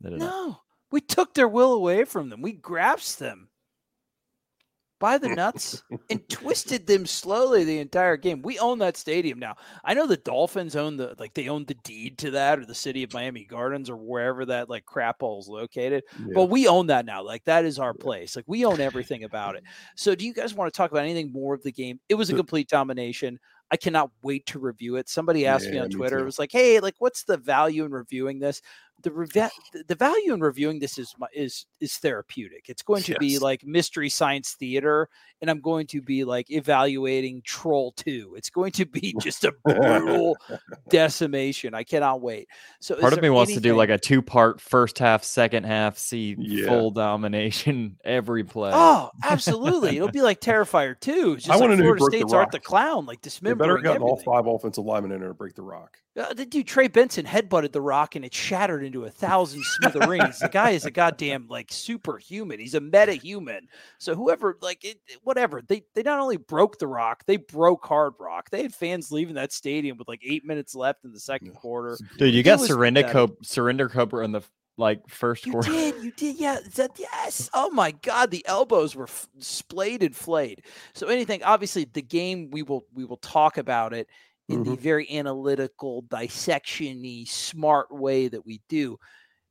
They 0.00 0.08
did 0.10 0.20
not. 0.20 0.26
No, 0.30 0.60
we 0.90 1.02
took 1.02 1.34
their 1.34 1.48
will 1.48 1.74
away 1.74 2.04
from 2.04 2.30
them. 2.30 2.40
We 2.40 2.52
grasped 2.52 3.18
them 3.18 3.48
by 5.02 5.18
the 5.18 5.28
nuts 5.30 5.82
and 6.10 6.28
twisted 6.30 6.86
them 6.86 7.06
slowly 7.06 7.64
the 7.64 7.80
entire 7.80 8.16
game. 8.16 8.42
We 8.42 8.58
own 8.60 8.78
that 8.78 8.96
stadium 8.96 9.40
now. 9.40 9.56
I 9.84 9.94
know 9.94 10.06
the 10.06 10.16
Dolphins 10.16 10.76
own 10.76 10.96
the 10.96 11.14
like 11.18 11.34
they 11.34 11.48
own 11.50 11.66
the 11.66 11.74
deed 11.74 12.18
to 12.20 12.30
that 12.32 12.60
or 12.60 12.66
the 12.66 12.74
city 12.74 13.02
of 13.02 13.12
Miami 13.12 13.44
Gardens 13.44 13.90
or 13.90 13.96
wherever 13.96 14.46
that 14.46 14.70
like 14.70 14.86
crap 14.86 15.20
hole 15.20 15.40
is 15.40 15.48
located. 15.48 16.04
Yeah. 16.18 16.26
But 16.32 16.46
we 16.46 16.68
own 16.68 16.86
that 16.88 17.06
now. 17.06 17.22
Like 17.24 17.44
that 17.46 17.64
is 17.64 17.78
our 17.78 17.94
place. 17.94 18.36
Like 18.36 18.46
we 18.48 18.64
own 18.64 18.80
everything 18.80 19.24
about 19.24 19.56
it. 19.56 19.64
So 19.96 20.14
do 20.14 20.26
you 20.26 20.34
guys 20.34 20.54
want 20.54 20.72
to 20.72 20.76
talk 20.76 20.90
about 20.92 21.04
anything 21.04 21.32
more 21.32 21.54
of 21.54 21.62
the 21.62 21.72
game? 21.72 22.00
It 22.08 22.14
was 22.14 22.30
a 22.30 22.34
complete 22.34 22.68
domination. 22.68 23.38
I 23.70 23.76
cannot 23.76 24.10
wait 24.22 24.46
to 24.46 24.58
review 24.58 24.96
it. 24.96 25.08
Somebody 25.08 25.46
asked 25.46 25.72
me 25.72 25.78
Yeah, 25.78 25.80
on 25.80 25.88
me 25.88 25.88
Twitter. 25.88 26.20
It 26.20 26.24
was 26.26 26.38
like, 26.38 26.52
"Hey, 26.52 26.78
like 26.80 26.94
what's 26.98 27.24
the 27.24 27.38
value 27.38 27.84
in 27.84 27.92
reviewing 27.92 28.38
this?" 28.38 28.60
The 29.02 29.10
reve- 29.12 29.50
the- 29.86 29.94
value 29.94 30.32
in 30.34 30.40
reviewing 30.40 30.78
this 30.78 30.98
is 30.98 31.14
is 31.34 31.66
is 31.80 31.96
therapeutic. 31.96 32.66
It's 32.68 32.82
going 32.82 33.02
to 33.04 33.14
be 33.18 33.38
like 33.38 33.64
mystery 33.64 34.08
science 34.08 34.52
theater 34.52 35.08
and 35.42 35.50
I'm 35.50 35.60
going 35.60 35.86
to 35.88 36.00
be 36.00 36.22
like 36.24 36.50
evaluating 36.50 37.42
Troll 37.44 37.92
2. 37.92 38.34
It's 38.36 38.48
going 38.48 38.70
to 38.72 38.86
be 38.86 39.14
just 39.20 39.44
a 39.44 39.52
brutal 39.64 40.36
decimation. 40.88 41.74
I 41.74 41.82
cannot 41.82 42.20
wait. 42.20 42.48
So 42.80 42.94
Part 42.96 43.12
of 43.12 43.20
me 43.22 43.30
wants 43.30 43.52
to 43.54 43.60
do 43.60 43.74
like 43.74 43.90
a 43.90 43.98
two 43.98 44.22
part 44.22 44.60
first 44.60 44.98
half, 44.98 45.24
second 45.24 45.64
half, 45.64 45.98
see 45.98 46.36
Yeah. 46.38 46.66
full 46.66 46.90
domination 46.92 47.96
every 48.04 48.44
play. 48.44 48.70
Oh, 48.72 49.10
absolutely. 49.24 49.96
It'll 49.96 50.08
be 50.10 50.22
like 50.22 50.40
Terrifier 50.40 50.98
2. 50.98 51.34
It's 51.36 51.48
I 51.48 51.52
just 51.52 51.60
wanna 51.60 51.76
know 51.76 51.82
who 51.82 51.96
Florida 51.96 51.98
broke 51.98 52.10
the 52.12 52.16
State's 52.18 52.32
Art 52.32 52.50
the 52.52 52.60
Clown, 52.60 53.06
like 53.06 53.20
they 53.20 53.26
dismembering 53.28 53.58
better 53.58 53.76
have 53.76 53.84
gotten 53.84 54.02
all 54.02 54.16
five 54.16 54.46
offensive 54.46 54.84
linemen 54.84 55.12
in 55.12 55.20
there 55.20 55.28
to 55.28 55.34
break 55.34 55.54
the 55.54 55.62
rock. 55.62 55.98
Uh, 56.16 56.32
the 56.34 56.44
dude 56.44 56.66
Trey 56.66 56.88
Benson 56.88 57.24
headbutted 57.24 57.72
the 57.72 57.80
rock 57.80 58.14
and 58.16 58.24
it 58.24 58.34
shattered 58.34 58.84
into 58.92 59.06
a 59.06 59.10
thousand 59.10 59.62
smithereens. 59.64 60.38
the 60.38 60.48
guy 60.48 60.70
is 60.70 60.84
a 60.84 60.90
goddamn 60.90 61.46
like 61.48 61.68
superhuman. 61.72 62.58
He's 62.60 62.74
a 62.74 62.80
meta 62.80 63.14
human. 63.14 63.68
So 63.98 64.14
whoever 64.14 64.58
like 64.60 64.84
it, 64.84 64.98
it- 65.06 65.18
whatever 65.22 65.62
they 65.66 65.84
they 65.94 66.02
not 66.02 66.18
only 66.18 66.36
broke 66.36 66.78
the 66.78 66.86
rock, 66.86 67.24
they 67.26 67.36
broke 67.38 67.84
hard 67.86 68.14
rock. 68.18 68.50
They 68.50 68.62
had 68.62 68.74
fans 68.74 69.10
leaving 69.10 69.34
that 69.36 69.52
stadium 69.52 69.96
with 69.96 70.08
like 70.08 70.20
eight 70.24 70.44
minutes 70.44 70.74
left 70.74 71.04
in 71.04 71.12
the 71.12 71.20
second 71.20 71.54
quarter. 71.54 71.96
Dude, 72.18 72.34
you 72.34 72.40
It 72.40 72.42
got 72.44 72.60
surrender 72.60 73.02
pathetic. 73.02 73.30
Cop- 73.36 73.44
surrender 73.44 73.88
Cobra 73.88 74.24
in 74.24 74.32
the 74.32 74.42
like 74.78 75.06
first 75.08 75.44
You 75.46 75.52
quarter. 75.52 75.70
did, 75.70 76.02
you 76.02 76.12
did, 76.12 76.36
yeah. 76.40 76.58
is 76.58 76.74
That 76.74 76.92
yes. 76.98 77.50
Oh 77.54 77.70
my 77.70 77.90
God, 77.90 78.30
the 78.30 78.44
elbows 78.46 78.96
were 78.96 79.04
f- 79.04 79.28
splayed 79.38 80.02
and 80.02 80.16
flayed. 80.16 80.62
So 80.94 81.08
anything, 81.08 81.42
obviously, 81.42 81.84
the 81.92 82.02
game 82.02 82.50
we 82.50 82.62
will 82.62 82.84
we 82.94 83.04
will 83.04 83.18
talk 83.18 83.58
about 83.58 83.92
it 83.92 84.08
in 84.48 84.64
the 84.64 84.72
mm-hmm. 84.72 84.82
very 84.82 85.10
analytical, 85.10 86.02
dissection-y, 86.10 87.24
smart 87.26 87.90
way 87.90 88.28
that 88.28 88.44
we 88.44 88.60
do. 88.68 88.98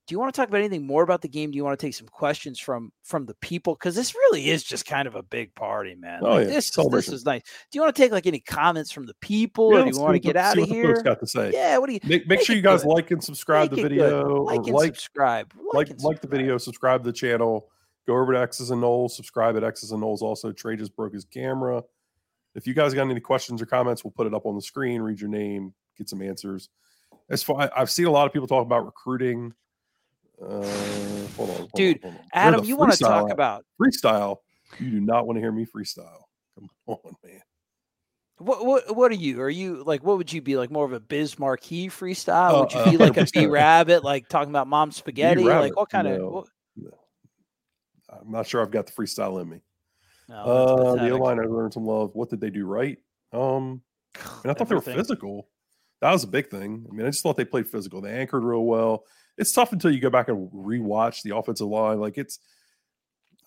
Do 0.08 0.16
you 0.16 0.20
want 0.20 0.34
to 0.34 0.42
talk 0.42 0.50
about 0.50 0.60
anything 0.60 0.86
more 0.86 1.04
about 1.04 1.22
the 1.22 1.30
game? 1.30 1.52
Do 1.52 1.58
you 1.58 1.64
want 1.64 1.80
to 1.80 1.86
take 1.86 1.94
some 1.94 2.08
questions 2.08 2.60
from 2.60 2.92
from 3.04 3.26
the 3.28 3.36
people? 3.36 3.76
Because 3.76 3.96
this 3.96 4.14
really 4.14 4.50
is 4.50 4.64
just 4.64 4.86
kind 4.86 5.08
of 5.08 5.16
a 5.16 5.24
big 5.24 5.56
party, 5.56 5.96
man. 5.96 6.20
Oh, 6.22 6.32
Like, 6.32 6.48
yeah, 6.48 6.54
this 6.56 6.78
is- 6.78 6.88
this 6.92 7.10
is 7.10 7.24
nice. 7.24 7.44
Do 7.44 7.78
you 7.78 7.82
want 7.82 7.96
to 7.96 8.02
take 8.02 8.12
like 8.12 8.26
any 8.26 8.40
comments 8.42 8.92
from 8.92 9.06
the 9.06 9.14
people, 9.22 9.72
Yeah, 9.72 9.80
or 9.80 9.84
do 9.86 9.92
you 9.92 10.02
want 10.02 10.16
to 10.16 10.20
get 10.20 10.36
out 10.36 10.58
of 10.58 10.68
the 10.68 10.74
here? 10.74 11.02
got 11.02 11.20
to 11.20 11.28
say. 11.28 11.52
Yeah. 11.54 11.78
What 11.78 11.88
do 11.88 11.94
you 11.94 12.00
Make, 12.04 12.28
make 12.28 12.28
Make 12.28 12.42
sure 12.42 12.56
you 12.56 12.62
guys 12.62 12.84
good. 12.84 12.90
like 12.90 13.12
and 13.12 13.24
subscribe 13.24 13.70
the 13.70 13.78
Make 13.78 13.84
good. 13.84 13.90
video. 13.90 14.44
like 14.44 14.58
and 14.58 14.70
like 14.72 14.96
subscribe? 14.96 15.54
like 15.72 15.90
and 15.92 16.02
like 16.02 16.20
the 16.20 16.28
video, 16.28 16.58
subscribe 16.58 17.04
to 17.04 17.12
the 17.12 17.16
channel. 17.16 17.70
Go 18.08 18.18
over 18.18 18.34
to 18.34 18.40
X's 18.42 18.72
and 18.72 18.82
Noles, 18.82 19.12
subscribe 19.12 19.56
at 19.56 19.64
X's 19.64 19.92
and 19.92 20.02
Noles. 20.02 20.22
Also, 20.22 20.52
Trey 20.52 20.76
just 20.76 20.96
broke 20.96 21.14
his 21.14 21.24
camera. 21.24 21.84
If 22.56 22.68
you 22.68 22.74
guys 22.74 22.94
got 22.94 23.10
any 23.10 23.20
questions 23.20 23.62
or 23.62 23.66
comments, 23.66 24.04
we'll 24.04 24.12
put 24.12 24.28
it 24.28 24.34
up 24.34 24.46
on 24.46 24.56
the 24.56 24.62
screen. 24.62 25.02
Read 25.02 25.20
your 25.20 25.30
name, 25.30 25.74
get 25.98 26.10
some 26.10 26.22
answers. 26.22 26.70
As 27.30 27.42
far 27.42 27.70
I've 27.76 27.90
seen 27.90 28.08
a 28.08 28.12
lot 28.12 28.28
of 28.28 28.34
people 28.34 28.48
talk 28.48 28.66
about 28.66 28.86
recruiting. 28.86 29.54
Uh, 30.42 30.48
hold 31.38 31.50
on, 31.50 31.56
hold 31.56 31.72
Dude, 31.76 32.04
on. 32.04 32.18
Adam, 32.34 32.66
you 32.66 32.76
want 32.76 32.92
to 32.92 32.98
talk 32.98 33.32
about 33.32 33.64
freestyle? 33.80 34.38
You 34.80 34.90
do 34.90 35.00
not 35.00 35.28
want 35.28 35.38
to 35.38 35.42
hear 35.42 35.52
me 35.52 35.66
freestyle. 35.66 36.24
Come 36.56 36.70
on, 36.88 37.16
man. 37.24 37.42
what? 38.38 38.66
What? 38.66 38.96
What 38.96 39.12
are 39.12 39.16
you? 39.16 39.42
Are 39.42 39.50
you 39.50 39.84
like? 39.86 40.04
What 40.04 40.18
would 40.18 40.34
you 40.34 40.42
be 40.42 40.58
like? 40.58 40.72
More 40.72 40.86
of 40.86 40.94
a 40.94 41.00
Biz 41.00 41.40
Markie 41.40 41.88
freestyle? 41.88 42.54
Uh, 42.54 42.60
would 42.62 42.74
you 42.74 42.80
uh, 42.80 42.92
be 42.92 42.98
like 42.98 43.18
a 43.18 43.26
B 43.34 43.46
Rabbit, 43.46 44.04
like 44.04 44.28
talking 44.28 44.50
about 44.50 44.68
mom 44.68 44.92
spaghetti? 44.92 45.44
Like 45.44 45.76
what 45.76 45.90
kind 45.90 46.08
no. 46.08 46.26
of? 46.26 46.34
What, 46.34 46.48
I'm 48.10 48.32
not 48.32 48.48
sure 48.48 48.62
I've 48.62 48.72
got 48.72 48.88
the 48.88 48.94
freestyle 48.94 49.42
in 49.42 49.50
me. 49.50 49.62
No, 50.32 50.38
uh, 50.38 50.44
Oh, 50.46 50.96
the. 50.96 51.10
O 51.10 51.18
line, 51.18 51.40
I 51.40 51.44
learned 51.44 51.74
some 51.74 51.86
love. 51.86 52.12
What 52.14 52.30
did 52.30 52.40
they 52.40 52.50
do 52.50 52.66
right? 52.66 52.98
Um, 53.34 53.82
I 54.16 54.20
mean, 54.44 54.52
I 54.52 54.54
thought 54.58 54.70
they 54.70 54.76
were 54.76 54.82
physical. 54.82 55.50
That 56.02 56.12
was 56.12 56.24
a 56.24 56.28
big 56.28 56.50
thing. 56.50 56.88
I 56.90 56.96
mean, 56.96 57.06
I 57.06 57.10
just 57.10 57.22
thought 57.22 57.38
they 57.38 57.46
played 57.46 57.68
physical. 57.68 58.02
They 58.02 58.14
anchored 58.14 58.44
real 58.44 58.64
well. 58.66 59.04
It's 59.38 59.52
tough 59.52 59.72
until 59.72 59.92
you 59.92 60.00
go 60.00 60.10
back 60.10 60.30
and 60.30 60.50
rewatch 60.52 61.22
the 61.22 61.36
offensive 61.36 61.68
line. 61.68 62.00
Like 62.00 62.18
it's, 62.18 62.40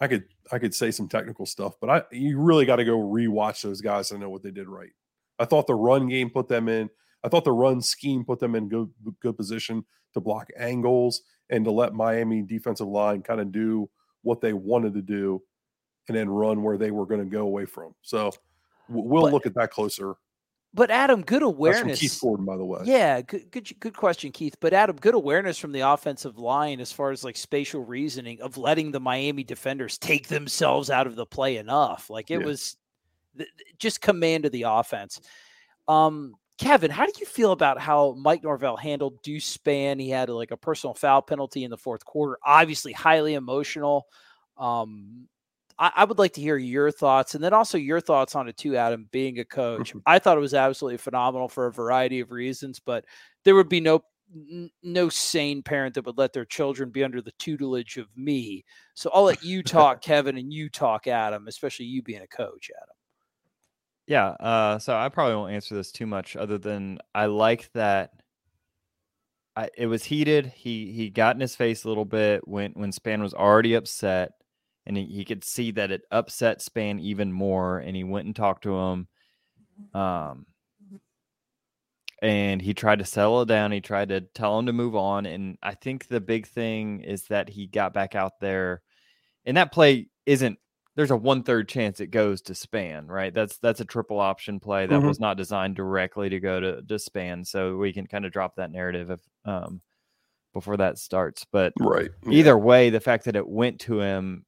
I 0.01 0.09
could 0.09 0.25
I 0.53 0.59
could 0.59 0.75
say 0.75 0.91
some 0.91 1.09
technical 1.09 1.47
stuff, 1.47 1.75
but 1.81 1.91
I 1.91 2.03
you 2.15 2.39
really 2.39 2.67
got 2.67 2.77
to 2.77 2.85
go 2.85 2.99
rewatch 2.99 3.63
those 3.63 3.81
guys 3.81 4.09
to 4.09 4.19
know 4.19 4.29
what 4.29 4.43
they 4.43 4.51
did 4.51 4.69
right. 4.69 4.91
I 5.39 5.47
thought 5.47 5.67
the 5.67 5.75
run 5.75 6.09
game 6.09 6.31
put 6.31 6.49
them 6.49 6.69
in. 6.69 6.91
I 7.23 7.29
thought 7.29 7.45
the 7.45 7.53
run 7.53 7.81
scheme 7.81 8.25
put 8.25 8.41
them 8.41 8.55
in 8.55 8.69
good 8.69 8.91
good 9.21 9.37
position 9.37 9.85
to 10.15 10.21
block 10.21 10.49
angles 10.57 11.23
and 11.51 11.65
to 11.65 11.71
let 11.71 11.95
Miami 11.95 12.43
defensive 12.43 12.87
line 12.87 13.23
kind 13.23 13.41
of 13.41 13.53
do 13.53 13.89
what 14.23 14.41
they 14.41 14.53
wanted 14.53 14.95
to 14.95 15.03
do, 15.03 15.43
and 16.09 16.17
then 16.17 16.29
run 16.29 16.63
where 16.63 16.77
they 16.77 16.91
were 16.91 17.07
going 17.07 17.21
to 17.21 17.27
go 17.27 17.43
away 17.43 17.65
from. 17.65 17.95
So 18.03 18.31
we'll 18.89 19.23
But- 19.25 19.33
look 19.33 19.47
at 19.47 19.55
that 19.55 19.71
closer. 19.71 20.15
But 20.77 20.91
Adam, 20.91 21.23
good 21.23 21.45
awareness. 21.45 22.01
Keith 22.01 22.19
Gordon, 22.21 22.45
by 22.45 22.57
the 22.57 22.65
way. 22.65 22.81
Yeah, 22.83 23.21
good, 23.21 23.49
good, 23.53 23.71
good 23.79 23.97
question, 23.97 24.33
Keith. 24.33 24.57
But 24.59 24.73
Adam, 24.73 24.97
good 24.97 25.15
awareness 25.15 25.57
from 25.57 25.71
the 25.71 25.83
offensive 25.83 26.37
line 26.37 26.81
as 26.81 26.91
far 26.91 27.13
as 27.13 27.23
like 27.23 27.37
spatial 27.37 27.85
reasoning 27.85 28.41
of 28.41 28.59
letting 28.59 28.91
the 28.91 28.99
Miami 28.99 29.45
defenders 29.45 29.99
take 29.99 30.27
themselves 30.27 30.91
out 30.91 31.07
of 31.07 31.15
the 31.15 31.27
play 31.27 31.59
enough. 31.59 32.11
Like 32.11 32.29
it 32.33 32.41
Yeah. 32.41 32.47
was 32.47 32.77
th- 33.39 33.49
just 33.79 34.01
command 34.01 34.47
of 34.47 34.53
the 34.53 34.63
offense. 34.63 35.21
Um, 35.87 36.35
Kevin, 36.59 36.91
how 36.91 37.07
did 37.07 37.21
you 37.21 37.27
feel 37.27 37.53
about 37.53 37.79
how 37.79 38.15
Mike 38.19 38.43
Norvell 38.43 38.77
handled 38.77 39.23
Deuce 39.23 39.57
Spann? 39.57 40.01
He 40.01 40.11
had 40.11 40.29
like 40.29 40.51
a 40.51 40.57
personal 40.57 40.95
foul 40.95 41.23
penalty 41.23 41.63
in 41.63 41.71
the 41.71 41.79
fourth 41.79 42.05
quarter. 42.05 42.37
Obviously, 42.45 42.93
highly 42.93 43.35
emotional. 43.35 44.09
Um, 44.59 45.29
I, 45.79 45.93
I 45.97 46.05
would 46.05 46.19
like 46.19 46.33
to 46.35 46.41
hear 46.41 46.57
your 46.57 46.91
thoughts, 46.91 47.35
and 47.35 47.43
then 47.43 47.53
also 47.53 47.79
your 47.79 48.01
thoughts 48.01 48.35
on 48.35 48.49
it 48.49 48.57
too, 48.57 48.77
Adam. 48.77 49.09
Being 49.13 49.39
a 49.41 49.45
coach, 49.45 49.93
Mhm. 49.95 50.03
I 50.07 50.19
thought 50.19 50.37
it 50.37 50.41
was 50.41 50.55
absolutely 50.55 50.99
phenomenal 50.99 51.49
for 51.49 51.67
a 51.67 51.73
variety 51.73 52.21
of 52.21 52.31
reasons, 52.31 52.81
but 52.81 53.05
there 53.45 53.55
would 53.55 53.69
be 53.69 53.81
no 53.81 54.05
no 54.83 55.09
sane 55.11 55.63
parent 55.63 55.95
that 55.95 56.05
would 56.07 56.19
let 56.19 56.33
their 56.33 56.47
children 56.47 56.91
be 56.91 57.05
under 57.05 57.21
the 57.23 57.33
tutelage 57.33 57.99
of 57.99 58.09
me. 58.17 58.65
So 58.95 59.11
I'll 59.13 59.25
let 59.25 59.45
you 59.45 59.63
talk, 59.63 60.01
Kevin, 60.03 60.39
and 60.39 60.53
you 60.53 60.69
talk, 60.69 61.07
Adam, 61.07 61.47
especially 61.47 61.87
you 61.87 62.03
being 62.03 62.23
a 62.23 62.27
coach, 62.27 62.71
Adam. 62.83 62.97
Yeah. 64.07 64.29
Uh, 64.41 64.79
so 64.79 64.97
I 64.97 65.09
probably 65.09 65.37
won't 65.37 65.53
answer 65.53 65.75
this 65.75 65.93
too 65.93 66.07
much 66.07 66.37
other 66.37 66.59
than 66.59 66.99
I 67.15 67.27
like 67.27 67.71
that 67.75 68.13
I, 69.57 69.69
it 69.77 69.87
was 69.87 70.05
heated. 70.05 70.47
He 70.47 70.93
he 70.93 71.11
got 71.11 71.37
in 71.37 71.41
his 71.41 71.55
face 71.55 71.85
a 71.85 71.89
little 71.89 72.05
bit 72.05 72.47
when 72.49 72.73
when 72.73 72.91
Spann 72.93 73.21
was 73.23 73.35
already 73.35 73.75
upset, 73.75 74.33
and 74.87 74.97
he, 74.97 75.05
he 75.07 75.25
could 75.25 75.45
see 75.45 75.71
that 75.73 75.91
it 75.91 76.03
upset 76.11 76.61
Spann 76.61 77.01
even 77.01 77.33
more. 77.33 77.79
And 77.79 77.97
he 77.97 78.05
went 78.05 78.27
and 78.27 78.37
talked 78.37 78.65
to 78.65 78.75
him, 78.77 79.09
um, 79.95 80.47
and 82.23 82.63
he 82.63 82.73
tried 82.75 83.01
to 83.01 83.05
settle 83.05 83.43
it 83.43 83.49
down. 83.49 83.73
He 83.73 83.81
tried 83.81 84.09
to 84.11 84.21
tell 84.23 84.59
him 84.59 84.67
to 84.67 84.73
move 84.73 84.97
on. 84.97 85.27
And 85.27 85.59
I 85.63 85.75
think 85.75 86.09
the 86.09 86.21
big 86.21 86.47
thing 86.47 87.01
is 87.01 87.25
that 87.25 87.49
he 87.49 87.67
got 87.67 87.93
back 87.93 88.15
out 88.15 88.41
there, 88.41 88.83
and 89.47 89.57
that 89.57 89.73
play 89.73 90.09
isn't. 90.27 90.59
There's 90.97 91.11
a 91.11 91.17
one 91.17 91.43
third 91.43 91.69
chance 91.69 92.01
it 92.01 92.09
goes 92.09 92.43
to 92.43 92.53
Spann, 92.55 93.09
right? 93.09 93.35
That's 93.35 93.59
that's 93.59 93.81
a 93.81 93.85
triple 93.85 94.21
option 94.21 94.61
play 94.61 94.87
that 94.87 95.01
Mhm. 95.01 95.09
was 95.09 95.21
not 95.21 95.37
designed 95.37 95.77
directly 95.77 96.29
to 96.31 96.41
go 96.41 96.61
to, 96.61 96.83
to 96.83 96.95
Spann, 96.97 97.47
so 97.47 97.77
we 97.77 97.93
can 97.93 98.07
kind 98.07 98.25
of 98.25 98.33
drop 98.33 98.57
that 98.57 98.71
narrative 98.73 99.21
um 99.45 99.81
before 100.53 100.77
that 100.79 100.99
starts. 100.99 101.45
But 101.51 101.75
Right. 101.81 102.11
either 102.31 102.57
way, 102.59 102.91
the 102.91 103.01
fact 103.01 103.25
that 103.25 103.37
it 103.37 103.49
went 103.49 103.81
to 103.83 104.01
him 104.01 104.45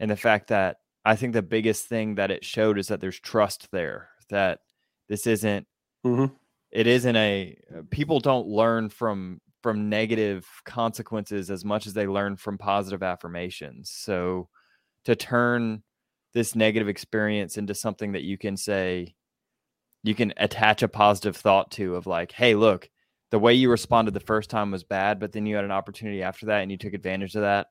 and 0.00 0.10
the 0.10 0.16
fact 0.16 0.48
that 0.48 0.78
I 1.04 1.16
think 1.16 1.32
the 1.32 1.42
biggest 1.42 1.86
thing 1.86 2.16
that 2.16 2.30
it 2.30 2.44
showed 2.44 2.78
is 2.78 2.88
that 2.88 3.00
there's 3.00 3.20
trust 3.20 3.70
there, 3.72 4.10
that 4.30 4.60
this 5.08 5.26
isn't 5.26 5.66
Mhm. 6.04 6.38
it 6.70 6.86
isn't 6.86 7.16
a 7.16 7.56
uh, 7.74 7.82
people 7.90 8.20
don't 8.20 8.46
learn 8.46 8.88
from 8.90 9.40
from 9.62 9.88
negative 9.88 10.46
consequences 10.64 11.50
as 11.50 11.64
much 11.64 11.86
as 11.86 11.94
they 11.94 12.06
learn 12.06 12.36
from 12.36 12.58
positive 12.58 13.02
affirmations. 13.02 13.90
So 13.90 14.48
to 15.04 15.16
turn 15.16 15.82
this 16.34 16.54
negative 16.56 16.88
experience 16.88 17.58
into 17.58 17.74
something 17.74 18.12
that 18.12 18.22
you 18.24 18.38
can 18.38 18.56
say 18.56 19.14
you 20.04 20.14
can 20.14 20.32
attach 20.36 20.82
a 20.82 20.88
positive 20.88 21.36
thought 21.36 21.70
to 21.72 21.96
of 21.96 22.06
like, 22.06 22.32
hey, 22.32 22.54
look, 22.54 22.88
the 23.30 23.38
way 23.38 23.54
you 23.54 23.70
responded 23.70 24.14
the 24.14 24.20
first 24.20 24.50
time 24.50 24.70
was 24.70 24.84
bad, 24.84 25.20
but 25.20 25.32
then 25.32 25.46
you 25.46 25.56
had 25.56 25.64
an 25.64 25.70
opportunity 25.72 26.22
after 26.22 26.46
that 26.46 26.62
and 26.62 26.70
you 26.70 26.78
took 26.78 26.94
advantage 26.94 27.34
of 27.34 27.42
that. 27.42 27.68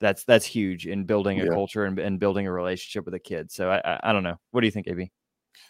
That's 0.00 0.24
that's 0.24 0.44
huge 0.44 0.86
in 0.86 1.04
building 1.04 1.40
a 1.40 1.44
Yeah. 1.44 1.50
culture 1.50 1.84
and, 1.84 1.98
and 1.98 2.20
building 2.20 2.46
a 2.46 2.52
relationship 2.52 3.04
with 3.04 3.14
a 3.14 3.18
kid. 3.18 3.50
So 3.50 3.70
I, 3.70 3.80
I 3.84 4.00
I 4.10 4.12
don't 4.12 4.22
know. 4.22 4.38
What 4.50 4.60
do 4.60 4.66
you 4.66 4.70
think, 4.70 4.88
AB? 4.88 5.10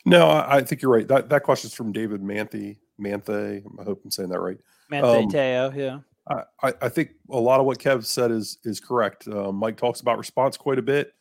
No, 0.05 0.27
I, 0.27 0.57
I 0.57 0.61
think 0.63 0.83
you're 0.83 0.91
right. 0.93 1.07
That 1.07 1.29
that 1.29 1.43
question's 1.45 1.75
from 1.75 1.93
David 1.93 2.21
Manthe. 2.23 2.79
Manthe. 3.01 3.63
I 3.79 3.85
hope 3.85 4.01
I'm 4.05 4.11
saying 4.11 4.31
that 4.31 4.41
right. 4.41 4.59
Mante 4.91 5.25
Um, 5.25 5.29
Teo, 5.29 5.73
yeah. 5.77 5.99
I, 6.29 6.69
I 6.69 6.75
I 6.83 6.89
think 6.89 7.11
a 7.31 7.39
lot 7.39 7.61
of 7.61 7.67
what 7.67 7.79
Kev 7.79 8.05
said 8.05 8.31
is 8.33 8.59
is 8.65 8.81
correct. 8.81 9.29
Uh, 9.29 9.53
Mike 9.53 9.77
talks 9.77 10.01
about 10.01 10.19
response 10.19 10.57
quite 10.57 10.79
a 10.79 10.83
bit. 10.83 11.13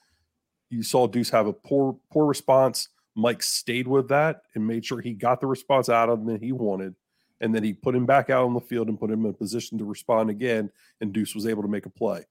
You 0.72 0.82
saw 0.82 1.06
Deuce 1.06 1.30
have 1.30 1.46
a 1.48 1.54
poor 1.54 1.98
poor 2.12 2.26
response. 2.26 2.90
Mike 3.16 3.44
stayed 3.44 3.88
with 3.88 4.10
that 4.10 4.42
and 4.56 4.66
made 4.68 4.84
sure 4.84 5.00
he 5.00 5.14
got 5.14 5.40
the 5.40 5.48
response 5.48 5.88
out 5.90 6.10
of 6.10 6.20
him 6.20 6.26
that 6.26 6.42
he 6.42 6.52
wanted, 6.52 6.96
and 7.40 7.54
then 7.54 7.64
he 7.64 7.72
put 7.72 7.96
him 7.96 8.06
back 8.08 8.30
out 8.32 8.46
on 8.46 8.54
the 8.56 8.60
field 8.60 8.88
and 8.90 9.00
put 9.00 9.12
him 9.12 9.24
in 9.26 9.30
a 9.30 9.34
position 9.34 9.78
to 9.78 9.86
respond 9.86 10.30
again. 10.32 10.70
And 11.02 11.14
Deuce 11.14 11.36
was 11.36 11.46
able 11.48 11.62
to 11.62 11.70
make 11.70 11.86
a 11.86 11.90
play. 11.92 12.26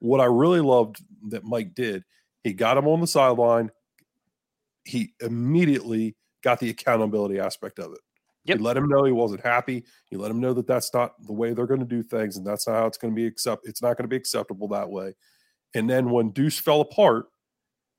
What 0.00 0.20
I 0.20 0.24
really 0.24 0.60
loved 0.60 1.02
that 1.28 1.44
Mike 1.44 1.74
did, 1.74 2.04
he 2.42 2.52
got 2.52 2.76
him 2.76 2.88
on 2.88 3.00
the 3.00 3.06
sideline. 3.06 3.70
He 4.84 5.12
immediately 5.20 6.16
got 6.42 6.58
the 6.58 6.70
accountability 6.70 7.38
aspect 7.38 7.78
of 7.78 7.92
it. 7.92 7.98
Yep. 8.44 8.58
He 8.58 8.64
let 8.64 8.76
him 8.76 8.88
know 8.88 9.04
he 9.04 9.12
wasn't 9.12 9.42
happy. 9.42 9.84
He 10.06 10.16
let 10.16 10.30
him 10.30 10.40
know 10.40 10.54
that 10.54 10.66
that's 10.66 10.92
not 10.94 11.12
the 11.26 11.32
way 11.32 11.52
they're 11.52 11.66
going 11.66 11.80
to 11.80 11.86
do 11.86 12.02
things, 12.02 12.38
and 12.38 12.46
that's 12.46 12.66
not 12.66 12.76
how 12.76 12.86
it's 12.86 12.96
going 12.98 13.12
to 13.12 13.16
be 13.16 13.26
accept. 13.26 13.68
It's 13.68 13.82
not 13.82 13.96
going 13.98 14.04
to 14.04 14.08
be 14.08 14.16
acceptable 14.16 14.68
that 14.68 14.88
way. 14.90 15.14
And 15.74 15.88
then 15.88 16.10
when 16.10 16.30
Deuce 16.30 16.58
fell 16.58 16.80
apart, 16.80 17.26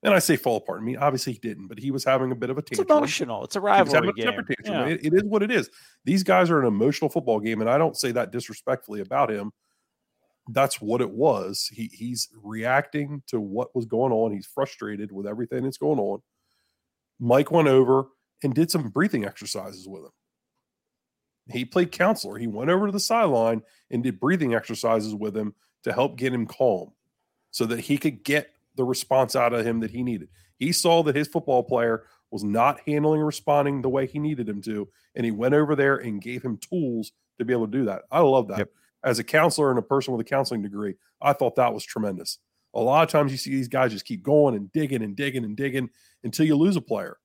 and 0.04 0.14
I 0.16 0.20
say 0.20 0.36
fall 0.36 0.58
apart, 0.58 0.82
I 0.82 0.84
mean 0.84 0.98
obviously 0.98 1.34
he 1.34 1.40
didn't, 1.40 1.68
but 1.68 1.78
he 1.78 1.92
was 1.92 2.04
having 2.04 2.32
a 2.32 2.36
bit 2.36 2.50
of 2.50 2.58
a 2.58 2.62
It's 2.62 2.80
emotional. 2.80 3.44
It's 3.44 3.56
a 3.56 3.62
rivalry 3.62 4.10
a 4.10 4.14
game. 4.14 4.26
Yeah. 4.66 4.88
It- 4.88 5.06
it 5.06 5.14
is 5.14 5.24
what 5.26 5.44
it 5.44 5.52
is. 5.52 5.70
These 6.06 6.24
guys 6.24 6.50
are 6.50 6.60
an 6.60 6.66
emotional 6.66 7.12
football 7.12 7.40
game, 7.40 7.62
and 7.62 7.70
I 7.70 7.78
don't 7.78 7.96
say 7.96 8.12
that 8.14 8.32
disrespectfully 8.32 9.02
about 9.02 9.30
him. 9.30 9.52
That's 10.54 10.82
what 10.82 11.02
it 11.02 11.12
was. 11.12 11.70
He 11.72 11.90
he's 11.94 12.30
reacting 12.42 13.24
to 13.28 13.40
what 13.40 13.76
was 13.76 13.86
going 13.86 14.12
on. 14.12 14.32
He's 14.32 14.48
frustrated 14.48 15.12
with 15.12 15.28
everything 15.28 15.64
that's 15.64 15.78
going 15.78 16.00
on. 16.00 16.22
Mike 17.20 17.52
went 17.52 17.68
over 17.68 18.08
and 18.44 18.54
did 18.54 18.72
some 18.72 18.90
breathing 18.90 19.26
exercises 19.26 19.88
with 19.88 20.04
him. 20.04 20.12
He 21.50 21.66
played 21.66 21.92
counselor. 21.92 22.38
He 22.38 22.48
went 22.48 22.70
over 22.70 22.88
to 22.88 22.92
the 22.92 23.00
sideline 23.00 23.62
and 23.90 24.04
did 24.04 24.20
breathing 24.20 24.54
exercises 24.54 25.14
with 25.14 25.36
him 25.36 25.54
to 25.84 25.94
help 25.94 26.18
get 26.18 26.34
him 26.34 26.46
calm 26.48 26.92
so 27.52 27.66
that 27.66 27.80
he 27.80 27.98
could 27.98 28.24
get 28.24 28.52
the 28.76 28.84
response 28.84 29.36
out 29.36 29.54
of 29.54 29.66
him 29.66 29.80
that 29.82 29.92
he 29.92 30.04
needed. 30.04 30.30
He 30.58 30.72
saw 30.72 31.04
that 31.04 31.16
his 31.16 31.28
football 31.28 31.64
player 31.64 32.04
was 32.32 32.44
not 32.44 32.80
handling 32.88 33.20
and 33.20 33.26
responding 33.26 33.82
the 33.82 33.90
way 33.90 34.08
he 34.08 34.20
needed 34.20 34.48
him 34.48 34.62
to, 34.62 34.88
and 35.16 35.26
he 35.26 35.32
went 35.32 35.54
over 35.54 35.76
there 35.76 35.98
and 35.98 36.22
gave 36.22 36.42
him 36.42 36.58
tools 36.58 37.12
to 37.38 37.46
be 37.46 37.54
able 37.54 37.68
to 37.68 37.78
do 37.78 37.86
that. 37.86 38.04
I 38.12 38.22
love 38.22 38.48
that. 38.48 38.60
Yep. 38.60 38.70
As 39.04 39.20
a 39.20 39.24
counselor 39.24 39.70
and 39.70 39.80
a 39.80 39.84
person 39.84 40.14
with 40.14 40.22
a 40.22 40.30
counseling 40.30 40.62
degree, 40.62 40.96
I 41.22 41.34
thought 41.34 41.56
that 41.56 41.74
was 41.74 41.84
tremendous. 41.84 42.38
A 42.74 42.80
lot 42.80 43.04
of 43.04 43.10
times 43.10 43.32
you 43.32 43.38
see 43.38 43.50
these 43.50 43.68
guys 43.68 43.92
just 43.92 44.06
keep 44.06 44.24
going 44.24 44.56
and 44.56 44.72
digging 44.72 45.04
and 45.04 45.16
digging 45.16 45.44
and 45.44 45.58
digging 45.58 45.90
until 46.24 46.46
you 46.46 46.56
lose 46.56 46.76
a 46.76 46.82
player. 46.82 47.18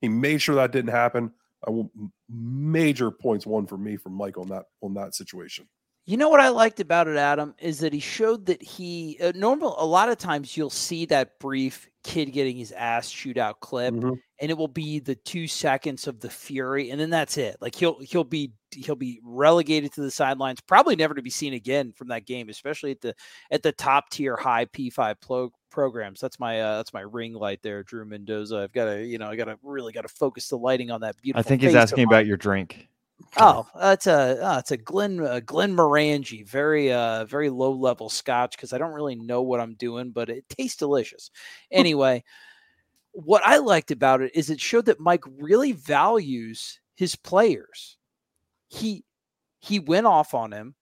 He 0.00 0.08
made 0.08 0.40
sure 0.40 0.54
that 0.54 0.72
didn't 0.72 0.92
happen. 0.92 1.32
I 1.66 1.70
will 1.70 1.90
major 2.28 3.10
points 3.10 3.46
one 3.46 3.66
for 3.66 3.76
me 3.76 3.96
from 3.96 4.12
Mike 4.12 4.38
on 4.38 4.48
that 4.48 4.64
on 4.82 4.94
that 4.94 5.14
situation. 5.14 5.68
You 6.08 6.16
know 6.16 6.28
what 6.28 6.38
I 6.38 6.50
liked 6.50 6.78
about 6.78 7.08
it, 7.08 7.16
Adam, 7.16 7.52
is 7.58 7.80
that 7.80 7.92
he 7.92 7.98
showed 7.98 8.46
that 8.46 8.62
he 8.62 9.18
uh, 9.20 9.32
normal. 9.34 9.74
A 9.78 9.84
lot 9.84 10.08
of 10.08 10.18
times 10.18 10.56
you'll 10.56 10.70
see 10.70 11.04
that 11.06 11.38
brief 11.40 11.88
kid 12.04 12.26
getting 12.32 12.56
his 12.56 12.70
ass 12.70 13.10
chewed 13.10 13.38
out 13.38 13.58
clip, 13.58 13.92
Mhm. 13.92 14.16
and 14.40 14.50
it 14.50 14.56
will 14.56 14.68
be 14.68 15.00
the 15.00 15.16
two 15.16 15.48
seconds 15.48 16.06
of 16.06 16.20
the 16.20 16.30
fury, 16.30 16.90
and 16.90 17.00
then 17.00 17.10
that's 17.10 17.36
it. 17.36 17.56
Like 17.60 17.74
he'll 17.74 17.98
he'll 17.98 18.22
be 18.22 18.52
he'll 18.70 18.94
be 18.94 19.20
relegated 19.24 19.92
to 19.94 20.00
the 20.00 20.10
sidelines, 20.12 20.60
probably 20.60 20.94
never 20.94 21.14
to 21.14 21.22
be 21.22 21.30
seen 21.30 21.54
again 21.54 21.90
from 21.90 22.06
that 22.08 22.24
game, 22.24 22.48
especially 22.50 22.92
at 22.92 23.00
the 23.00 23.12
at 23.50 23.64
the 23.64 23.72
top 23.72 24.08
tier 24.10 24.36
high 24.36 24.66
P 24.66 24.90
five 24.90 25.20
pro- 25.20 25.50
programs. 25.72 26.20
That's 26.20 26.38
my 26.38 26.60
uh, 26.60 26.76
that's 26.76 26.92
my 26.92 27.00
ring 27.00 27.34
light 27.34 27.62
there, 27.62 27.82
Drew 27.82 28.04
Mendoza. 28.04 28.58
I've 28.58 28.72
got 28.72 28.84
to 28.84 29.04
you 29.04 29.18
know 29.18 29.26
I 29.26 29.34
got 29.34 29.46
to 29.46 29.58
really 29.64 29.92
got 29.92 30.02
to 30.02 30.08
focus 30.08 30.48
the 30.50 30.56
lighting 30.56 30.92
on 30.92 31.00
that 31.00 31.20
beautiful. 31.20 31.40
I 31.40 31.42
think 31.42 31.62
he's 31.62 31.74
asking 31.74 32.04
about 32.04 32.26
your 32.26 32.36
drink. 32.36 32.86
Oh, 33.38 33.66
that's 33.74 34.06
a 34.06 34.42
uh, 34.44 34.58
it's 34.58 34.70
a 34.70 34.76
Glen 34.76 35.20
uh, 35.20 35.40
Glenmorangie, 35.44 36.46
very 36.46 36.92
uh 36.92 37.24
very 37.24 37.50
low 37.50 37.72
level 37.72 38.08
Scotch 38.08 38.56
because 38.56 38.72
I 38.72 38.78
don't 38.78 38.92
really 38.92 39.14
know 39.16 39.42
what 39.42 39.60
I'm 39.60 39.74
doing, 39.74 40.10
but 40.10 40.28
it 40.28 40.48
tastes 40.48 40.76
delicious. 40.76 41.30
Anyway, 41.70 42.22
what 43.12 43.42
I 43.46 43.58
liked 43.58 43.90
about 43.90 44.22
it 44.22 44.32
is 44.34 44.50
it 44.50 44.60
showed 44.60 44.86
that 44.86 45.00
Mike 45.00 45.24
really 45.40 45.72
values 45.72 46.80
his 46.96 47.16
players. 47.16 47.98
He 48.68 49.04
he 49.60 49.80
went 49.80 50.06
off 50.06 50.34
on 50.34 50.52
him, 50.52 50.74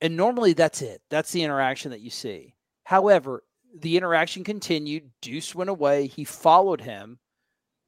and 0.00 0.16
normally 0.16 0.52
that's 0.54 0.82
it. 0.82 1.02
That's 1.10 1.32
the 1.32 1.44
interaction 1.44 1.90
that 1.92 2.00
you 2.00 2.10
see. 2.10 2.54
However, 2.84 3.44
the 3.80 3.96
interaction 3.96 4.44
continued. 4.44 5.10
Deuce 5.22 5.54
went 5.54 5.70
away. 5.70 6.06
He 6.08 6.24
followed 6.24 6.80
him 6.82 7.18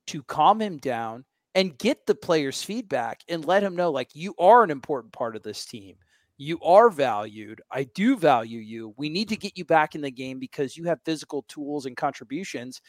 to 0.09 0.23
calm 0.25 0.61
him 0.63 0.79
down 0.79 1.25
and 1.55 1.79
get 1.79 2.07
the 2.07 2.15
player's 2.15 2.63
feedback 2.63 3.21
and 3.29 3.45
let 3.45 3.63
him 3.63 3.77
know 3.77 3.91
like 3.91 4.15
you 4.15 4.35
are 4.39 4.63
an 4.63 4.71
important 4.71 5.13
part 5.13 5.37
of 5.37 5.43
this 5.43 5.65
team. 5.65 5.97
You 6.37 6.61
are 6.63 6.91
valued. 6.91 7.63
I 7.71 7.85
do 7.85 8.17
value 8.17 8.59
you. 8.59 8.93
We 8.97 9.09
need 9.09 9.29
to 9.29 9.37
get 9.37 9.57
you 9.57 9.65
back 9.65 9.95
in 9.95 10.01
the 10.01 10.11
game 10.11 10.39
because 10.41 10.77
you 10.77 10.85
have 10.85 11.01
physical 11.05 11.43
tools 11.49 11.87
and 11.87 11.97
contributions 11.97 12.81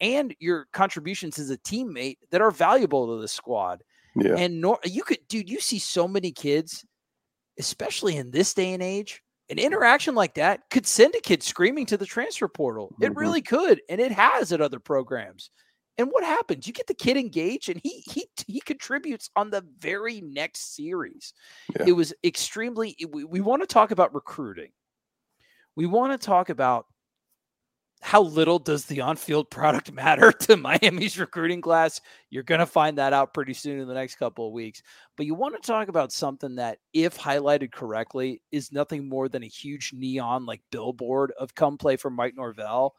and 0.00 0.34
your 0.40 0.66
contributions 0.72 1.38
as 1.38 1.50
a 1.50 1.58
teammate 1.58 2.16
that 2.30 2.40
are 2.40 2.50
valuable 2.50 3.14
to 3.14 3.20
the 3.20 3.28
squad. 3.28 3.82
Yeah. 4.16 4.36
And 4.36 4.60
nor 4.60 4.78
you 4.84 5.02
could 5.02 5.18
dude, 5.28 5.50
you 5.50 5.60
see 5.60 5.78
so 5.78 6.08
many 6.08 6.32
kids 6.32 6.84
especially 7.58 8.16
in 8.16 8.30
this 8.30 8.54
day 8.54 8.72
and 8.72 8.82
age, 8.82 9.22
an 9.50 9.58
interaction 9.58 10.14
like 10.14 10.34
that 10.34 10.62
could 10.70 10.86
send 10.86 11.14
a 11.14 11.20
kid 11.20 11.42
screaming 11.42 11.86
to 11.86 11.96
the 11.96 12.06
transfer 12.06 12.48
portal. 12.48 12.94
It 13.00 13.12
Mhm. 13.12 13.16
really 13.16 13.42
could, 13.42 13.82
and 13.88 14.00
it 14.00 14.12
has 14.12 14.52
at 14.52 14.60
other 14.60 14.80
programs. 14.80 15.50
And 15.96 16.08
what 16.10 16.24
happens? 16.24 16.66
You 16.66 16.72
get 16.72 16.88
the 16.88 16.94
kid 16.94 17.16
engaged, 17.16 17.68
and 17.68 17.80
he 17.82 18.02
he 18.06 18.26
he 18.46 18.60
contributes 18.60 19.30
on 19.36 19.50
the 19.50 19.64
very 19.78 20.20
next 20.20 20.74
series. 20.74 21.32
Yeah. 21.78 21.86
It 21.88 21.92
was 21.92 22.12
extremely. 22.24 22.96
We, 23.08 23.24
we 23.24 23.40
want 23.40 23.62
to 23.62 23.66
talk 23.66 23.92
about 23.92 24.14
recruiting. 24.14 24.70
We 25.76 25.86
want 25.86 26.18
to 26.18 26.26
talk 26.26 26.48
about 26.48 26.86
how 28.04 28.20
little 28.20 28.58
does 28.58 28.84
the 28.84 29.00
on-field 29.00 29.48
product 29.50 29.90
matter 29.94 30.30
to 30.30 30.58
Miami's 30.58 31.18
recruiting 31.18 31.62
class. 31.62 32.02
You're 32.28 32.42
going 32.42 32.58
to 32.58 32.66
find 32.66 32.98
that 32.98 33.14
out 33.14 33.32
pretty 33.32 33.54
soon 33.54 33.80
in 33.80 33.88
the 33.88 33.94
next 33.94 34.16
couple 34.16 34.46
of 34.46 34.52
weeks. 34.52 34.82
But 35.16 35.24
you 35.24 35.34
want 35.34 35.54
to 35.54 35.66
talk 35.66 35.88
about 35.88 36.12
something 36.12 36.56
that, 36.56 36.78
if 36.92 37.16
highlighted 37.16 37.72
correctly, 37.72 38.42
is 38.52 38.72
nothing 38.72 39.08
more 39.08 39.28
than 39.30 39.42
a 39.42 39.48
huge 39.48 39.92
neon 39.94 40.44
like 40.44 40.60
billboard 40.70 41.32
of 41.38 41.54
come 41.54 41.78
play 41.78 41.96
for 41.96 42.10
Mike 42.10 42.34
Norvell. 42.36 42.94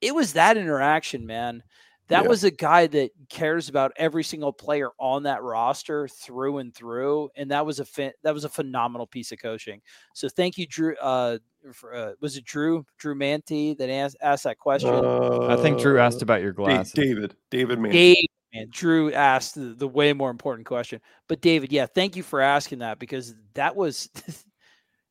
It 0.00 0.14
was 0.14 0.32
that 0.32 0.56
interaction, 0.56 1.26
man. 1.26 1.62
That 2.08 2.22
Yeah. 2.22 2.28
was 2.28 2.44
a 2.44 2.50
guy 2.52 2.86
that 2.86 3.10
cares 3.28 3.68
about 3.68 3.92
every 3.96 4.22
single 4.22 4.52
player 4.52 4.90
on 4.98 5.24
that 5.24 5.42
roster 5.42 6.06
through 6.06 6.58
and 6.58 6.72
through, 6.74 7.30
and 7.34 7.50
that 7.50 7.66
was 7.66 7.80
a 7.80 7.84
fin- 7.84 8.12
that 8.22 8.32
was 8.32 8.44
a 8.44 8.48
phenomenal 8.48 9.06
piece 9.06 9.32
of 9.32 9.38
coaching. 9.40 9.80
So 10.14 10.28
thank 10.28 10.56
you, 10.56 10.66
Drew. 10.66 10.94
Uh, 10.96 11.38
for, 11.72 11.92
uh, 11.94 12.12
was 12.20 12.36
it 12.36 12.44
Drew 12.44 12.86
Drew 12.98 13.16
Manti 13.16 13.74
that 13.74 13.90
asked, 13.90 14.16
asked 14.20 14.44
that 14.44 14.58
question? 14.58 14.94
I 14.94 15.56
think 15.56 15.80
Drew 15.80 15.98
asked 15.98 16.22
Uh, 16.22 16.26
about 16.26 16.42
your 16.42 16.52
Da- 16.52 16.64
glasses. 16.64 16.92
David. 16.92 17.34
David 17.50 17.80
man. 17.80 17.90
Dave 17.90 18.26
And 18.52 18.70
Drew 18.70 19.12
asked 19.12 19.56
the, 19.56 19.74
the 19.74 19.88
way 19.88 20.12
more 20.12 20.30
important 20.30 20.66
question. 20.66 21.00
But 21.28 21.40
David, 21.40 21.72
yeah, 21.72 21.86
thank 21.86 22.14
you 22.16 22.22
for 22.22 22.40
asking 22.40 22.78
that 22.78 22.98
because 23.00 23.34
that 23.54 23.74
was 23.74 24.08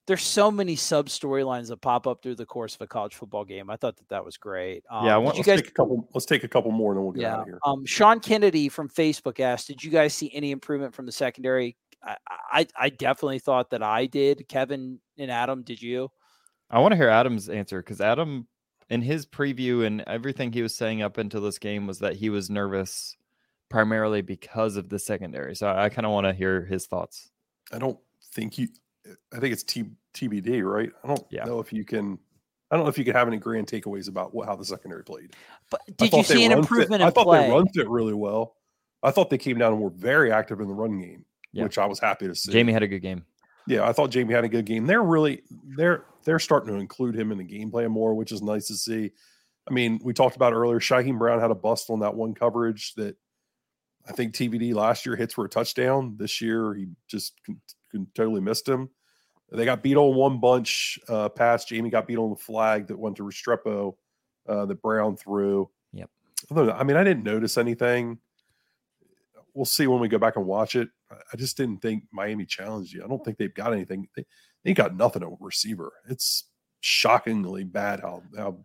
there's 0.07 0.23
so 0.23 0.51
many 0.51 0.75
sub 0.75 1.07
storylines 1.07 1.67
that 1.69 1.77
pop 1.81 2.05
up 2.05 2.21
through 2.21 2.35
the 2.35 2.45
course 2.45 2.75
of 2.75 2.81
a 2.81 2.87
college 2.87 3.15
football 3.15 3.43
game. 3.43 3.69
I 3.69 3.75
thought 3.75 3.97
that 3.97 4.09
that 4.09 4.23
was 4.23 4.37
great. 4.37 4.83
Um, 4.89 5.05
Yeah, 5.05 5.15
I 5.15 5.19
did 5.19 5.25
want- 5.25 5.35
you 5.37 5.39
let's 5.39 5.47
guys 5.47 5.61
take 5.61 5.69
a 5.69 5.73
couple. 5.73 6.09
Let's 6.13 6.25
take 6.25 6.43
a 6.43 6.47
couple 6.47 6.71
more, 6.71 6.91
and 6.91 6.99
then 6.99 7.03
we'll 7.05 7.13
get 7.13 7.25
out 7.25 7.39
of 7.41 7.45
here. 7.45 7.59
Um, 7.65 7.85
Sean 7.85 8.19
Kennedy 8.19 8.69
from 8.69 8.89
Facebook 8.89 9.39
asked, 9.39 9.67
"Did 9.67 9.83
you 9.83 9.89
guys 9.91 10.13
see 10.13 10.31
any 10.33 10.51
improvement 10.51 10.93
from 10.93 11.05
the 11.05 11.11
secondary?" 11.11 11.75
I, 12.03 12.17
I, 12.27 12.67
I 12.77 12.89
definitely 12.89 13.39
thought 13.39 13.71
that 13.71 13.81
I 13.81 14.05
did. 14.05 14.47
Kevin 14.47 14.99
and 15.17 15.31
Adam, 15.31 15.63
did 15.63 15.81
you? 15.81 16.11
I 16.69 16.79
want 16.79 16.91
to 16.91 16.97
hear 16.97 17.09
Adam's 17.09 17.49
answer 17.49 17.79
because 17.81 17.99
Adam, 17.99 18.47
in 18.89 19.01
his 19.01 19.25
preview 19.25 19.85
and 19.87 20.01
everything 20.01 20.51
he 20.51 20.61
was 20.61 20.75
saying 20.75 21.01
up 21.01 21.17
until 21.17 21.41
this 21.41 21.57
game, 21.57 21.87
was 21.87 21.97
that 21.99 22.15
he 22.17 22.29
was 22.29 22.47
nervous 22.49 23.17
primarily 23.69 24.21
because 24.21 24.75
of 24.77 24.89
the 24.89 24.99
secondary. 24.99 25.55
So 25.55 25.67
I 25.67 25.89
kind 25.89 26.05
of 26.05 26.11
want 26.11 26.27
to 26.27 26.33
hear 26.33 26.63
his 26.65 26.85
thoughts. 26.85 27.31
I 27.73 27.79
don't 27.79 27.97
think 28.33 28.59
you. 28.59 28.67
I 29.33 29.39
think 29.39 29.53
it's 29.53 29.63
T, 29.63 29.85
TBD, 30.13 30.63
right? 30.63 30.91
I 31.03 31.07
don't 31.07 31.25
Yeah. 31.29 31.43
know 31.45 31.59
if 31.59 31.71
you 31.73 31.85
can. 31.85 32.17
I 32.71 32.75
don't 32.75 32.85
know 32.85 32.89
if 32.89 32.97
you 32.97 33.05
can 33.05 33.13
have 33.13 33.27
any 33.27 33.37
grand 33.37 33.67
takeaways 33.67 34.09
about 34.09 34.33
what, 34.33 34.47
how 34.47 34.55
the 34.55 34.65
secondary 34.65 35.03
played. 35.03 35.35
But 35.69 35.81
did 35.97 36.11
you 36.11 36.23
see 36.23 36.45
an 36.45 36.51
improvement 36.51 37.01
fit, 37.01 37.07
I 37.07 37.11
thought 37.11 37.25
play? 37.25 37.45
they 37.47 37.51
run 37.53 37.67
fit 37.69 37.87
really 37.87 38.13
well. 38.15 38.55
I 39.03 39.11
thought 39.11 39.29
they 39.29 39.37
came 39.37 39.59
down 39.59 39.73
and 39.73 39.81
were 39.81 39.91
very 39.91 40.31
active 40.31 40.59
in 40.59 40.67
the 40.67 40.73
run 40.73 40.99
game, 40.99 41.25
Yeah. 41.53 41.63
which 41.63 41.77
I 41.77 41.85
was 41.85 41.99
happy 41.99 42.27
to 42.27 42.33
see. 42.33 42.51
Jammie 42.51 42.71
had 42.73 42.81
a 42.81 42.87
good 42.87 43.01
game. 43.01 43.23
Yeah, 43.67 43.87
I 43.87 43.93
thought 43.93 44.09
Jammie 44.11 44.33
had 44.33 44.43
a 44.45 44.49
good 44.49 44.65
game. 44.65 44.87
They're 44.87 45.03
really 45.03 45.43
they're 45.77 46.05
they're 46.23 46.39
starting 46.39 46.73
to 46.73 46.79
include 46.79 47.15
him 47.15 47.31
in 47.31 47.37
the 47.37 47.43
game 47.43 47.69
plan 47.69 47.91
more, 47.91 48.15
which 48.15 48.31
is 48.31 48.41
nice 48.41 48.67
to 48.67 48.75
see. 48.75 49.11
I 49.69 49.73
mean, 49.73 49.99
we 50.03 50.13
talked 50.13 50.35
about 50.35 50.53
earlier. 50.53 50.79
Shyheim 50.79 51.17
Brown 51.19 51.39
had 51.39 51.51
a 51.51 51.55
bust 51.55 51.89
on 51.91 51.99
that 51.99 52.15
one 52.15 52.33
coverage 52.33 52.93
that 52.95 53.15
I 54.07 54.11
think 54.11 54.33
TBD 54.33 54.73
last 54.73 55.05
year 55.05 55.15
hits 55.15 55.33
for 55.35 55.45
a 55.45 55.49
touchdown. 55.49 56.15
This 56.17 56.41
year 56.41 56.73
he 56.73 56.87
just 57.07 57.33
totally 58.15 58.41
missed 58.41 58.67
him. 58.67 58.89
They 59.51 59.65
got 59.65 59.83
beat 59.83 59.95
on 59.95 60.15
one 60.15 60.39
bunch 60.39 60.99
uh, 61.07 61.29
pass. 61.29 61.65
Jammie 61.65 61.91
got 61.91 62.07
beat 62.07 62.17
on 62.17 62.31
the 62.31 62.35
flag 62.35 62.87
that 62.87 62.97
went 62.97 63.15
to 63.17 63.23
Restrepo 63.23 63.95
uh, 64.47 64.65
that 64.65 64.81
Brown 64.81 65.15
threw. 65.15 65.69
Yep. 65.93 66.09
Than- 66.49 66.71
I 66.71 66.83
mean, 66.83 66.97
I 66.97 67.03
didn't 67.03 67.23
notice 67.23 67.57
anything. 67.57 68.17
We'll 69.53 69.65
see 69.65 69.87
when 69.87 69.99
we 69.99 70.07
go 70.07 70.17
back 70.17 70.35
and 70.35 70.45
watch 70.45 70.75
it. 70.75 70.89
I- 71.11 71.37
just 71.37 71.57
didn't 71.57 71.81
think 71.81 72.03
Miami 72.11 72.45
challenged 72.45 72.91
you. 72.93 73.03
I 73.03 73.07
don't 73.07 73.23
think 73.23 73.37
they've 73.37 73.53
got 73.53 73.73
anything. 73.73 74.07
They, 74.15 74.25
they 74.63 74.73
got 74.73 74.97
nothing 74.97 75.21
at 75.23 75.29
receiver. 75.39 75.93
It's 76.09 76.45
shockingly 76.81 77.63
bad 77.63 77.99
how 77.99 78.21
how 78.37 78.57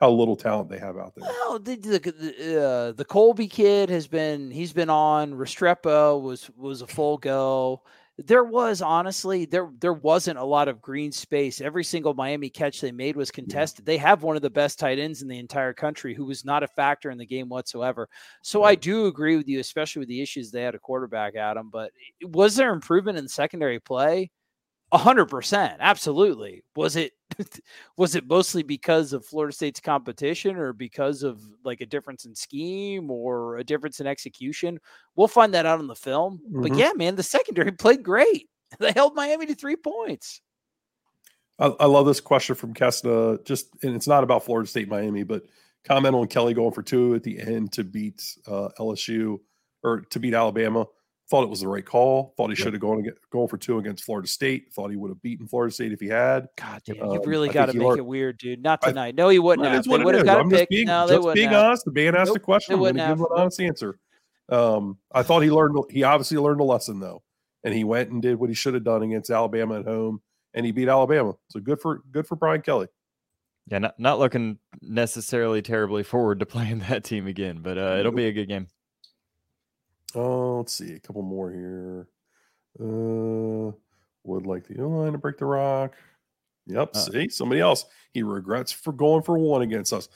how 0.00 0.10
little 0.10 0.36
talent 0.36 0.68
they 0.68 0.78
have 0.78 0.96
out 0.98 1.14
there. 1.14 1.28
Well, 1.28 1.58
the 1.58 1.76
the, 1.76 1.98
the, 1.98 2.62
uh, 2.62 2.92
the 2.92 3.04
Colby 3.04 3.48
kid 3.48 3.88
has 3.88 4.06
been 4.06 4.50
he's 4.50 4.72
been 4.72 4.90
on. 4.90 5.32
Restrepo 5.32 6.20
was 6.20 6.50
was 6.56 6.82
a 6.82 6.86
full 6.86 7.16
go. 7.16 7.82
There 8.18 8.44
was 8.44 8.80
honestly 8.80 9.44
there 9.44 9.70
there 9.78 9.92
wasn't 9.92 10.38
a 10.38 10.44
lot 10.44 10.68
of 10.68 10.80
green 10.80 11.12
space. 11.12 11.60
Every 11.60 11.84
single 11.84 12.14
Miami 12.14 12.48
catch 12.48 12.80
they 12.80 12.90
made 12.90 13.14
was 13.14 13.30
contested. 13.30 13.84
They 13.84 13.98
have 13.98 14.22
one 14.22 14.36
of 14.36 14.42
the 14.42 14.48
best 14.48 14.78
tight 14.78 14.98
ends 14.98 15.20
in 15.20 15.28
the 15.28 15.38
entire 15.38 15.74
country 15.74 16.14
who 16.14 16.24
was 16.24 16.42
not 16.42 16.62
a 16.62 16.68
factor 16.68 17.10
in 17.10 17.18
the 17.18 17.26
game 17.26 17.50
whatsoever. 17.50 18.08
So 18.42 18.62
I 18.62 18.74
do 18.74 19.06
agree 19.06 19.36
with 19.36 19.48
you, 19.48 19.60
especially 19.60 20.00
with 20.00 20.08
the 20.08 20.22
issues 20.22 20.50
they 20.50 20.62
had 20.62 20.74
a 20.74 20.78
quarterback, 20.78 21.36
Adam. 21.36 21.68
But 21.70 21.92
eh, 22.22 22.26
was 22.28 22.56
there 22.56 22.72
improvement 22.72 23.18
in 23.18 23.28
secondary 23.28 23.80
play? 23.80 24.30
A 24.92 24.98
hundred 24.98 25.26
percent, 25.26 25.74
absolutely. 25.80 26.62
Was 26.76 26.94
it 26.96 27.12
was 27.96 28.14
it 28.14 28.26
mostly 28.28 28.62
because 28.62 29.12
of 29.12 29.24
Florida 29.24 29.52
State's 29.52 29.80
competition 29.80 30.56
or 30.56 30.72
because 30.72 31.22
of 31.24 31.40
like 31.64 31.80
a 31.80 31.86
difference 31.86 32.24
in 32.24 32.34
scheme 32.36 33.10
or 33.10 33.56
a 33.58 33.64
difference 33.64 33.98
in 34.00 34.06
execution? 34.06 34.78
We'll 35.16 35.26
find 35.28 35.52
that 35.54 35.66
out 35.66 35.80
on 35.80 35.88
the 35.88 35.96
film. 35.96 36.40
But 36.48 36.72
Mhm. 36.72 36.78
yeah, 36.78 36.92
man, 36.94 37.16
the 37.16 37.22
secondary 37.24 37.72
played 37.78 38.02
great. 38.04 38.48
They 38.78 38.92
held 38.92 39.14
Miami 39.14 39.46
to 39.46 39.54
three 39.54 39.76
points. 39.76 40.40
I, 41.58 41.66
I 41.80 41.86
love 41.86 42.06
this 42.06 42.20
question 42.20 42.54
from 42.54 42.74
Kessna. 42.74 43.38
Just 43.44 43.68
and 43.82 43.94
it's 43.96 44.06
not 44.08 44.22
about 44.24 44.44
Florida 44.44 44.68
State, 44.68 44.88
Miami, 44.88 45.24
but 45.24 45.44
comment 45.84 46.14
on 46.14 46.26
Kelly 46.28 46.54
going 46.54 46.72
for 46.72 46.82
two 46.82 47.14
at 47.14 47.22
the 47.22 47.40
end 47.40 47.72
to 47.72 47.84
beat 47.84 48.22
uh, 48.46 48.68
LSU 48.78 49.40
or 49.82 50.00
to 50.10 50.20
beat 50.20 50.34
Alabama. 50.34 50.86
Thought 51.28 51.42
it 51.42 51.50
was 51.50 51.60
the 51.60 51.66
right 51.68 51.84
call. 51.84 52.34
Thought 52.36 52.50
he 52.50 52.54
should 52.54 52.72
have 52.72 52.80
gone 52.80 53.00
ag- 53.04 53.14
going 53.30 53.48
for 53.48 53.58
two 53.58 53.78
against 53.78 54.04
Florida 54.04 54.28
State. 54.28 54.72
Thought 54.72 54.90
he 54.90 54.96
would 54.96 55.08
have 55.08 55.20
beaten 55.22 55.48
Florida 55.48 55.74
State 55.74 55.90
if 55.92 55.98
he 55.98 56.06
had. 56.06 56.46
God 56.56 56.82
damn, 56.86 57.02
Um, 57.02 57.12
you 57.14 57.20
really 57.24 57.48
got 57.48 57.66
to 57.66 57.72
make 57.76 57.84
learned- 57.84 57.98
it 57.98 58.06
weird, 58.06 58.38
dude. 58.38 58.62
Not 58.62 58.78
I- 58.84 58.88
tonight. 58.90 59.14
no, 59.16 59.28
he 59.28 59.40
wouldn't 59.40 59.64
That 59.64 59.72
have. 59.72 59.84
They 59.84 59.90
what 59.90 60.00
it 60.02 60.04
would 60.04 60.14
have 60.14 60.24
got 60.24 60.38
I'm 60.40 60.46
a 60.46 60.50
just 60.50 60.60
pick. 60.60 60.68
being, 60.68 60.86
No, 60.86 61.06
they 61.06 61.14
just 61.14 61.22
wouldn't 61.24 61.34
being 61.34 61.48
have. 61.48 61.64
honest. 61.64 61.84
The 61.84 61.90
man 61.92 62.14
asked 62.14 62.28
Nope, 62.28 62.36
a 62.36 62.40
question. 62.40 62.74
I'm 62.74 62.80
going 62.80 62.94
to 62.94 63.06
give 63.08 63.20
an 63.20 63.26
honest 63.36 63.60
answer. 63.60 63.98
Um, 64.48 64.98
I 65.12 65.24
thought 65.24 65.40
he 65.40 65.50
learned. 65.50 65.76
He 65.90 66.04
obviously 66.04 66.36
learned 66.38 66.60
a 66.60 66.64
lesson 66.64 67.00
though, 67.00 67.22
and 67.64 67.74
he 67.74 67.82
went 67.82 68.10
and 68.10 68.22
did 68.22 68.38
what 68.38 68.48
he 68.48 68.54
should 68.54 68.74
have 68.74 68.84
done 68.84 69.02
against 69.02 69.28
Alabama 69.28 69.80
at 69.80 69.84
home, 69.84 70.20
and 70.54 70.64
he 70.64 70.70
beat 70.70 70.86
Alabama. 70.86 71.34
So 71.50 71.58
good 71.58 71.80
for 71.80 72.02
good 72.12 72.28
for 72.28 72.36
Brian 72.36 72.62
Kelly. 72.62 72.86
Yeah, 73.68 73.78
not, 73.80 73.98
not 73.98 74.20
looking 74.20 74.58
necessarily 74.80 75.60
terribly 75.60 76.04
forward 76.04 76.38
to 76.38 76.46
playing 76.46 76.78
that 76.88 77.02
team 77.02 77.26
again, 77.26 77.58
but 77.62 77.76
uh, 77.76 77.96
it'll 77.98 78.12
be 78.12 78.26
a 78.28 78.32
good 78.32 78.46
game. 78.46 78.68
Oh, 80.14 80.58
let's 80.58 80.72
see 80.74 80.94
a 80.94 81.00
couple 81.00 81.22
more 81.22 81.50
here. 81.50 82.08
Uh, 82.80 83.72
would 84.24 84.46
like 84.46 84.66
the 84.66 84.82
line 84.86 85.12
to 85.12 85.18
break 85.18 85.38
the 85.38 85.44
rock. 85.46 85.94
Yep. 86.66 86.90
Uh, 86.94 86.98
see 86.98 87.28
somebody 87.28 87.60
else. 87.60 87.84
He 88.12 88.22
regrets 88.22 88.72
for 88.72 88.92
going 88.92 89.22
for 89.22 89.38
one 89.38 89.62
against 89.62 89.92
us. 89.92 90.08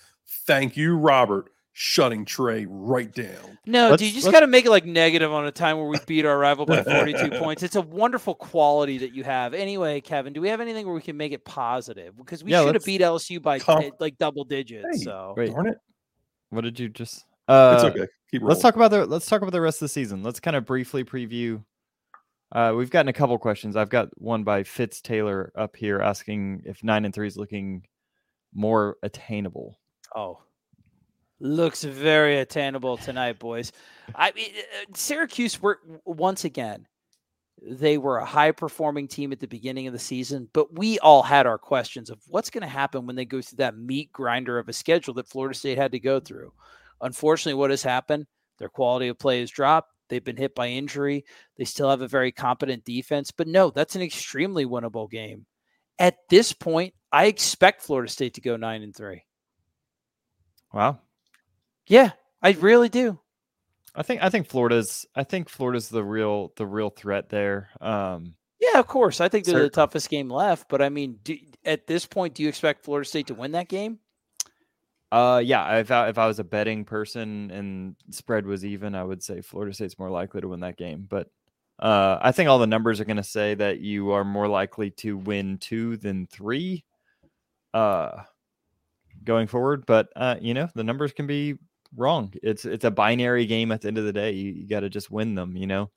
Thank 0.46 0.76
you, 0.76 0.96
Robert. 0.96 1.50
Shutting 1.72 2.24
Trey 2.24 2.66
right 2.68 3.10
down. 3.14 3.58
No, 3.64 3.90
Let's- 3.90 4.02
dude, 4.02 4.08
you 4.12 4.20
just 4.20 4.30
got 4.32 4.40
to 4.40 4.46
make 4.48 4.66
it 4.66 4.70
like 4.70 4.84
negative 4.84 5.32
on 5.32 5.46
a 5.46 5.52
time 5.52 5.78
where 5.78 5.86
we 5.86 5.98
beat 6.06 6.26
our 6.26 6.36
rival 6.36 6.66
by 6.66 6.82
42 6.82 7.30
points. 7.38 7.62
It's 7.62 7.76
a 7.76 7.80
wonderful 7.80 8.34
quality 8.34 8.98
that 8.98 9.14
you 9.14 9.22
have. 9.24 9.54
Anyway, 9.54 10.00
Kevin, 10.00 10.32
do 10.32 10.40
we 10.40 10.48
have 10.48 10.60
anything 10.60 10.84
where 10.84 10.94
we 10.94 11.00
can 11.00 11.16
make 11.16 11.32
it 11.32 11.44
positive? 11.44 12.16
Because 12.16 12.42
we 12.42 12.50
Yeah, 12.50 12.64
should 12.64 12.74
have 12.74 12.84
beat 12.84 13.00
LSU 13.00 13.40
by 13.40 13.60
Com- 13.60 13.92
like 14.00 14.18
double 14.18 14.44
digits. 14.44 14.98
Hey, 14.98 15.04
so 15.04 15.34
Wait, 15.36 15.52
Darn 15.52 15.68
it. 15.68 15.78
what 16.50 16.62
did 16.62 16.78
you 16.80 16.88
just? 16.88 17.24
Uh, 17.50 17.74
It's 17.74 17.84
okay. 17.84 18.06
Keep 18.30 18.42
rolling. 18.42 18.50
Let's 18.50 18.62
talk 18.62 18.76
about 18.76 18.90
the 18.92 19.06
let's 19.06 19.26
talk 19.26 19.42
about 19.42 19.52
the 19.52 19.60
rest 19.60 19.78
of 19.78 19.86
the 19.86 19.88
season. 19.88 20.22
Let's 20.22 20.38
kind 20.38 20.56
of 20.56 20.64
briefly 20.64 21.02
preview. 21.04 21.64
Uh, 22.52 22.74
we've 22.76 22.90
gotten 22.90 23.08
a 23.08 23.12
couple 23.12 23.36
questions. 23.38 23.76
I've 23.76 23.90
got 23.90 24.08
one 24.20 24.44
by 24.44 24.62
Fitz 24.62 25.00
Taylor 25.00 25.52
up 25.56 25.76
here 25.76 26.00
asking 26.00 26.62
if 26.64 26.82
nine 26.82 27.04
and 27.04 27.14
three 27.14 27.26
is 27.26 27.36
looking 27.36 27.86
more 28.54 28.96
attainable. 29.02 29.78
Oh, 30.14 30.40
looks 31.40 31.82
very 31.84 32.38
attainable 32.38 32.96
tonight, 32.96 33.38
boys. 33.38 33.72
I 34.14 34.32
mean, 34.32 34.50
uh, 34.56 34.86
Syracuse 34.94 35.60
were 35.60 35.78
once 36.04 36.44
again. 36.44 36.86
They 37.62 37.98
were 37.98 38.18
a 38.18 38.24
high 38.24 38.52
performing 38.52 39.06
team 39.06 39.32
at 39.32 39.40
the 39.40 39.46
beginning 39.46 39.86
of 39.86 39.92
the 39.92 39.98
season, 39.98 40.48
but 40.52 40.78
we 40.78 40.98
all 41.00 41.22
had 41.22 41.46
our 41.46 41.58
questions 41.58 42.10
of 42.10 42.18
what's 42.28 42.48
going 42.48 42.62
to 42.62 42.68
happen 42.68 43.06
when 43.06 43.16
they 43.16 43.26
go 43.26 43.42
through 43.42 43.58
that 43.58 43.76
meat 43.76 44.10
grinder 44.12 44.58
of 44.58 44.68
a 44.68 44.72
schedule 44.72 45.14
that 45.14 45.28
Florida 45.28 45.54
State 45.54 45.78
had 45.78 45.92
to 45.92 46.00
go 46.00 46.20
through. 46.20 46.52
Unfortunately, 47.00 47.58
what 47.58 47.70
has 47.70 47.82
happened? 47.82 48.26
Their 48.58 48.68
quality 48.68 49.08
of 49.08 49.18
play 49.18 49.40
has 49.40 49.50
dropped. 49.50 49.90
They've 50.08 50.22
been 50.22 50.36
hit 50.36 50.54
by 50.54 50.68
injury. 50.68 51.24
They 51.56 51.64
still 51.64 51.88
have 51.88 52.02
a 52.02 52.08
very 52.08 52.32
competent 52.32 52.84
defense, 52.84 53.30
but 53.30 53.46
no, 53.46 53.70
that's 53.70 53.94
an 53.94 54.02
extremely 54.02 54.66
winnable 54.66 55.10
game. 55.10 55.46
At 55.98 56.16
this 56.28 56.52
point, 56.52 56.94
I 57.12 57.26
expect 57.26 57.82
Florida 57.82 58.10
State 58.10 58.34
to 58.34 58.40
go 58.40 58.56
nine 58.56 58.82
and 58.82 58.94
three. 58.94 59.24
Wow, 60.72 61.00
Yeah, 61.86 62.12
I 62.42 62.52
really 62.52 62.88
do. 62.88 63.18
I 63.94 64.02
think 64.02 64.22
I 64.22 64.30
think 64.30 64.46
Florida's 64.46 65.04
I 65.16 65.24
think 65.24 65.48
Florida's 65.48 65.88
the 65.88 66.04
real 66.04 66.52
the 66.56 66.66
real 66.66 66.90
threat 66.90 67.28
there. 67.28 67.70
Um, 67.80 68.34
Yeah, 68.60 68.78
of 68.78 68.86
course. 68.86 69.20
I 69.20 69.28
think 69.28 69.44
they're 69.44 69.56
Sir- 69.56 69.62
the 69.64 69.70
toughest 69.70 70.08
game 70.08 70.30
left. 70.30 70.68
But 70.68 70.80
I 70.80 70.90
mean, 70.90 71.18
do, 71.24 71.36
at 71.64 71.86
this 71.86 72.06
point, 72.06 72.34
do 72.34 72.42
you 72.44 72.48
expect 72.48 72.84
Florida 72.84 73.08
State 73.08 73.26
to 73.28 73.34
win 73.34 73.52
that 73.52 73.68
game? 73.68 73.98
Uh, 75.12 75.42
yeah, 75.44 75.78
if 75.78 75.90
I, 75.90 76.08
if 76.08 76.18
I 76.18 76.26
was 76.26 76.38
a 76.38 76.44
betting 76.44 76.84
person 76.84 77.50
and 77.50 77.96
spread 78.10 78.46
was 78.46 78.64
even, 78.64 78.94
I 78.94 79.04
would 79.04 79.22
say 79.22 79.40
Florida 79.40 79.74
State's 79.74 79.98
more 79.98 80.10
likely 80.10 80.40
to 80.40 80.48
win 80.48 80.60
that 80.60 80.76
game. 80.76 81.06
But 81.08 81.28
uh, 81.78 82.18
I 82.20 82.32
think 82.32 82.48
all 82.48 82.58
the 82.58 82.66
numbers 82.66 83.00
are 83.00 83.04
going 83.04 83.16
to 83.16 83.22
say 83.22 83.54
that 83.54 83.80
you 83.80 84.12
are 84.12 84.24
more 84.24 84.48
likely 84.48 84.90
to 84.90 85.16
win 85.16 85.58
two 85.58 85.96
than 85.96 86.26
three. 86.26 86.84
Uh, 87.72 88.22
going 89.24 89.46
forward, 89.46 89.84
but 89.86 90.08
uh, 90.16 90.36
you 90.40 90.54
know 90.54 90.68
the 90.74 90.84
numbers 90.84 91.12
can 91.12 91.26
be 91.26 91.56
wrong. 91.96 92.32
It's 92.42 92.64
it's 92.64 92.84
a 92.84 92.90
binary 92.90 93.46
game 93.46 93.72
at 93.72 93.80
the 93.80 93.88
end 93.88 93.98
of 93.98 94.04
the 94.04 94.12
day. 94.12 94.32
You, 94.32 94.52
you 94.52 94.68
got 94.68 94.80
to 94.80 94.88
just 94.88 95.10
win 95.10 95.34
them. 95.34 95.56
You 95.56 95.66
know. 95.66 95.90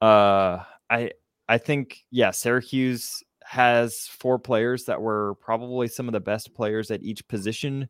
Uh, 0.00 0.62
I 0.90 1.12
I 1.48 1.58
think 1.58 2.04
yeah, 2.10 2.30
Syracuse 2.30 3.22
has 3.48 4.06
four 4.06 4.38
players 4.38 4.84
that 4.84 5.00
were 5.00 5.34
probably 5.40 5.88
some 5.88 6.06
of 6.06 6.12
the 6.12 6.20
best 6.20 6.52
players 6.52 6.90
at 6.90 7.02
each 7.02 7.26
position 7.28 7.88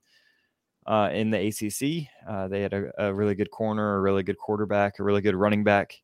uh, 0.87 1.11
in 1.13 1.31
the 1.31 1.49
ACC. 1.49 2.07
Uh, 2.29 2.47
they 2.47 2.63
had 2.63 2.73
a, 2.73 2.93
a 2.97 3.13
really 3.13 3.35
good 3.35 3.51
corner, 3.51 3.97
a 3.97 4.01
really 4.01 4.23
good 4.23 4.39
quarterback, 4.39 5.01
a 5.01 5.03
really 5.03 5.21
good 5.21 5.35
running 5.35 5.65
back, 5.65 5.97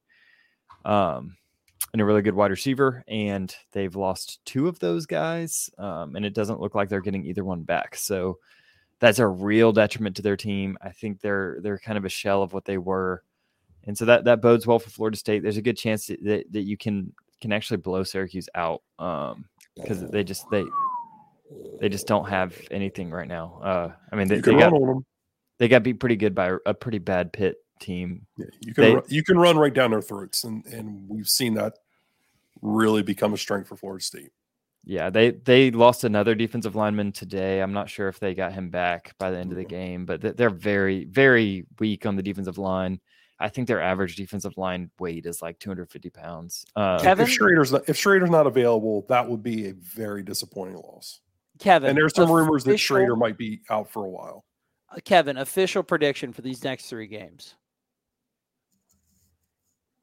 um, 0.84 1.36
and 1.92 2.02
a 2.02 2.04
really 2.04 2.20
good 2.20 2.34
wide 2.34 2.50
receiver. 2.50 3.04
And 3.06 3.54
they've 3.70 3.94
lost 3.94 4.44
two 4.44 4.66
of 4.66 4.80
those 4.80 5.06
guys, 5.06 5.70
um, 5.78 6.16
and 6.16 6.26
it 6.26 6.34
doesn't 6.34 6.60
look 6.60 6.74
like 6.74 6.88
they're 6.88 7.00
getting 7.00 7.24
either 7.24 7.44
one 7.44 7.62
back. 7.62 7.94
So 7.94 8.38
that's 8.98 9.20
a 9.20 9.26
real 9.28 9.70
detriment 9.70 10.16
to 10.16 10.22
their 10.22 10.36
team. 10.36 10.76
I 10.82 10.90
think 10.90 11.20
they're 11.20 11.58
they're 11.62 11.78
kind 11.78 11.96
of 11.96 12.04
a 12.04 12.08
shell 12.08 12.42
of 12.42 12.52
what 12.52 12.64
they 12.64 12.78
were, 12.78 13.22
and 13.84 13.96
so 13.96 14.04
that 14.06 14.24
that 14.24 14.42
bodes 14.42 14.66
well 14.66 14.80
for 14.80 14.90
Florida 14.90 15.16
State. 15.16 15.44
There's 15.44 15.58
a 15.58 15.62
good 15.62 15.78
chance 15.78 16.08
that 16.08 16.24
that, 16.24 16.52
that 16.52 16.62
you 16.62 16.76
can 16.76 17.12
can 17.40 17.52
actually 17.52 17.78
blow 17.78 18.02
Syracuse 18.02 18.48
out 18.54 18.82
because 18.98 20.02
um, 20.02 20.10
they 20.10 20.24
just 20.24 20.48
they 20.50 20.64
they 21.80 21.88
just 21.88 22.06
don't 22.06 22.28
have 22.28 22.58
anything 22.70 23.10
right 23.10 23.28
now. 23.28 23.60
Uh, 23.62 23.92
I 24.10 24.16
mean, 24.16 24.28
they, 24.28 24.40
they 24.40 24.54
got 24.54 24.72
they 25.58 25.68
got 25.68 25.82
beat 25.82 26.00
pretty 26.00 26.16
good 26.16 26.34
by 26.34 26.56
a 26.66 26.74
pretty 26.74 26.98
bad 26.98 27.32
Pitt 27.32 27.56
team. 27.80 28.26
Yeah, 28.36 28.46
you 28.60 28.74
can 28.74 28.84
they, 28.84 28.94
run, 28.94 29.04
you 29.08 29.22
can 29.22 29.38
run 29.38 29.56
right 29.58 29.74
down 29.74 29.90
their 29.90 30.02
throats, 30.02 30.44
and 30.44 30.64
and 30.66 31.08
we've 31.08 31.28
seen 31.28 31.54
that 31.54 31.74
really 32.62 33.02
become 33.02 33.34
a 33.34 33.38
strength 33.38 33.68
for 33.68 33.76
Florida 33.76 34.02
State. 34.02 34.30
Yeah, 34.84 35.10
they 35.10 35.30
they 35.30 35.70
lost 35.70 36.04
another 36.04 36.34
defensive 36.34 36.76
lineman 36.76 37.12
today. 37.12 37.60
I'm 37.60 37.72
not 37.72 37.88
sure 37.88 38.08
if 38.08 38.20
they 38.20 38.34
got 38.34 38.52
him 38.52 38.70
back 38.70 39.14
by 39.18 39.30
the 39.30 39.38
end 39.38 39.50
of 39.50 39.56
the 39.56 39.64
game, 39.64 40.04
but 40.04 40.36
they're 40.36 40.50
very 40.50 41.04
very 41.04 41.66
weak 41.78 42.06
on 42.06 42.16
the 42.16 42.22
defensive 42.22 42.58
line. 42.58 43.00
I 43.44 43.50
think 43.50 43.68
their 43.68 43.82
average 43.82 44.16
defensive 44.16 44.56
line 44.56 44.90
weight 44.98 45.26
is 45.26 45.42
like 45.42 45.58
250 45.58 46.08
pounds. 46.08 46.64
Uh, 46.74 46.98
Kevin, 46.98 47.26
if 47.26 47.38
Shrader's 47.38 47.72
not, 47.72 47.86
if 47.86 47.96
Shrader's 47.98 48.30
not 48.30 48.46
available, 48.46 49.04
that 49.10 49.28
would 49.28 49.42
be 49.42 49.68
a 49.68 49.74
very 49.74 50.22
disappointing 50.22 50.76
loss. 50.76 51.20
Kevin, 51.58 51.90
and 51.90 51.98
there's 51.98 52.14
some 52.14 52.24
official, 52.24 52.36
rumors 52.36 52.64
that 52.64 52.76
Shrader 52.76 53.18
might 53.18 53.36
be 53.36 53.60
out 53.68 53.90
for 53.90 54.06
a 54.06 54.08
while. 54.08 54.46
Uh, 54.90 54.96
Kevin, 55.04 55.36
official 55.36 55.82
prediction 55.82 56.32
for 56.32 56.40
these 56.40 56.64
next 56.64 56.86
three 56.86 57.06
games. 57.06 57.54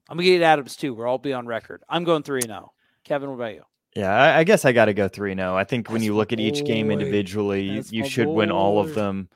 I'm 0.07 0.17
gonna 0.17 0.29
get 0.29 0.43
Adams 0.43 0.75
too. 0.75 0.93
We're 0.93 1.07
all 1.07 1.17
be 1.17 1.33
on 1.33 1.47
record. 1.47 1.81
I'm 1.89 2.03
going 2.03 2.21
three 2.21 2.41
and 2.41 2.49
zero. 2.49 2.73
Kevin, 3.03 3.29
what 3.29 3.37
about 3.37 3.55
you? 3.55 3.63
Yeah, 3.95 4.13
I, 4.13 4.37
I 4.37 4.43
guess 4.43 4.65
I 4.65 4.71
got 4.71 4.85
to 4.85 4.93
go 4.93 5.09
3 5.09 5.31
and 5.31 5.39
0. 5.39 5.55
I 5.55 5.65
think 5.65 5.87
That's 5.87 5.93
when 5.93 6.03
you 6.03 6.15
look 6.15 6.31
at 6.31 6.39
each 6.39 6.63
game 6.63 6.91
individually, 6.91 7.63
you, 7.63 7.83
you 7.89 8.07
should 8.07 8.27
boy. 8.27 8.33
win 8.35 8.51
all 8.51 8.79
of 8.79 8.93
them. 8.93 9.27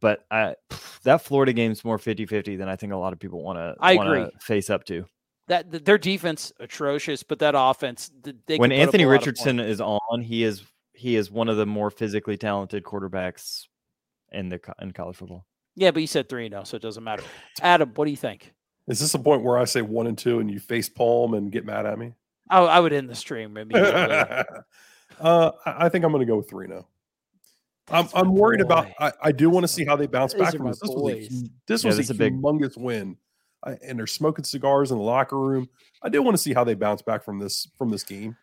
But 0.00 0.24
I, 0.30 0.54
that 1.02 1.22
Florida 1.22 1.52
game's 1.52 1.84
more 1.84 1.98
50 1.98 2.26
50 2.26 2.56
than 2.56 2.68
I 2.68 2.76
think 2.76 2.92
a 2.92 2.96
lot 2.96 3.12
of 3.12 3.18
people 3.18 3.42
want 3.42 3.58
to 3.58 3.74
I 3.80 3.92
agree. 3.92 4.30
face 4.40 4.70
up 4.70 4.84
to. 4.84 5.04
That 5.48 5.84
their 5.84 5.98
defense 5.98 6.52
atrocious, 6.60 7.22
but 7.22 7.40
that 7.40 7.54
offense. 7.56 8.10
when 8.56 8.72
Anthony 8.72 9.04
Richardson 9.04 9.58
is 9.58 9.80
on, 9.80 10.22
he 10.22 10.44
is 10.44 10.62
he 10.94 11.16
is 11.16 11.30
one 11.30 11.48
of 11.48 11.56
the 11.56 11.66
more 11.66 11.90
physically 11.90 12.36
talented 12.36 12.84
quarterbacks 12.84 13.66
in 14.30 14.48
the 14.48 14.60
in 14.80 14.92
college 14.92 15.16
football. 15.16 15.44
Yeah, 15.74 15.90
but 15.90 16.00
you 16.00 16.06
said 16.06 16.28
three 16.28 16.48
now, 16.48 16.62
so 16.62 16.76
it 16.76 16.82
doesn't 16.82 17.02
matter. 17.02 17.22
Adam, 17.62 17.92
what 17.94 18.04
do 18.04 18.10
you 18.10 18.16
think? 18.16 18.52
Is 18.86 19.00
this 19.00 19.14
a 19.14 19.18
point 19.18 19.42
where 19.42 19.58
I 19.58 19.64
say 19.64 19.82
one 19.82 20.06
and 20.06 20.18
two 20.18 20.40
and 20.40 20.50
you 20.50 20.60
face 20.60 20.88
palm 20.88 21.34
and 21.34 21.50
get 21.50 21.64
mad 21.64 21.86
at 21.86 21.98
me? 21.98 22.12
I, 22.48 22.60
I 22.60 22.80
would 22.80 22.92
end 22.92 23.08
the 23.08 23.14
stream 23.14 23.56
immediately. 23.56 23.90
uh, 25.20 25.50
I 25.64 25.88
think 25.88 26.04
I'm 26.04 26.12
going 26.12 26.20
to 26.20 26.30
go 26.30 26.36
with 26.36 26.50
three 26.50 26.66
now. 26.66 26.86
I'm, 27.90 28.08
I'm 28.14 28.34
worried 28.34 28.58
boy. 28.58 28.64
about. 28.66 28.88
I, 28.98 29.12
I 29.22 29.32
do 29.32 29.50
want 29.50 29.64
to 29.64 29.68
see 29.68 29.84
how 29.84 29.96
they 29.96 30.06
bounce 30.06 30.34
back 30.34 30.54
from 30.54 30.66
this. 30.66 30.80
This 30.80 30.90
was 30.90 31.12
a, 31.12 31.28
this 31.66 31.84
yeah, 31.84 31.88
was 31.88 32.10
a, 32.10 32.12
a 32.12 32.16
humongous 32.16 32.74
big... 32.76 32.84
win, 32.84 33.16
I, 33.64 33.76
and 33.86 33.98
they're 33.98 34.06
smoking 34.06 34.44
cigars 34.44 34.90
in 34.90 34.98
the 34.98 35.02
locker 35.02 35.38
room. 35.38 35.68
I 36.02 36.08
do 36.08 36.22
want 36.22 36.36
to 36.36 36.42
see 36.42 36.54
how 36.54 36.64
they 36.64 36.74
bounce 36.74 37.02
back 37.02 37.24
from 37.24 37.38
this 37.38 37.68
from 37.76 37.90
this 37.90 38.02
game. 38.02 38.36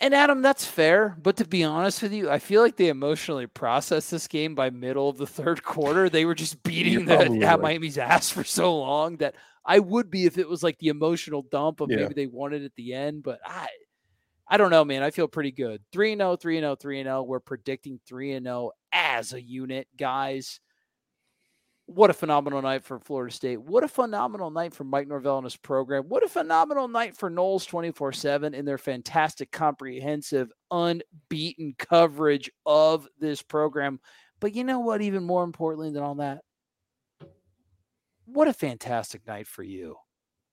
And 0.00 0.14
Adam, 0.14 0.42
that's 0.42 0.64
fair. 0.64 1.16
But 1.20 1.36
to 1.38 1.44
be 1.44 1.64
honest 1.64 2.02
with 2.02 2.12
you, 2.12 2.30
I 2.30 2.38
feel 2.38 2.62
like 2.62 2.76
they 2.76 2.88
emotionally 2.88 3.48
processed 3.48 4.10
this 4.10 4.28
game 4.28 4.54
by 4.54 4.70
middle 4.70 5.08
of 5.08 5.18
the 5.18 5.26
third 5.26 5.62
quarter. 5.64 6.08
They 6.08 6.24
were 6.24 6.34
just 6.34 6.62
beating 6.62 7.06
the 7.06 7.16
right. 7.16 7.60
Miami's 7.60 7.98
ass 7.98 8.30
for 8.30 8.44
so 8.44 8.78
long 8.78 9.16
that 9.16 9.34
I 9.64 9.80
would 9.80 10.10
be 10.10 10.26
if 10.26 10.38
it 10.38 10.48
was 10.48 10.62
like 10.62 10.78
the 10.78 10.88
emotional 10.88 11.42
dump 11.42 11.80
of 11.80 11.90
yeah. 11.90 11.98
maybe 11.98 12.14
they 12.14 12.26
wanted 12.26 12.62
it 12.62 12.66
at 12.66 12.74
the 12.76 12.94
end. 12.94 13.24
But 13.24 13.40
I, 13.44 13.68
I 14.46 14.56
don't 14.56 14.70
know, 14.70 14.84
man. 14.84 15.02
I 15.02 15.10
feel 15.10 15.26
pretty 15.26 15.50
good. 15.50 15.82
3 15.92 16.16
0, 16.16 16.36
3 16.36 16.60
0, 16.60 16.76
3 16.76 17.02
0. 17.02 17.22
We're 17.22 17.40
predicting 17.40 17.98
3 18.06 18.40
0 18.40 18.70
as 18.92 19.32
a 19.32 19.42
unit, 19.42 19.88
guys. 19.96 20.60
What 21.86 22.10
a 22.10 22.14
phenomenal 22.14 22.62
night 22.62 22.84
for 22.84 23.00
Florida 23.00 23.34
State. 23.34 23.60
What 23.60 23.84
a 23.84 23.88
phenomenal 23.88 24.50
night 24.50 24.72
for 24.72 24.84
Mike 24.84 25.08
Norvell 25.08 25.38
and 25.38 25.44
his 25.44 25.56
program. 25.56 26.04
What 26.04 26.22
a 26.22 26.28
phenomenal 26.28 26.88
night 26.88 27.16
for 27.16 27.30
Noles 27.30 27.66
24 27.66 28.12
7 28.12 28.54
in 28.54 28.64
their 28.64 28.78
fantastic, 28.78 29.50
comprehensive, 29.50 30.50
unbeaten 30.70 31.74
coverage 31.78 32.50
of 32.64 33.08
this 33.18 33.42
program. 33.42 34.00
But 34.40 34.54
you 34.54 34.64
know 34.64 34.80
what? 34.80 35.02
Even 35.02 35.24
more 35.24 35.44
importantly 35.44 35.90
than 35.90 36.02
all 36.02 36.14
that, 36.16 36.42
what 38.24 38.48
a 38.48 38.52
fantastic 38.52 39.26
night 39.26 39.46
for 39.46 39.62
you, 39.62 39.96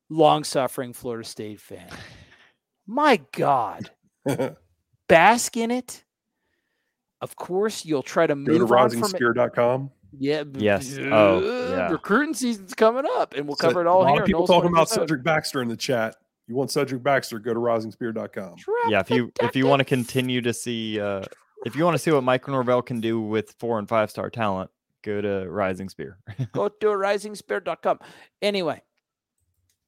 long 0.09 0.43
suffering 0.43 0.93
Florida 0.93 1.27
State 1.27 1.61
fan. 1.61 1.87
My 2.87 3.21
God. 3.31 3.91
Bask 5.07 5.55
in 5.55 5.71
it. 5.71 6.03
Of 7.21 7.35
course, 7.35 7.85
you'll 7.85 8.03
try 8.03 8.27
to 8.27 8.35
move 8.35 8.59
Go 8.59 8.65
to 8.67 8.73
risingspear.com. 8.73 9.91
Yeah. 10.17 10.43
Yes. 10.53 10.97
Oh, 10.97 11.69
yeah. 11.69 11.91
Recruiting 11.91 12.33
season's 12.33 12.73
coming 12.73 13.05
up, 13.17 13.33
and 13.35 13.45
we'll 13.45 13.57
so 13.57 13.67
cover 13.67 13.81
it 13.81 13.87
all 13.87 14.01
a 14.01 14.03
lot 14.03 14.13
here. 14.13 14.21
Of 14.21 14.27
people 14.27 14.47
talking 14.47 14.69
about 14.69 14.89
Cedric 14.89 15.23
Baxter 15.23 15.61
in 15.61 15.67
the 15.67 15.77
chat. 15.77 16.15
You 16.47 16.55
want 16.55 16.71
Cedric 16.71 17.03
Baxter? 17.03 17.37
Go 17.37 17.53
to 17.53 17.59
risingspear.com. 17.59 18.55
Yeah. 18.87 19.01
If 19.01 19.11
you 19.11 19.31
if 19.41 19.55
you 19.55 19.67
want 19.67 19.81
to 19.81 19.85
continue 19.85 20.41
to 20.41 20.53
see, 20.53 20.99
uh, 20.99 21.23
if 21.65 21.75
you 21.75 21.83
want 21.83 21.95
to 21.95 21.99
see 21.99 22.11
what 22.11 22.23
Mike 22.23 22.47
Norvell 22.47 22.81
can 22.81 23.01
do 23.01 23.21
with 23.21 23.53
four 23.59 23.77
and 23.77 23.87
five 23.87 24.09
star 24.09 24.29
talent, 24.29 24.71
go 25.03 25.21
to 25.21 25.49
Rising 25.49 25.89
Spear. 25.89 26.17
go 26.53 26.69
to 26.69 26.87
risingspear.com. 26.87 27.99
Anyway, 28.41 28.81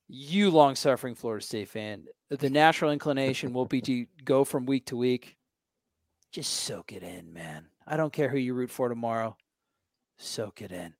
you 0.07 0.51
long 0.51 0.75
suffering 0.75 1.15
Florida 1.15 1.43
State 1.43 1.69
fan, 1.69 2.05
the 2.29 2.49
natural 2.49 2.91
inclination 2.91 3.53
will 3.53 3.65
be 3.65 3.81
to 3.81 4.05
go 4.23 4.43
from 4.43 4.65
week 4.65 4.85
to 4.87 4.97
week. 4.97 5.37
Just 6.31 6.51
soak 6.51 6.93
it 6.93 7.03
in, 7.03 7.33
man. 7.33 7.67
I 7.85 7.97
don't 7.97 8.13
care 8.13 8.29
who 8.29 8.37
you 8.37 8.53
root 8.53 8.69
for 8.69 8.87
tomorrow. 8.87 9.35
Soak 10.17 10.61
it 10.61 10.71
in. 10.71 10.93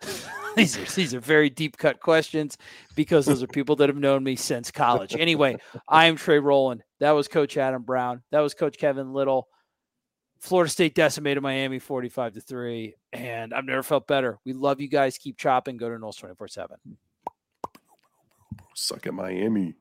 these 0.56 0.76
are 0.76 0.84
these 0.94 1.12
are 1.12 1.20
very 1.20 1.50
deep 1.50 1.76
cut 1.76 1.98
questions 2.00 2.56
because 2.94 3.26
those 3.26 3.42
are 3.42 3.46
people 3.58 3.76
that 3.76 3.88
have 3.88 3.98
known 3.98 4.22
me 4.22 4.36
since 4.36 4.70
college. 4.70 5.14
Anyway, 5.16 5.56
I 5.88 6.06
am 6.06 6.16
Trey 6.16 6.38
Rowland. 6.38 6.82
That 7.00 7.12
was 7.12 7.28
Coach 7.28 7.56
Adam 7.56 7.82
Brown. 7.82 8.22
That 8.30 8.40
was 8.40 8.54
Coach 8.54 8.78
Kevin 8.78 9.12
Little. 9.12 9.48
Florida 10.40 10.70
State 10.70 10.94
decimated 10.94 11.42
Miami 11.42 11.78
45 11.78 12.34
to 12.34 12.40
3. 12.40 12.94
And 13.12 13.52
I've 13.52 13.64
never 13.64 13.82
felt 13.82 14.06
better. 14.06 14.38
We 14.44 14.52
love 14.52 14.80
you 14.80 14.88
guys. 14.88 15.18
Keep 15.18 15.36
chopping. 15.36 15.76
Go 15.76 15.88
to 15.88 15.96
Noles 15.96 16.18
24 16.18 16.48
7. 16.48 16.76
Suck 18.74 19.06
at 19.06 19.14
Miami. 19.14 19.74